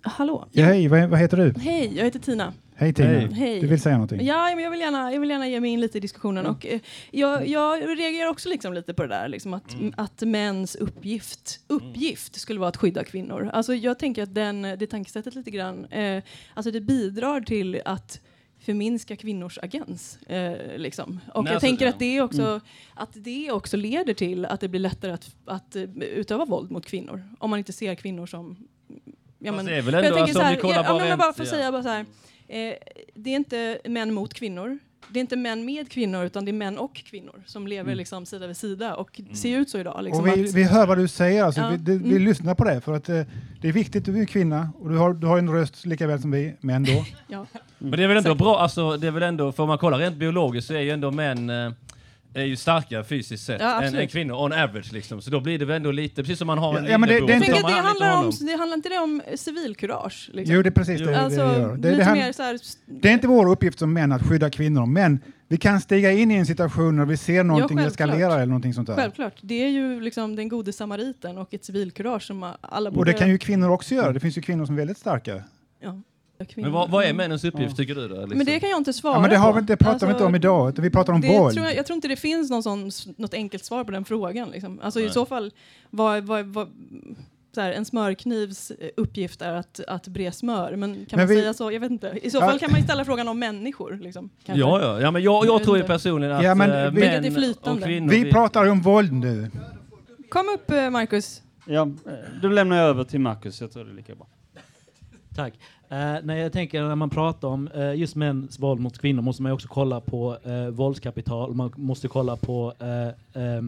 Hallå? 0.02 0.46
ja, 0.52 0.64
hej, 0.64 0.88
vad, 0.88 1.08
vad 1.08 1.18
heter 1.18 1.36
du? 1.36 1.54
Hej, 1.60 1.92
jag 1.96 2.04
heter 2.04 2.18
Tina. 2.18 2.52
Hej 2.82 2.92
Tina, 2.92 3.08
Hej. 3.08 3.28
Hej. 3.32 3.60
du 3.60 3.66
vill 3.66 3.80
säga 3.80 3.94
någonting? 3.94 4.26
Ja, 4.26 4.52
men 4.54 4.64
jag 4.64 4.70
vill 4.70 4.80
gärna, 4.80 5.12
jag 5.12 5.20
vill 5.20 5.30
gärna 5.30 5.48
ge 5.48 5.60
mig 5.60 5.70
in 5.70 5.80
lite 5.80 5.98
i 5.98 6.00
diskussionen. 6.00 6.46
Och, 6.46 6.66
eh, 6.66 6.80
jag, 7.10 7.48
jag 7.48 7.98
reagerar 7.98 8.28
också 8.28 8.48
liksom 8.48 8.72
lite 8.72 8.94
på 8.94 9.02
det 9.02 9.08
där, 9.08 9.28
liksom 9.28 9.54
att, 9.54 9.76
att 9.96 10.22
mäns 10.22 10.74
uppgift, 10.74 11.60
uppgift 11.66 12.40
skulle 12.40 12.60
vara 12.60 12.68
att 12.68 12.76
skydda 12.76 13.04
kvinnor. 13.04 13.50
Alltså, 13.52 13.74
jag 13.74 13.98
tänker 13.98 14.22
att 14.22 14.34
den, 14.34 14.62
det 14.62 14.86
tankesättet 14.86 15.34
lite 15.34 15.50
grann, 15.50 15.84
eh, 15.84 16.22
alltså 16.54 16.70
det 16.70 16.80
bidrar 16.80 17.40
till 17.40 17.82
att 17.84 18.20
förminska 18.60 19.16
kvinnors 19.16 19.58
agens. 19.62 20.16
Eh, 20.22 20.78
liksom. 20.78 21.20
Och 21.34 21.44
Nej, 21.44 21.50
jag 21.50 21.54
alltså, 21.54 21.66
tänker 21.66 21.86
att 21.86 21.98
det, 21.98 22.20
också, 22.20 22.60
att 22.94 23.10
det 23.14 23.50
också 23.50 23.76
leder 23.76 24.14
till 24.14 24.44
att 24.44 24.60
det 24.60 24.68
blir 24.68 24.80
lättare 24.80 25.12
att, 25.12 25.36
att 25.44 25.76
eh, 25.76 25.82
utöva 26.00 26.44
våld 26.44 26.70
mot 26.70 26.86
kvinnor. 26.86 27.24
Om 27.38 27.50
man 27.50 27.58
inte 27.58 27.72
ser 27.72 27.94
kvinnor 27.94 28.26
som... 28.26 28.56
Ja, 29.38 29.52
men, 29.52 29.66
det 29.66 29.76
är 29.76 29.82
väl 29.82 29.94
ändå, 29.94 30.06
jag 30.06 30.14
tänker 30.14 30.20
alltså, 30.22 30.34
så 30.34 30.40
om 30.40 30.46
här, 30.46 30.54
vi 30.54 30.60
kollar 30.60 30.84
ja, 30.84 30.98
bara 30.98 31.16
bara 31.16 31.32
för 31.32 31.42
att 31.42 31.48
ja. 31.48 31.54
säga 31.54 31.72
bara 31.72 31.82
så 31.82 31.88
här, 31.88 32.06
eh, 32.52 32.74
det 33.14 33.30
är 33.30 33.36
inte 33.36 33.78
män 33.84 34.14
mot 34.14 34.34
kvinnor. 34.34 34.78
Det 35.08 35.18
är 35.18 35.20
inte 35.20 35.36
män 35.36 35.64
med 35.64 35.90
kvinnor, 35.90 36.24
utan 36.24 36.44
det 36.44 36.50
är 36.50 36.52
män 36.52 36.78
och 36.78 36.94
kvinnor 36.94 37.42
som 37.46 37.66
lever 37.66 37.94
liksom 37.94 38.26
sida 38.26 38.46
vid 38.46 38.56
sida 38.56 38.94
och 38.94 39.20
ser 39.32 39.58
ut 39.58 39.70
så 39.70 39.78
idag. 39.78 40.04
Liksom, 40.04 40.20
och 40.20 40.36
vi, 40.36 40.44
att, 40.44 40.54
vi 40.54 40.62
hör 40.62 40.86
vad 40.86 40.98
du 40.98 41.08
säger, 41.08 41.44
alltså, 41.44 41.60
Ja, 41.60 41.70
vi, 41.70 41.76
det, 41.76 41.92
vi 41.92 42.10
mm. 42.10 42.24
lyssnar 42.24 42.54
på 42.54 42.64
det 42.64 42.80
för 42.80 42.92
att 42.92 43.08
eh, 43.08 43.22
det 43.60 43.68
är 43.68 43.72
viktigt, 43.72 44.04
du 44.04 44.20
är 44.20 44.24
kvinna 44.24 44.72
och 44.80 44.90
du 44.90 44.96
har, 44.96 45.14
du 45.14 45.26
har 45.26 45.38
en 45.38 45.50
röst 45.50 45.86
lika 45.86 46.06
väl 46.06 46.20
som 46.20 46.30
vi, 46.30 46.54
män 46.60 46.84
då. 46.84 47.04
ja. 47.28 47.46
Men 47.78 47.90
det 47.90 48.02
är 48.02 48.08
väl 48.08 48.16
ändå 48.16 48.30
Exakt. 48.30 48.38
bra, 48.38 48.58
alltså 48.58 48.96
det 48.96 49.06
är 49.06 49.10
väl 49.10 49.22
ändå, 49.22 49.52
får 49.52 49.66
man 49.66 49.78
kolla 49.78 49.98
rent 49.98 50.16
biologiskt 50.16 50.68
så 50.68 50.74
är 50.74 50.80
ju 50.80 50.90
ändå 50.90 51.10
män 51.10 51.50
eh, 51.50 51.72
är 52.34 52.44
ju 52.44 52.56
starkare 52.56 53.04
fysiskt 53.04 53.44
sett 53.46 53.60
Ja, 53.60 53.82
än, 53.82 53.94
än 53.94 54.08
kvinnor, 54.08 54.34
on 54.34 54.52
average 54.52 54.92
liksom. 54.92 55.22
Så 55.22 55.30
då 55.30 55.40
blir 55.40 55.58
det 55.58 55.64
väl 55.64 55.76
ändå 55.76 55.90
lite, 55.92 56.22
precis 56.22 56.38
som 56.38 56.46
man 56.46 56.58
har 56.58 56.78
en 56.78 56.84
Ja, 56.84 56.90
ja, 56.90 56.98
men 56.98 57.08
det- 57.08 57.14
det 57.26 57.34
inte- 57.34 57.52
det 57.52 57.72
handlar, 57.72 58.16
om, 58.18 58.30
det 58.40 58.56
handlar 58.56 58.76
inte 58.76 58.88
det 58.88 58.98
om 58.98 59.22
civilkurage? 59.36 60.30
Liksom? 60.32 60.54
Jo, 60.56 60.62
det 60.62 60.68
är 60.68 60.70
precis 60.70 61.00
det, 61.00 61.20
alltså, 61.20 61.40
det 61.48 61.58
gör. 61.58 61.76
Det, 61.76 61.96
det, 61.96 62.04
här- 62.04 62.14
mer 62.14 62.32
så 62.32 62.42
här, 62.42 62.58
det 62.86 63.08
är 63.08 63.12
inte 63.12 63.26
vår 63.28 63.50
uppgift 63.50 63.78
som 63.78 63.92
män 63.92 64.12
att 64.12 64.22
skydda 64.22 64.50
kvinnor, 64.50 64.86
men 64.86 65.20
vi 65.48 65.56
kan 65.56 65.80
stiga 65.80 66.12
in 66.12 66.30
i 66.30 66.34
en 66.34 66.46
situation 66.46 66.96
när 66.96 67.04
vi 67.04 67.16
ser 67.16 67.44
någonting 67.44 67.76
självklart. 67.78 68.08
eskalera 68.10 68.34
eller 68.34 68.46
någonting 68.46 68.74
sånt 68.74 68.86
där. 68.86 68.96
Självklart. 68.96 69.34
Det 69.42 69.64
är 69.64 69.68
ju 69.68 70.00
liksom 70.00 70.36
den 70.36 70.48
gode 70.48 70.72
samariten 70.72 71.38
och 71.38 71.54
ett 71.54 71.64
civilkurage 71.64 72.22
som 72.22 72.52
alla 72.60 72.90
borde... 72.90 72.98
Och 73.00 73.04
det 73.06 73.12
kan 73.12 73.28
ju 73.28 73.38
kvinnor 73.38 73.68
också 73.70 73.94
göra. 73.94 74.12
Det 74.12 74.20
finns 74.20 74.38
ju 74.38 74.42
kvinnor 74.42 74.66
som 74.66 74.74
är 74.74 74.78
väldigt 74.78 74.98
starka. 74.98 75.42
ja, 75.80 76.00
kvinnor. 76.44 76.66
Men 76.68 76.72
vad, 76.72 76.90
vad 76.90 77.04
är 77.04 77.12
männens 77.12 77.44
uppgift 77.44 77.76
tycker 77.76 77.94
du 77.94 78.08
då? 78.08 78.14
Liksom? 78.20 78.36
Men 78.38 78.46
det 78.46 78.60
kan 78.60 78.70
jag 78.70 78.78
inte 78.80 78.92
svara 78.92 79.14
Ja, 79.14 79.20
men 79.20 79.30
det, 79.30 79.36
har 79.36 79.52
på. 79.52 79.58
vi, 79.60 79.64
det 79.66 79.76
pratar 79.76 79.92
Alltså, 79.92 80.06
vi 80.06 80.12
inte 80.12 80.24
om 80.24 80.34
idag, 80.34 80.68
utan 80.68 80.82
vi 80.82 80.90
pratar 80.90 81.12
om 81.12 81.20
det 81.20 81.38
våld. 81.38 81.54
Tror 81.54 81.66
jag, 81.66 81.76
jag 81.76 81.86
tror 81.86 81.94
inte 81.94 82.08
det 82.08 82.16
finns 82.16 82.50
någon 82.50 82.62
sån, 82.62 82.90
något 83.16 83.34
enkelt 83.34 83.64
svar 83.64 83.84
på 83.84 83.90
den 83.90 84.04
frågan. 84.04 84.50
Liksom. 84.50 84.80
Alltså, 84.82 85.00
I 85.00 85.10
så 85.10 85.26
fall, 85.26 85.52
vad, 85.90 86.24
vad, 86.24 86.46
vad, 86.46 86.68
så 87.54 87.60
här, 87.60 87.72
en 87.72 87.84
smörknivs 87.84 88.70
eh, 88.70 88.88
uppgift 88.96 89.42
är 89.42 89.52
att, 89.54 89.80
att 89.88 90.08
bre 90.08 90.32
smör. 90.32 90.76
Men 90.76 90.94
kan 90.94 91.06
Men 91.10 91.18
man 91.18 91.26
vi- 91.28 91.40
säga 91.40 91.54
så? 91.54 91.72
Jag 91.72 91.80
vet 91.80 91.90
inte. 91.90 92.18
I 92.22 92.30
så 92.30 92.36
Ja. 92.38 92.40
fall 92.48 92.58
kan 92.58 92.70
man 92.70 92.80
ju 92.80 92.84
ställa 92.84 93.04
frågan 93.04 93.28
om 93.28 93.38
människor. 93.38 93.98
Liksom. 94.02 94.30
Ja, 94.44 94.54
ja, 94.82 95.00
ja, 95.00 95.10
men 95.10 95.22
jag, 95.22 95.46
Jag 95.46 95.62
tror 95.64 95.76
ju 95.76 95.82
inte. 95.82 95.92
personligen 95.92 96.36
att 96.36 96.44
Ja, 96.44 96.54
men 96.54 96.70
eh, 96.70 96.90
vi- 96.90 97.00
män 97.00 97.54
och 97.62 97.82
kvinnor... 97.82 98.10
Vi 98.10 98.30
pratar 98.32 98.66
om 98.70 98.80
våld 98.82 99.12
nu. 99.12 99.50
Kom 100.28 100.46
upp, 100.54 100.70
eh, 100.70 100.90
Marcus. 100.90 101.42
Ja, 101.66 101.88
då 102.42 102.48
lämnar 102.48 102.76
jag 102.76 102.86
över 102.88 103.04
till 103.04 103.20
Marcus, 103.20 103.60
jag 103.60 103.72
tror 103.72 103.84
det 103.84 103.90
är 103.90 103.94
lika 103.94 104.14
bra. 104.14 104.26
Tack. 105.34 105.54
Eh, 105.88 106.16
när 106.22 106.36
jag 106.36 106.52
tänker 106.52 106.82
när 106.82 106.94
man 106.94 107.10
pratar 107.10 107.48
om 107.48 107.68
eh, 107.68 107.94
just 107.94 108.16
mäns 108.16 108.58
våld 108.58 108.80
mot 108.80 108.98
kvinnor 108.98 109.22
måste 109.22 109.42
man 109.42 109.50
ju 109.50 109.54
också 109.54 109.68
kolla 109.68 110.00
på 110.00 110.38
eh, 110.44 110.66
våldskapital. 110.66 111.54
Man 111.54 111.72
måste 111.76 112.08
kolla 112.08 112.36
på 112.36 112.74
eh, 112.78 113.42
eh, 113.42 113.64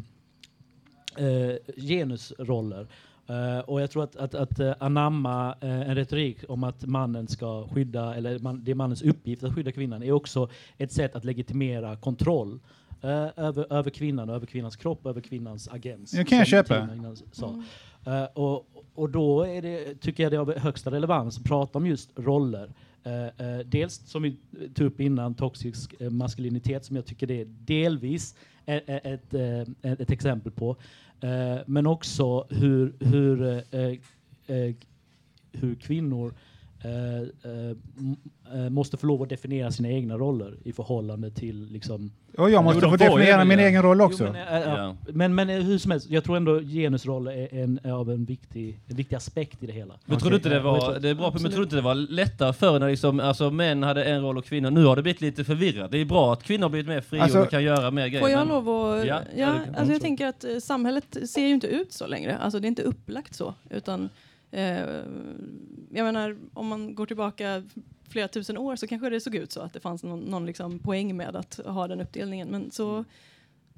eh, 1.27 1.57
genusroller. 1.77 2.87
Eh, 3.27 3.59
och 3.59 3.81
jag 3.81 3.91
tror 3.91 4.05
att, 4.05 4.17
att, 4.17 4.35
att 4.35 4.83
anamma 4.83 5.55
en 5.61 5.95
retorik 5.95 6.39
om 6.49 6.65
att 6.65 6.87
mannen 6.87 7.29
ska 7.29 7.69
skydda, 7.69 8.15
eller 8.15 8.39
man, 8.39 8.65
det 8.65 8.71
är 8.71 8.75
mannens 8.75 9.03
uppgift 9.03 9.45
att 9.45 9.55
skydda 9.55 9.73
kvinnan, 9.73 10.03
är 10.03 10.13
också 10.13 10.49
ett 10.79 10.93
sätt 10.93 11.17
att 11.17 11.25
legitimera 11.25 11.97
kontroll 11.97 12.61
över, 13.37 13.73
över 13.73 13.91
kvinnan, 13.91 14.31
över 14.31 14.47
kvinnans 14.47 14.77
kropp, 14.77 15.07
över 15.07 15.21
kvinnans 15.21 15.69
agens. 15.69 16.11
Det 16.11 16.25
kan 16.25 16.39
jag 16.39 16.47
köpa. 16.47 16.81
Tina 16.81 16.95
innan 16.95 17.17
sa. 17.33 17.63
Eh, 18.07 18.25
och, 18.25 18.67
och 18.95 19.11
då 19.11 19.43
är 19.43 19.63
det, 19.63 19.95
tycker 20.01 20.23
jag 20.23 20.33
det 20.33 20.37
är 20.37 20.41
av 20.41 20.59
högsta 20.59 20.91
relevans 20.91 21.39
att 21.39 21.45
prata 21.45 21.79
om 21.79 21.87
just 21.87 22.11
roller. 22.17 22.71
Eh, 23.05 23.25
eh, 23.25 23.59
dels 23.67 23.95
som 23.95 24.23
vi 24.23 24.29
eh, 24.29 24.71
tog 24.75 24.87
upp 24.87 25.01
innan, 25.01 25.35
toxisk 25.35 25.95
eh, 26.01 26.11
maskulinitet 26.11 26.85
som 26.85 26.97
jag 26.97 27.07
tycker 27.07 27.27
det 27.27 27.41
är 27.41 27.45
delvis 27.45 28.35
ett, 28.67 28.89
eh, 28.89 28.97
ett, 28.97 29.35
ett, 29.35 30.01
ett 30.01 30.11
exempel 30.11 30.53
på. 30.53 30.77
Eh, 31.21 31.57
men 31.67 31.87
också 31.87 32.47
hur, 32.51 32.95
hur, 33.01 33.43
eh, 33.43 33.81
eh, 33.81 33.99
eh 34.47 34.75
hur 35.53 35.75
kvinnor 35.75 36.35
eh, 36.85 37.21
eh, 37.51 38.65
eh, 38.65 38.71
måste 38.71 38.97
få 38.97 39.07
lov 39.07 39.23
att 39.23 39.29
definiera 39.29 39.71
sina 39.71 39.89
egna 39.89 40.19
roller 40.19 40.55
i 40.65 40.73
förhållande 40.73 41.31
till 41.31 41.67
liksom, 41.73 42.13
Och 42.39 42.51
jag 42.51 42.65
måste 42.65 42.81
Jo, 42.85 42.91
få 42.91 42.97
de 42.97 43.05
definiera 43.05 43.45
min 43.45 43.59
ja. 43.59 43.65
egen 43.67 43.83
roll 43.83 43.97
Jo, 44.01 44.05
också. 44.07 44.25
men, 44.25 44.35
eh, 44.37 44.43
ja. 44.69 44.79
Ja. 44.79 44.97
men, 45.13 45.35
men 45.35 45.51
eh, 45.51 45.57
hur 45.61 45.79
som 45.79 45.91
helst, 45.91 46.11
jag 46.11 46.25
tror 46.25 46.37
ändå 46.37 46.61
genusroll 46.61 47.27
är 47.27 47.55
en, 47.55 47.81
är 47.83 47.93
av 47.93 48.11
en 48.11 48.25
viktig, 48.25 48.81
en 48.87 48.97
viktig 48.97 49.17
aspekt 49.17 49.63
i 49.63 49.67
det 49.67 49.73
hela. 49.73 49.95
Men 50.07 50.19
tror 50.19 50.31
du 50.31 50.37
inte 50.37 50.49
det 50.49 50.61
var, 50.61 50.81
tror- 50.81 50.99
det 51.01 51.09
är 51.09 51.15
bra, 51.15 51.31
men 51.33 51.43
tror 51.43 51.57
du 51.57 51.63
inte 51.63 51.77
det 51.77 51.83
var 51.83 51.95
lättare 51.95 52.53
förr 52.53 52.79
när 52.79 52.89
liksom, 52.91 53.21
alltså, 53.21 53.51
män 53.51 53.83
hade 53.83 54.05
en 54.05 54.23
roll 54.23 54.39
och 54.39 54.45
kvinnor, 54.45 54.71
nu 54.71 54.85
har 54.85 54.97
det 54.97 55.03
blivit 55.03 55.21
lite 55.21 55.45
förvirrat. 55.45 55.91
Det 55.91 55.99
är 55.99 56.05
bra 56.05 56.33
att 56.33 56.43
kvinnor 56.43 56.63
har 56.63 56.71
blivit 56.71 56.89
mer 56.89 57.01
fria 57.01 57.23
Alltså- 57.23 57.39
och 57.41 57.51
kan 57.51 57.63
göra 57.63 57.91
mer 57.91 58.07
grejer. 58.07 58.21
Får 58.21 58.31
jag 58.31 58.39
men- 58.49 58.49
lov 58.65 58.69
att... 58.69 59.07
Ja, 59.07 59.15
Ja, 59.15 59.21
ja, 59.37 59.59
alltså 59.77 59.93
jag 59.93 60.03
tänker 60.03 60.27
att 60.27 60.45
eh, 60.45 60.57
samhället 60.59 61.17
ser 61.31 61.41
ju 61.41 61.49
inte 61.55 61.67
ut 61.67 61.93
så 61.93 62.07
längre. 62.07 62.37
Alltså 62.39 62.61
det 62.61 62.67
är 62.67 62.69
inte 62.69 62.83
upplagt 62.83 63.35
så. 63.35 63.55
Utan, 63.71 64.03
eh, 64.05 64.09
jag 65.91 66.05
menar, 66.05 66.37
om 66.55 66.67
man 66.67 66.95
går 66.95 67.07
tillbaka 67.07 67.63
flera 68.09 68.29
tusen 68.29 68.59
år 68.59 68.77
så 68.77 68.87
kanske 68.87 69.11
det 69.11 69.21
såg 69.21 69.35
ut 69.35 69.53
så 69.53 69.61
att 69.61 69.73
det 69.73 69.81
fanns 69.81 70.03
någon, 70.03 70.21
någon 70.21 70.47
liksom 70.47 70.79
poäng 70.79 71.17
med 71.17 71.37
att 71.37 71.61
ha 71.67 71.89
den 71.89 72.01
uppdelningen. 72.01 72.49
Men 72.49 72.71
så, 72.71 73.05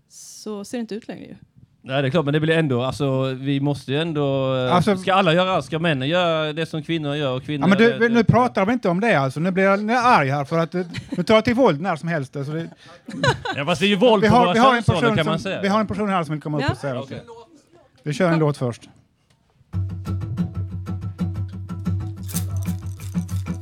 så 0.08 0.64
ser 0.64 0.78
det 0.78 0.80
inte 0.80 0.94
ut 0.94 1.08
längre 1.08 1.24
ju. 1.26 1.34
Nej 1.82 2.02
det 2.02 2.08
är 2.08 2.10
klart, 2.10 2.24
men 2.24 2.34
det 2.34 2.40
blir 2.40 2.56
ändå, 2.56 2.82
alltså 2.82 3.22
vi 3.24 3.60
måste 3.60 3.92
ju 3.92 3.98
ändå... 4.00 4.54
eh, 4.56 4.74
Alltså- 4.74 4.96
ska 4.96 5.14
alla 5.14 5.32
göra 5.34 5.50
allt? 5.50 5.64
Ska 5.64 5.78
männen 5.78 6.08
göra 6.08 6.52
det 6.52 6.66
som 6.66 6.82
kvinnor 6.82 7.14
gör 7.16 7.36
och 7.36 7.42
kvinnor 7.42 7.68
Ja, 7.68 7.68
men 7.68 7.78
du, 7.78 7.98
det- 7.98 8.14
nu 8.14 8.24
pratar 8.24 8.66
vi 8.66 8.72
inte 8.72 8.88
om 8.88 9.00
det 9.00 9.14
alltså. 9.14 9.40
Nu 9.40 9.50
blir 9.50 9.64
jag 9.64 9.82
nu 9.84 9.92
är 9.92 9.96
jag 9.96 10.04
arg 10.06 10.28
här 10.28 10.44
för 10.44 10.58
att 10.58 10.74
eh, 10.74 10.82
nu 11.16 11.22
tar 11.22 11.34
jag 11.34 11.44
till 11.44 11.54
våld 11.54 11.80
när 11.80 11.96
som 11.96 12.08
helst. 12.08 12.36
Alltså 12.36 12.52
det, 12.52 12.68
Ja 13.56 13.64
fast 13.64 13.80
det 13.80 13.86
är 13.86 13.88
ju 13.88 13.96
våld 13.96 14.22
vi, 14.22 14.28
på 14.28 14.34
har, 14.34 14.44
våra 14.44 14.52
vi, 14.52 14.58
har 14.58 14.76
en 14.76 14.82
person 14.82 15.16
kan 15.16 15.26
man 15.26 15.38
som, 15.38 15.38
säga. 15.38 15.60
vi 15.62 15.68
har 15.68 15.80
en 15.80 15.86
person 15.86 16.08
här 16.08 16.24
som 16.24 16.32
vill 16.32 16.42
komma 16.42 16.58
upp 16.58 16.64
Ja. 16.66 16.72
och 16.72 16.78
säga. 16.78 17.00
Okej. 17.00 17.22
Vi 18.02 18.12
kör 18.12 18.30
en 18.32 18.38
låt 18.38 18.56
först. 18.56 18.88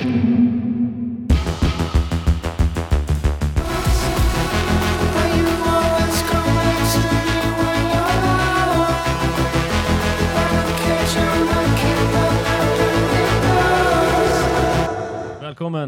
Välkommen, 0.05 0.37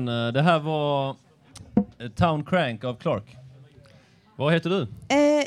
eh, 0.08 0.32
det 0.32 0.42
här 0.42 0.60
var 0.60 1.16
eh, 1.98 2.10
Town 2.10 2.44
Crank 2.44 2.84
av 2.84 2.94
Clark. 2.94 3.36
Vad 4.36 4.52
heter 4.52 4.70
du? 4.70 4.82
Eh, 4.82 5.46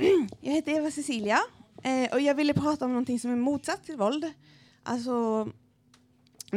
jag 0.40 0.52
heter 0.52 0.72
Eva 0.72 0.90
Cecilia 0.90 1.38
eh, 1.82 2.12
och 2.12 2.20
jag 2.20 2.34
ville 2.34 2.54
prata 2.54 2.84
om 2.84 2.90
någonting 2.90 3.20
som 3.20 3.30
är 3.30 3.36
motsatt 3.36 3.84
till 3.84 3.96
våld. 3.96 4.24
Alltså, 4.82 5.48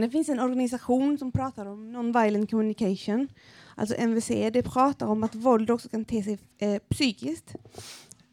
det 0.01 0.09
finns 0.09 0.29
en 0.29 0.39
organisation 0.39 1.17
som 1.17 1.31
pratar 1.31 1.65
om 1.65 1.91
non-violent 1.91 2.49
communication, 2.49 3.27
alltså 3.75 3.95
MVC. 3.95 4.27
Det 4.27 4.63
pratar 4.63 5.07
om 5.07 5.23
att 5.23 5.35
våld 5.35 5.69
också 5.69 5.89
kan 5.89 6.05
te 6.05 6.23
sig 6.23 6.37
eh, 6.57 6.81
psykiskt. 6.89 7.55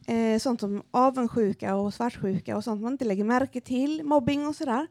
Eh, 0.07 0.39
sånt 0.39 0.59
som 0.59 0.83
avundsjuka 0.91 1.75
och 1.75 1.93
svartsjuka 1.93 2.57
och 2.57 2.63
sånt 2.63 2.81
man 2.81 2.91
inte 2.91 3.05
lägger 3.05 3.23
märke 3.23 3.61
till, 3.61 4.03
mobbing 4.03 4.47
och 4.47 4.55
sådär. 4.55 4.87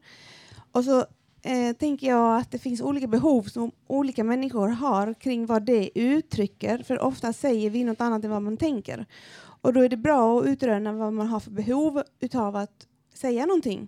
Och 0.71 0.83
så 0.83 1.05
eh, 1.41 1.75
tänker 1.79 2.07
jag 2.07 2.37
att 2.37 2.51
det 2.51 2.59
finns 2.59 2.81
olika 2.81 3.07
behov 3.07 3.43
som 3.43 3.71
olika 3.87 4.23
människor 4.23 4.67
har 4.67 5.13
kring 5.13 5.45
vad 5.45 5.63
det 5.63 5.99
uttrycker, 5.99 6.83
för 6.83 6.99
ofta 6.99 7.33
säger 7.33 7.69
vi 7.69 7.83
något 7.83 8.01
annat 8.01 8.23
än 8.23 8.31
vad 8.31 8.41
man 8.41 8.57
tänker. 8.57 9.05
Och 9.61 9.73
då 9.73 9.79
är 9.81 9.89
det 9.89 9.97
bra 9.97 10.39
att 10.39 10.45
utröna 10.45 10.93
vad 10.93 11.13
man 11.13 11.27
har 11.27 11.39
för 11.39 11.51
behov 11.51 12.03
utav 12.19 12.55
att 12.55 12.87
säga 13.13 13.45
någonting. 13.45 13.87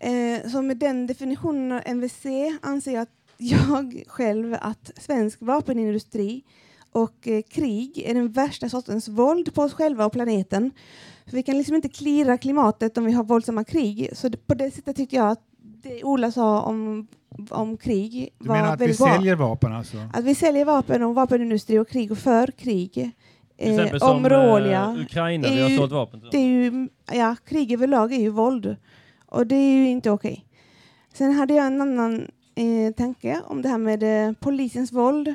Eh, 0.00 0.50
så 0.50 0.62
med 0.62 0.76
den 0.76 1.06
definitionen 1.06 1.72
av 1.72 1.82
MVC 1.84 2.26
anser 2.62 2.92
jag, 2.94 3.02
att 3.02 3.08
jag 3.36 4.02
själv 4.06 4.56
att 4.60 4.90
svensk 4.96 5.38
vapenindustri 5.42 6.42
och 6.92 7.28
eh, 7.28 7.42
krig 7.42 7.98
är 8.06 8.14
den 8.14 8.32
värsta 8.32 8.68
sortens 8.68 9.08
våld 9.08 9.54
på 9.54 9.62
oss 9.62 9.72
själva 9.72 10.06
och 10.06 10.12
planeten. 10.12 10.70
För 11.26 11.36
vi 11.36 11.42
kan 11.42 11.58
liksom 11.58 11.74
inte 11.74 11.88
klira 11.88 12.38
klimatet 12.38 12.98
om 12.98 13.04
vi 13.04 13.12
har 13.12 13.24
våldsamma 13.24 13.64
krig. 13.64 14.10
Så 14.12 14.28
det, 14.28 14.46
på 14.46 14.54
det 14.54 14.70
sättet 14.70 14.96
tyckte 14.96 15.16
jag 15.16 15.28
att 15.30 15.42
det 15.82 16.04
Ola 16.04 16.32
sa 16.32 16.62
om, 16.62 17.06
om 17.50 17.76
krig 17.76 18.34
Du 18.38 18.48
var 18.48 18.56
menar 18.56 18.72
att 18.72 18.80
vi 18.80 18.86
bra. 18.86 18.94
säljer 19.14 19.34
vapen 19.36 19.72
alltså? 19.72 19.96
Att 20.12 20.24
vi 20.24 20.34
säljer 20.34 20.64
vapen 20.64 21.02
och 21.02 21.14
vapenindustri 21.14 21.78
och 21.78 21.88
krig 21.88 22.12
och 22.12 22.18
för 22.18 22.46
krig. 22.46 22.92
Till 22.92 23.10
Eh, 23.58 23.74
exempel 23.74 24.00
som 24.00 24.16
om 24.16 24.24
eh, 24.24 25.00
Ukraina, 25.00 25.48
vi 25.48 25.62
har 25.62 25.76
sålt 25.76 25.92
vapen 25.92 26.20
till 26.20 26.28
Det 26.32 26.38
är 26.38 26.48
ju, 26.48 26.88
ja, 27.12 27.36
krig 27.44 27.72
överlag 27.72 28.12
är 28.12 28.20
ju 28.20 28.28
våld. 28.28 28.76
Och 29.28 29.46
det 29.46 29.54
är 29.56 29.72
ju 29.72 29.88
inte 29.88 30.10
okej. 30.10 30.44
Sen 31.12 31.32
hade 31.32 31.54
jag 31.54 31.66
en 31.66 31.80
annan 31.80 32.28
eh, 32.54 32.94
tanke 32.96 33.40
om 33.46 33.62
det 33.62 33.68
här 33.68 33.78
med 33.78 34.28
eh, 34.28 34.32
polisens 34.32 34.92
våld 34.92 35.34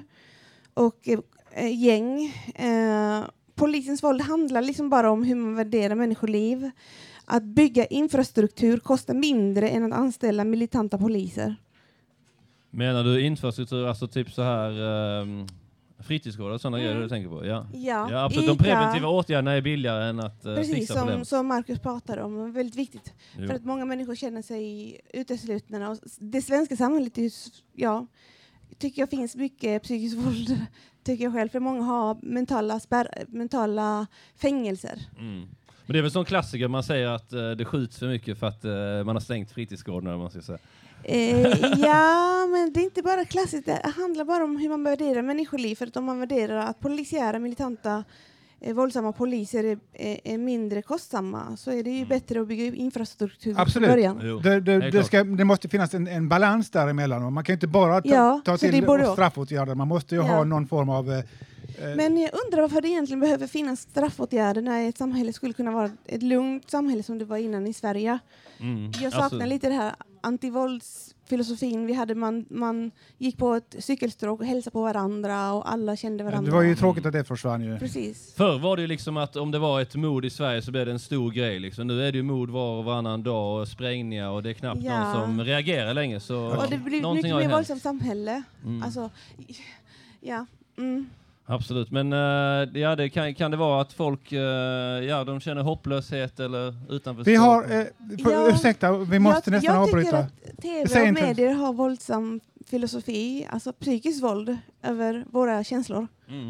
och 0.73 1.07
eh, 1.53 1.83
gäng. 1.83 2.33
Eh, 2.55 3.23
polisens 3.55 4.03
våld 4.03 4.21
handlar 4.21 4.61
liksom 4.61 4.89
bara 4.89 5.11
om 5.11 5.23
hur 5.23 5.35
man 5.35 5.55
värderar 5.55 5.95
människoliv. 5.95 6.71
Att 7.25 7.43
bygga 7.43 7.85
infrastruktur 7.85 8.77
kostar 8.77 9.13
mindre 9.13 9.69
än 9.69 9.93
att 9.93 9.99
anställa 9.99 10.43
militanta 10.43 10.97
poliser. 10.97 11.55
Menar 12.69 13.03
du 13.03 13.21
infrastruktur, 13.21 13.87
alltså 13.87 14.07
typ 14.07 14.31
så 14.31 14.41
här 14.41 14.81
um, 15.21 15.47
fritidsgårdar 16.03 16.53
och 16.53 16.61
sådana 16.61 16.77
Mm. 16.77 16.87
grejer 16.89 17.01
du 17.03 17.09
tänker 17.09 17.29
på? 17.29 17.45
Ja, 17.45 17.67
Ja, 17.73 18.23
absolut. 18.25 18.47
De 18.47 18.57
preventiva 18.57 19.07
åtgärderna 19.07 19.51
är 19.51 19.61
billigare 19.61 20.03
än 20.09 20.19
att 20.19 20.45
uh, 20.45 20.55
Precis 20.55 20.75
fixa 20.75 20.93
som, 20.93 21.03
problem. 21.07 21.25
som 21.25 21.47
Marcus 21.47 21.79
pratade 21.79 22.23
om, 22.23 22.53
väldigt 22.53 22.75
viktigt. 22.75 23.13
Jo. 23.39 23.47
För 23.47 23.53
att 23.55 23.65
många 23.65 23.85
människor 23.85 24.15
känner 24.15 24.41
sig 24.41 24.99
uteslutna. 25.13 25.89
Och 25.89 25.97
det 26.19 26.41
svenska 26.41 26.75
samhället 26.75 27.17
är 27.17 27.31
ja, 27.75 28.07
tycker 28.77 29.01
jag 29.01 29.09
finns 29.09 29.35
mycket 29.35 29.83
psykiskt 29.83 30.17
våld, 30.17 30.57
tycker 31.03 31.23
jag 31.23 31.33
själv. 31.33 31.49
För 31.49 31.59
många 31.59 31.81
har 31.81 32.17
mentala, 32.21 32.79
spärr, 32.79 33.25
mentala 33.27 34.07
fängelser. 34.37 34.99
Mm. 35.19 35.47
Men 35.85 35.93
det 35.93 35.99
är 35.99 36.01
väl 36.01 36.11
sån 36.11 36.25
klassiker, 36.25 36.67
man 36.67 36.83
säger 36.83 37.07
att 37.07 37.33
eh, 37.33 37.51
det 37.51 37.65
skjuts 37.65 37.99
för 37.99 38.07
mycket 38.07 38.39
för 38.39 38.47
att 38.47 38.65
eh, 38.65 38.71
man 39.05 39.15
har 39.15 39.19
stängt 39.19 39.51
fritidsgården. 39.51 40.07
eller 40.09 40.17
Man 40.17 40.29
ska 40.29 40.41
säga. 40.41 40.57
Eh, 41.03 41.41
ja, 41.79 42.47
men 42.51 42.73
det 42.73 42.79
är 42.79 42.83
inte 42.83 43.01
bara 43.01 43.25
klassiskt. 43.25 43.65
Det 43.65 43.81
handlar 43.97 44.25
bara 44.25 44.43
om 44.43 44.57
hur 44.57 44.69
man 44.69 44.83
värderar 44.83 45.21
människoliv. 45.21 45.75
För 45.75 45.87
att 45.87 45.97
om 45.97 46.05
man 46.05 46.19
värderar 46.19 46.57
att 46.57 46.79
polisiära, 46.79 47.39
militanta, 47.39 48.03
eh, 48.61 48.73
våldsamma 48.75 49.11
poliser 49.11 49.63
är, 49.63 49.79
är, 49.93 50.19
är 50.23 50.37
mindre 50.37 50.81
kostsamma 50.81 51.57
så 51.57 51.71
är 51.71 51.83
det 51.83 51.89
ju 51.89 52.05
bättre 52.05 52.41
att 52.41 52.47
bygga 52.47 52.75
infrastruktur 52.75 53.53
från 53.53 53.61
Absolut. 53.61 53.89
början. 53.89 54.41
Det, 54.43 54.59
det, 54.59 54.79
det, 54.79 54.91
klart. 54.91 55.05
ska, 55.05 55.23
det 55.23 55.45
måste 55.45 55.69
finnas 55.69 55.93
en, 55.93 56.07
en 56.07 56.29
balans 56.29 56.69
däremellan. 56.69 57.33
Man 57.33 57.43
kan 57.43 57.53
inte 57.53 57.67
bara 57.67 58.01
ta, 58.01 58.09
Ja, 58.09 58.41
ta 58.45 58.51
det 58.51 58.57
till 58.57 58.83
straffåtgärder. 59.13 59.75
Man 59.75 59.87
måste 59.87 60.15
ju 60.15 60.21
Ja. 60.21 60.27
ha 60.27 60.43
någon 60.43 60.67
form 60.67 60.89
av... 60.89 61.11
eh, 61.11 61.17
eh, 61.17 61.95
Men 61.95 62.17
jag 62.17 62.31
undrar 62.45 62.61
varför 62.61 62.81
det 62.81 62.87
egentligen 62.89 63.19
behöver 63.19 63.47
finnas 63.47 63.81
straffåtgärder 63.81 64.61
när 64.61 64.89
ett 64.89 64.97
samhälle 64.97 65.33
skulle 65.33 65.53
kunna 65.53 65.71
vara 65.71 65.91
ett 66.05 66.23
lugnt 66.23 66.69
samhälle 66.71 67.03
som 67.03 67.17
det 67.19 67.25
var 67.25 67.37
innan 67.37 67.67
i 67.67 67.73
Sverige. 67.73 68.19
Mm. 68.59 68.91
Jag 69.01 69.11
saknar 69.13 69.23
Alltså- 69.23 69.45
lite 69.45 69.67
det 69.69 69.75
här 69.75 69.93
antivåldsfilosofin 70.23 71.85
vi 71.85 71.93
hade. 71.93 72.15
Man, 72.15 72.45
man 72.49 72.91
gick 73.17 73.37
på 73.37 73.53
ett 73.53 73.75
cykelstråk 73.79 74.39
och 74.39 74.45
hälsade 74.45 74.71
på 74.71 74.81
varandra 74.81 75.53
och 75.53 75.71
alla 75.71 75.95
kände 75.95 76.23
varandra. 76.23 76.51
det 76.51 76.55
var 76.55 76.63
ju 76.63 76.75
tråkigt 76.75 77.05
att 77.05 77.13
det 77.13 77.23
försvann 77.23 77.61
ju. 77.63 77.79
Precis. 77.79 78.33
Förr 78.35 78.59
var 78.59 78.75
det 78.75 78.81
ju 78.81 78.87
liksom 78.87 79.17
att 79.17 79.35
om 79.35 79.51
det 79.51 79.59
var 79.59 79.81
ett 79.81 79.95
mord 79.95 80.25
i 80.25 80.29
Sverige 80.29 80.61
så 80.61 80.71
blev 80.71 80.85
det 80.85 80.91
en 80.91 80.99
stor 80.99 81.31
grej. 81.31 81.59
Liksom. 81.59 81.87
Nu 81.87 82.07
är 82.07 82.11
det 82.11 82.17
ju 82.17 82.23
mord 82.23 82.49
var 82.49 82.77
och 82.77 82.85
varannan 82.85 83.23
dag 83.23 83.61
och 83.61 83.67
sprängningar 83.67 84.29
och 84.29 84.43
det 84.43 84.49
är 84.49 84.53
knappt 84.53 84.83
Ja. 84.83 85.13
någon 85.13 85.25
som 85.25 85.41
reagerar 85.45 85.93
längre. 85.93 86.19
Så 86.19 86.37
Och 86.37 86.69
det 86.69 86.77
blir 86.77 87.13
mycket 87.13 87.35
mer 87.35 87.49
våldsamt 87.49 87.81
samhälle. 87.81 88.43
Mm. 88.63 88.83
Alltså, 88.83 89.09
ja. 90.21 90.45
Mm. 90.77 91.09
Absolut, 91.45 91.91
men 91.91 92.13
eh, 92.13 92.81
ja, 92.81 92.95
det 92.95 93.09
kan, 93.09 93.35
kan 93.35 93.51
det 93.51 93.57
vara 93.57 93.81
att 93.81 93.93
folk 93.93 94.31
eh, 94.31 94.39
ja, 94.39 95.23
de 95.23 95.39
känner 95.39 95.61
hopplöshet 95.61 96.39
eller 96.39 96.75
utanförskap? 96.93 97.27
Vi 97.27 97.35
har... 97.35 97.63
Eh, 97.63 97.69
för, 98.23 98.31
Ja. 98.31 98.49
Ursäkta, 98.49 98.97
vi 98.97 99.19
måste 99.19 99.49
jag, 99.49 99.55
nästan 99.55 99.75
jag 99.75 99.83
avbryta. 99.83 100.27
tycker 100.61 100.83
att 100.83 100.89
tv 100.91 101.07
och 101.07 101.13
medier 101.13 101.53
har 101.53 101.73
våldsam 101.73 102.39
filosofi, 102.65 103.47
alltså 103.49 103.73
psykiskt 103.73 104.23
våld 104.23 104.57
över 104.83 105.25
våra 105.31 105.63
känslor. 105.63 106.07
Mm. 106.29 106.49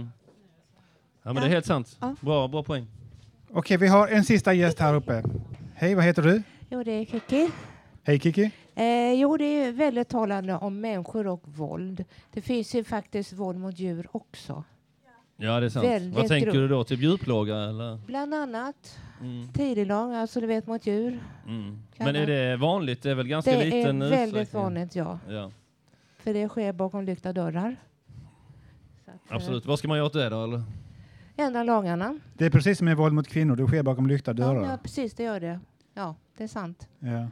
Ja, 1.24 1.34
men 1.34 1.36
Ja. 1.36 1.42
det 1.42 1.48
är 1.48 1.50
helt 1.50 1.66
sant. 1.66 1.98
Ja. 2.00 2.16
Bra, 2.22 2.48
bra 2.48 2.64
poäng. 2.64 2.88
Okej, 3.54 3.78
vi 3.78 3.88
har 3.88 4.08
en 4.08 4.24
sista 4.24 4.54
gäst 4.54 4.80
här 4.80 4.94
uppe. 4.96 5.24
Hej, 5.76 5.96
vad 5.96 6.04
heter 6.06 6.22
du? 6.22 6.44
Jo, 6.70 6.84
det 6.84 6.92
är 6.92 7.06
Kiki. 7.06 7.50
Hej 8.04 8.20
Kiki. 8.20 8.52
Eh, 8.76 9.14
jo, 9.14 9.38
det 9.38 9.46
är 9.46 9.72
väldigt 9.72 10.10
talande 10.10 10.54
om 10.56 10.82
människor 10.82 11.28
och 11.28 11.42
våld. 11.46 12.04
Det 12.34 12.42
finns 12.42 12.76
ju 12.76 12.84
faktiskt 12.84 13.34
våld 13.34 13.60
mot 13.60 13.80
djur 13.80 14.08
också. 14.12 14.64
Ja, 15.38 15.60
det 15.60 15.66
är 15.66 15.70
sant. 15.70 15.86
Väldigt 15.86 16.14
Vad 16.16 16.28
tänker 16.28 16.52
grov. 16.52 16.62
du 16.62 16.68
då? 16.68 16.84
Typ 16.84 17.00
djurplåga 17.00 17.56
eller? 17.58 17.98
Bland 18.06 18.34
annat 18.34 19.00
Mm. 19.22 19.48
tidelag, 19.54 20.14
alltså 20.14 20.42
du 20.42 20.48
vet 20.48 20.68
mot 20.68 20.88
djur. 20.88 21.20
Mm. 21.48 21.80
Men 21.98 22.08
är 22.16 22.26
det- 22.28 22.50
det 22.50 22.58
vanligt? 22.58 23.02
Det 23.04 23.12
är 23.12 23.16
väl 23.16 23.28
ganska 23.28 23.52
det 23.52 23.66
liten 23.66 24.02
är 24.02 24.10
väldigt 24.10 24.42
utsträckning? 24.42 24.62
vanligt, 24.64 24.96
ja. 24.96 25.20
ja. 25.30 25.52
För 26.18 26.34
det 26.34 26.50
sker 26.50 26.74
bakom 26.74 27.04
lyckta 27.06 27.34
dörrar. 27.34 27.76
Så 29.06 29.12
att, 29.12 29.32
eh, 29.32 29.36
Absolut. 29.36 29.66
Vad 29.66 29.80
ska 29.80 29.88
man 29.88 29.98
göra 29.98 30.06
åt 30.08 30.14
det 30.14 30.30
då? 30.30 30.44
Eller? 30.44 30.64
Ändra 31.38 31.64
lagarna. 31.64 32.20
Det 32.34 32.46
är 32.46 32.50
precis 32.50 32.78
som 32.78 32.86
med 32.86 32.98
våld 32.98 33.14
mot 33.14 33.28
kvinnor, 33.28 33.56
det 33.56 33.68
sker 33.68 33.84
bakom 33.84 34.08
lyckta 34.08 34.32
Ja, 34.32 34.34
dörrar. 34.36 34.64
ja, 34.72 34.78
precis, 34.84 35.14
det 35.14 35.24
gör 35.24 35.40
det. 35.40 35.60
Ja, 35.94 36.16
det 36.38 36.44
är 36.44 36.48
sant. 36.48 36.88
Ja. 37.00 37.28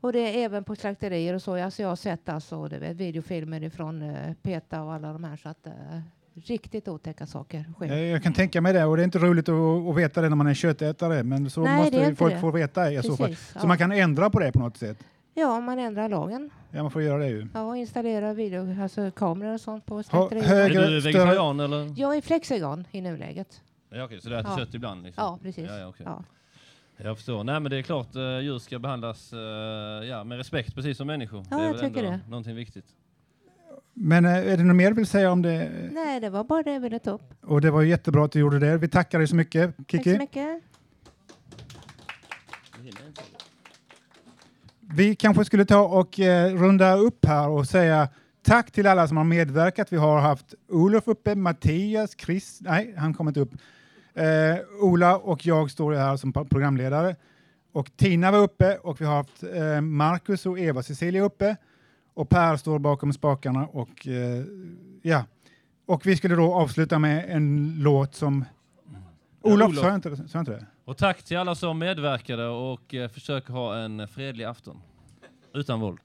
Och 0.00 0.12
det 0.12 0.18
är 0.18 0.44
även 0.44 0.64
på 0.64 0.76
slakterier 0.76 1.34
och 1.34 1.42
så. 1.42 1.56
Alltså 1.56 1.82
jag 1.82 1.88
har 1.88 1.96
sett 1.96 2.28
alltså, 2.28 2.68
du 2.68 2.78
vet, 2.78 2.96
videofilmer 2.96 3.62
ifrån 3.62 4.02
uh, 4.02 4.32
PETA 4.42 4.82
och 4.82 4.92
alla 4.92 5.12
de 5.12 5.24
här. 5.24 5.36
Så 5.36 5.48
att 5.48 5.66
uh, 5.66 6.00
riktigt 6.34 6.88
otäcka 6.88 7.26
saker 7.26 7.64
sker. 7.76 7.92
Eh, 7.92 7.98
Jag 8.00 8.22
kan 8.22 8.32
tänka 8.32 8.60
mig 8.60 8.72
det 8.72 8.84
och 8.84 8.96
det 8.96 9.02
är 9.02 9.04
inte 9.04 9.18
roligt 9.18 9.48
att, 9.48 9.54
att 9.90 9.96
veta 9.96 10.20
det 10.22 10.28
när 10.28 10.36
man 10.36 10.46
är 10.46 10.54
köttätare 10.54 11.22
men 11.22 11.50
så 11.50 11.64
Nej, 11.64 11.76
måste 11.76 12.14
folk 12.14 12.32
det. 12.34 12.40
få 12.40 12.50
veta 12.50 12.92
i 12.92 13.02
så 13.02 13.16
fall. 13.16 13.36
Så 13.36 13.58
ja. 13.62 13.66
man 13.66 13.78
kan 13.78 13.92
ändra 13.92 14.30
på 14.30 14.38
det 14.40 14.52
på 14.52 14.58
något 14.58 14.76
sätt. 14.76 14.98
Ja, 15.34 15.60
man 15.60 15.78
ändrar 15.78 16.08
lagen. 16.08 16.50
Ja, 16.70 16.82
man 16.82 16.90
får 16.90 17.02
göra 17.02 17.18
det 17.18 17.28
ju. 17.28 17.46
Ja, 17.54 17.62
och 17.62 17.76
installera 17.76 18.34
video, 18.34 18.82
alltså 18.82 19.10
kameror 19.10 19.54
och 19.54 19.60
sånt 19.60 19.86
på 19.86 20.02
högre, 20.12 20.40
Är 20.84 20.90
du 20.90 21.00
vegetarian 21.00 21.60
eller? 21.60 21.94
Jag 21.96 22.16
är 22.16 22.20
flexegan 22.20 22.84
i 22.90 23.00
nuläget. 23.00 23.60
Ja, 23.90 24.04
okej, 24.04 24.20
så 24.20 24.28
du 24.28 24.38
äter 24.38 24.50
Ja. 24.50 24.58
kött 24.58 24.74
ibland? 24.74 25.02
Liksom. 25.02 25.24
Ja, 25.24 25.38
precis. 25.42 25.68
Ja, 25.68 25.78
ja, 25.78 25.86
okej. 25.86 26.06
Ja. 26.08 26.24
Jag 26.96 27.16
förstår. 27.16 27.44
Nej, 27.44 27.60
men 27.60 27.70
det 27.70 27.76
är 27.78 27.82
klart 27.82 28.16
uh, 28.16 28.40
djur 28.40 28.58
ska 28.58 28.78
behandlas 28.78 29.32
eh, 29.32 29.38
ja, 30.08 30.24
med 30.24 30.38
respekt, 30.38 30.74
precis 30.74 30.96
som 30.96 31.06
människor. 31.06 31.44
Ja, 31.50 31.56
det 31.56 31.62
är 31.62 31.66
jag 31.66 31.72
väl 31.74 31.80
tycker 31.80 32.04
ändå 32.04 32.10
det. 32.24 32.30
någonting 32.30 32.54
viktigt. 32.56 32.84
Men 33.94 34.24
eh, 34.24 34.32
är 34.52 34.56
det 34.56 34.64
något 34.64 34.76
mer 34.76 34.88
du 34.90 34.94
vill 34.96 35.06
säga 35.06 35.30
om 35.32 35.42
det? 35.42 35.70
Nej, 35.92 36.20
det 36.20 36.30
var 36.30 36.44
bara 36.44 36.62
det 36.62 36.72
jag 36.72 36.80
ville 36.80 36.98
ta 36.98 37.10
upp. 37.10 37.34
Och 37.44 37.60
det 37.60 37.70
var 37.70 37.82
jättebra 37.82 38.24
att 38.24 38.32
du 38.32 38.38
gjorde 38.40 38.58
det. 38.58 38.78
Vi 38.78 38.88
tackar 38.88 39.18
dig 39.18 39.28
så 39.28 39.36
mycket, 39.36 39.76
Tack 39.76 39.90
Kiki. 39.90 40.12
så 40.12 40.18
mycket. 40.18 40.62
Vi 44.94 45.14
kanske 45.14 45.44
skulle 45.44 45.64
ta 45.64 45.80
och 45.80 46.20
eh, 46.20 46.54
runda 46.54 46.96
upp 46.96 47.24
här 47.26 47.48
och 47.48 47.66
säga 47.66 48.08
tack 48.42 48.70
till 48.70 48.86
alla 48.86 49.08
som 49.08 49.16
har 49.16 49.24
medverkat. 49.24 49.92
Vi 49.92 49.96
har 49.96 50.20
haft 50.20 50.54
Olof 50.68 51.08
uppe, 51.08 51.34
Mattias, 51.34 52.14
Chris, 52.18 52.58
nej, 52.60 52.94
han 52.98 53.14
kommer 53.14 53.30
inte 53.30 53.40
upp. 53.40 53.52
Eh, 54.14 54.56
Ola 54.80 55.16
och 55.16 55.46
jag 55.46 55.70
står 55.70 55.92
här 55.92 56.16
som 56.16 56.32
pro- 56.32 56.44
programledare. 56.44 57.16
Och 57.72 57.96
Tina 57.96 58.30
var 58.30 58.38
uppe 58.38 58.76
och 58.76 59.00
vi 59.00 59.04
har 59.04 59.14
haft 59.16 59.42
eh, 59.42 59.80
Marcus 59.80 60.46
och 60.46 60.58
Eva 60.58 60.82
Cecilia 60.82 61.22
uppe. 61.22 61.56
Och 62.14 62.28
Per 62.28 62.56
står 62.56 62.78
bakom 62.78 63.12
spakarna 63.12 63.66
och 63.66 64.06
eh, 64.08 64.44
ja. 65.02 65.24
Och 65.86 66.06
vi 66.06 66.16
skulle 66.16 66.34
då 66.34 66.54
avsluta 66.54 66.98
med 66.98 67.24
en 67.28 67.74
låt 67.78 68.14
som... 68.14 68.44
Olof, 69.42 69.68
Olof. 69.68 69.80
sa 69.80 69.86
jag 69.86 69.94
inte, 69.94 70.16
sa 70.16 70.22
jag 70.32 70.40
inte 70.42 70.52
det? 70.52 70.66
Och 70.84 70.96
tack 70.96 71.22
till 71.22 71.38
alla 71.38 71.54
som 71.54 71.78
medverkade 71.78 72.46
och 72.46 72.94
uh, 72.94 73.08
försöker 73.08 73.52
ha 73.52 73.76
en 73.78 74.08
fredlig 74.08 74.44
afton. 74.44 74.82
Utan 75.54 75.80
våld. 75.80 75.98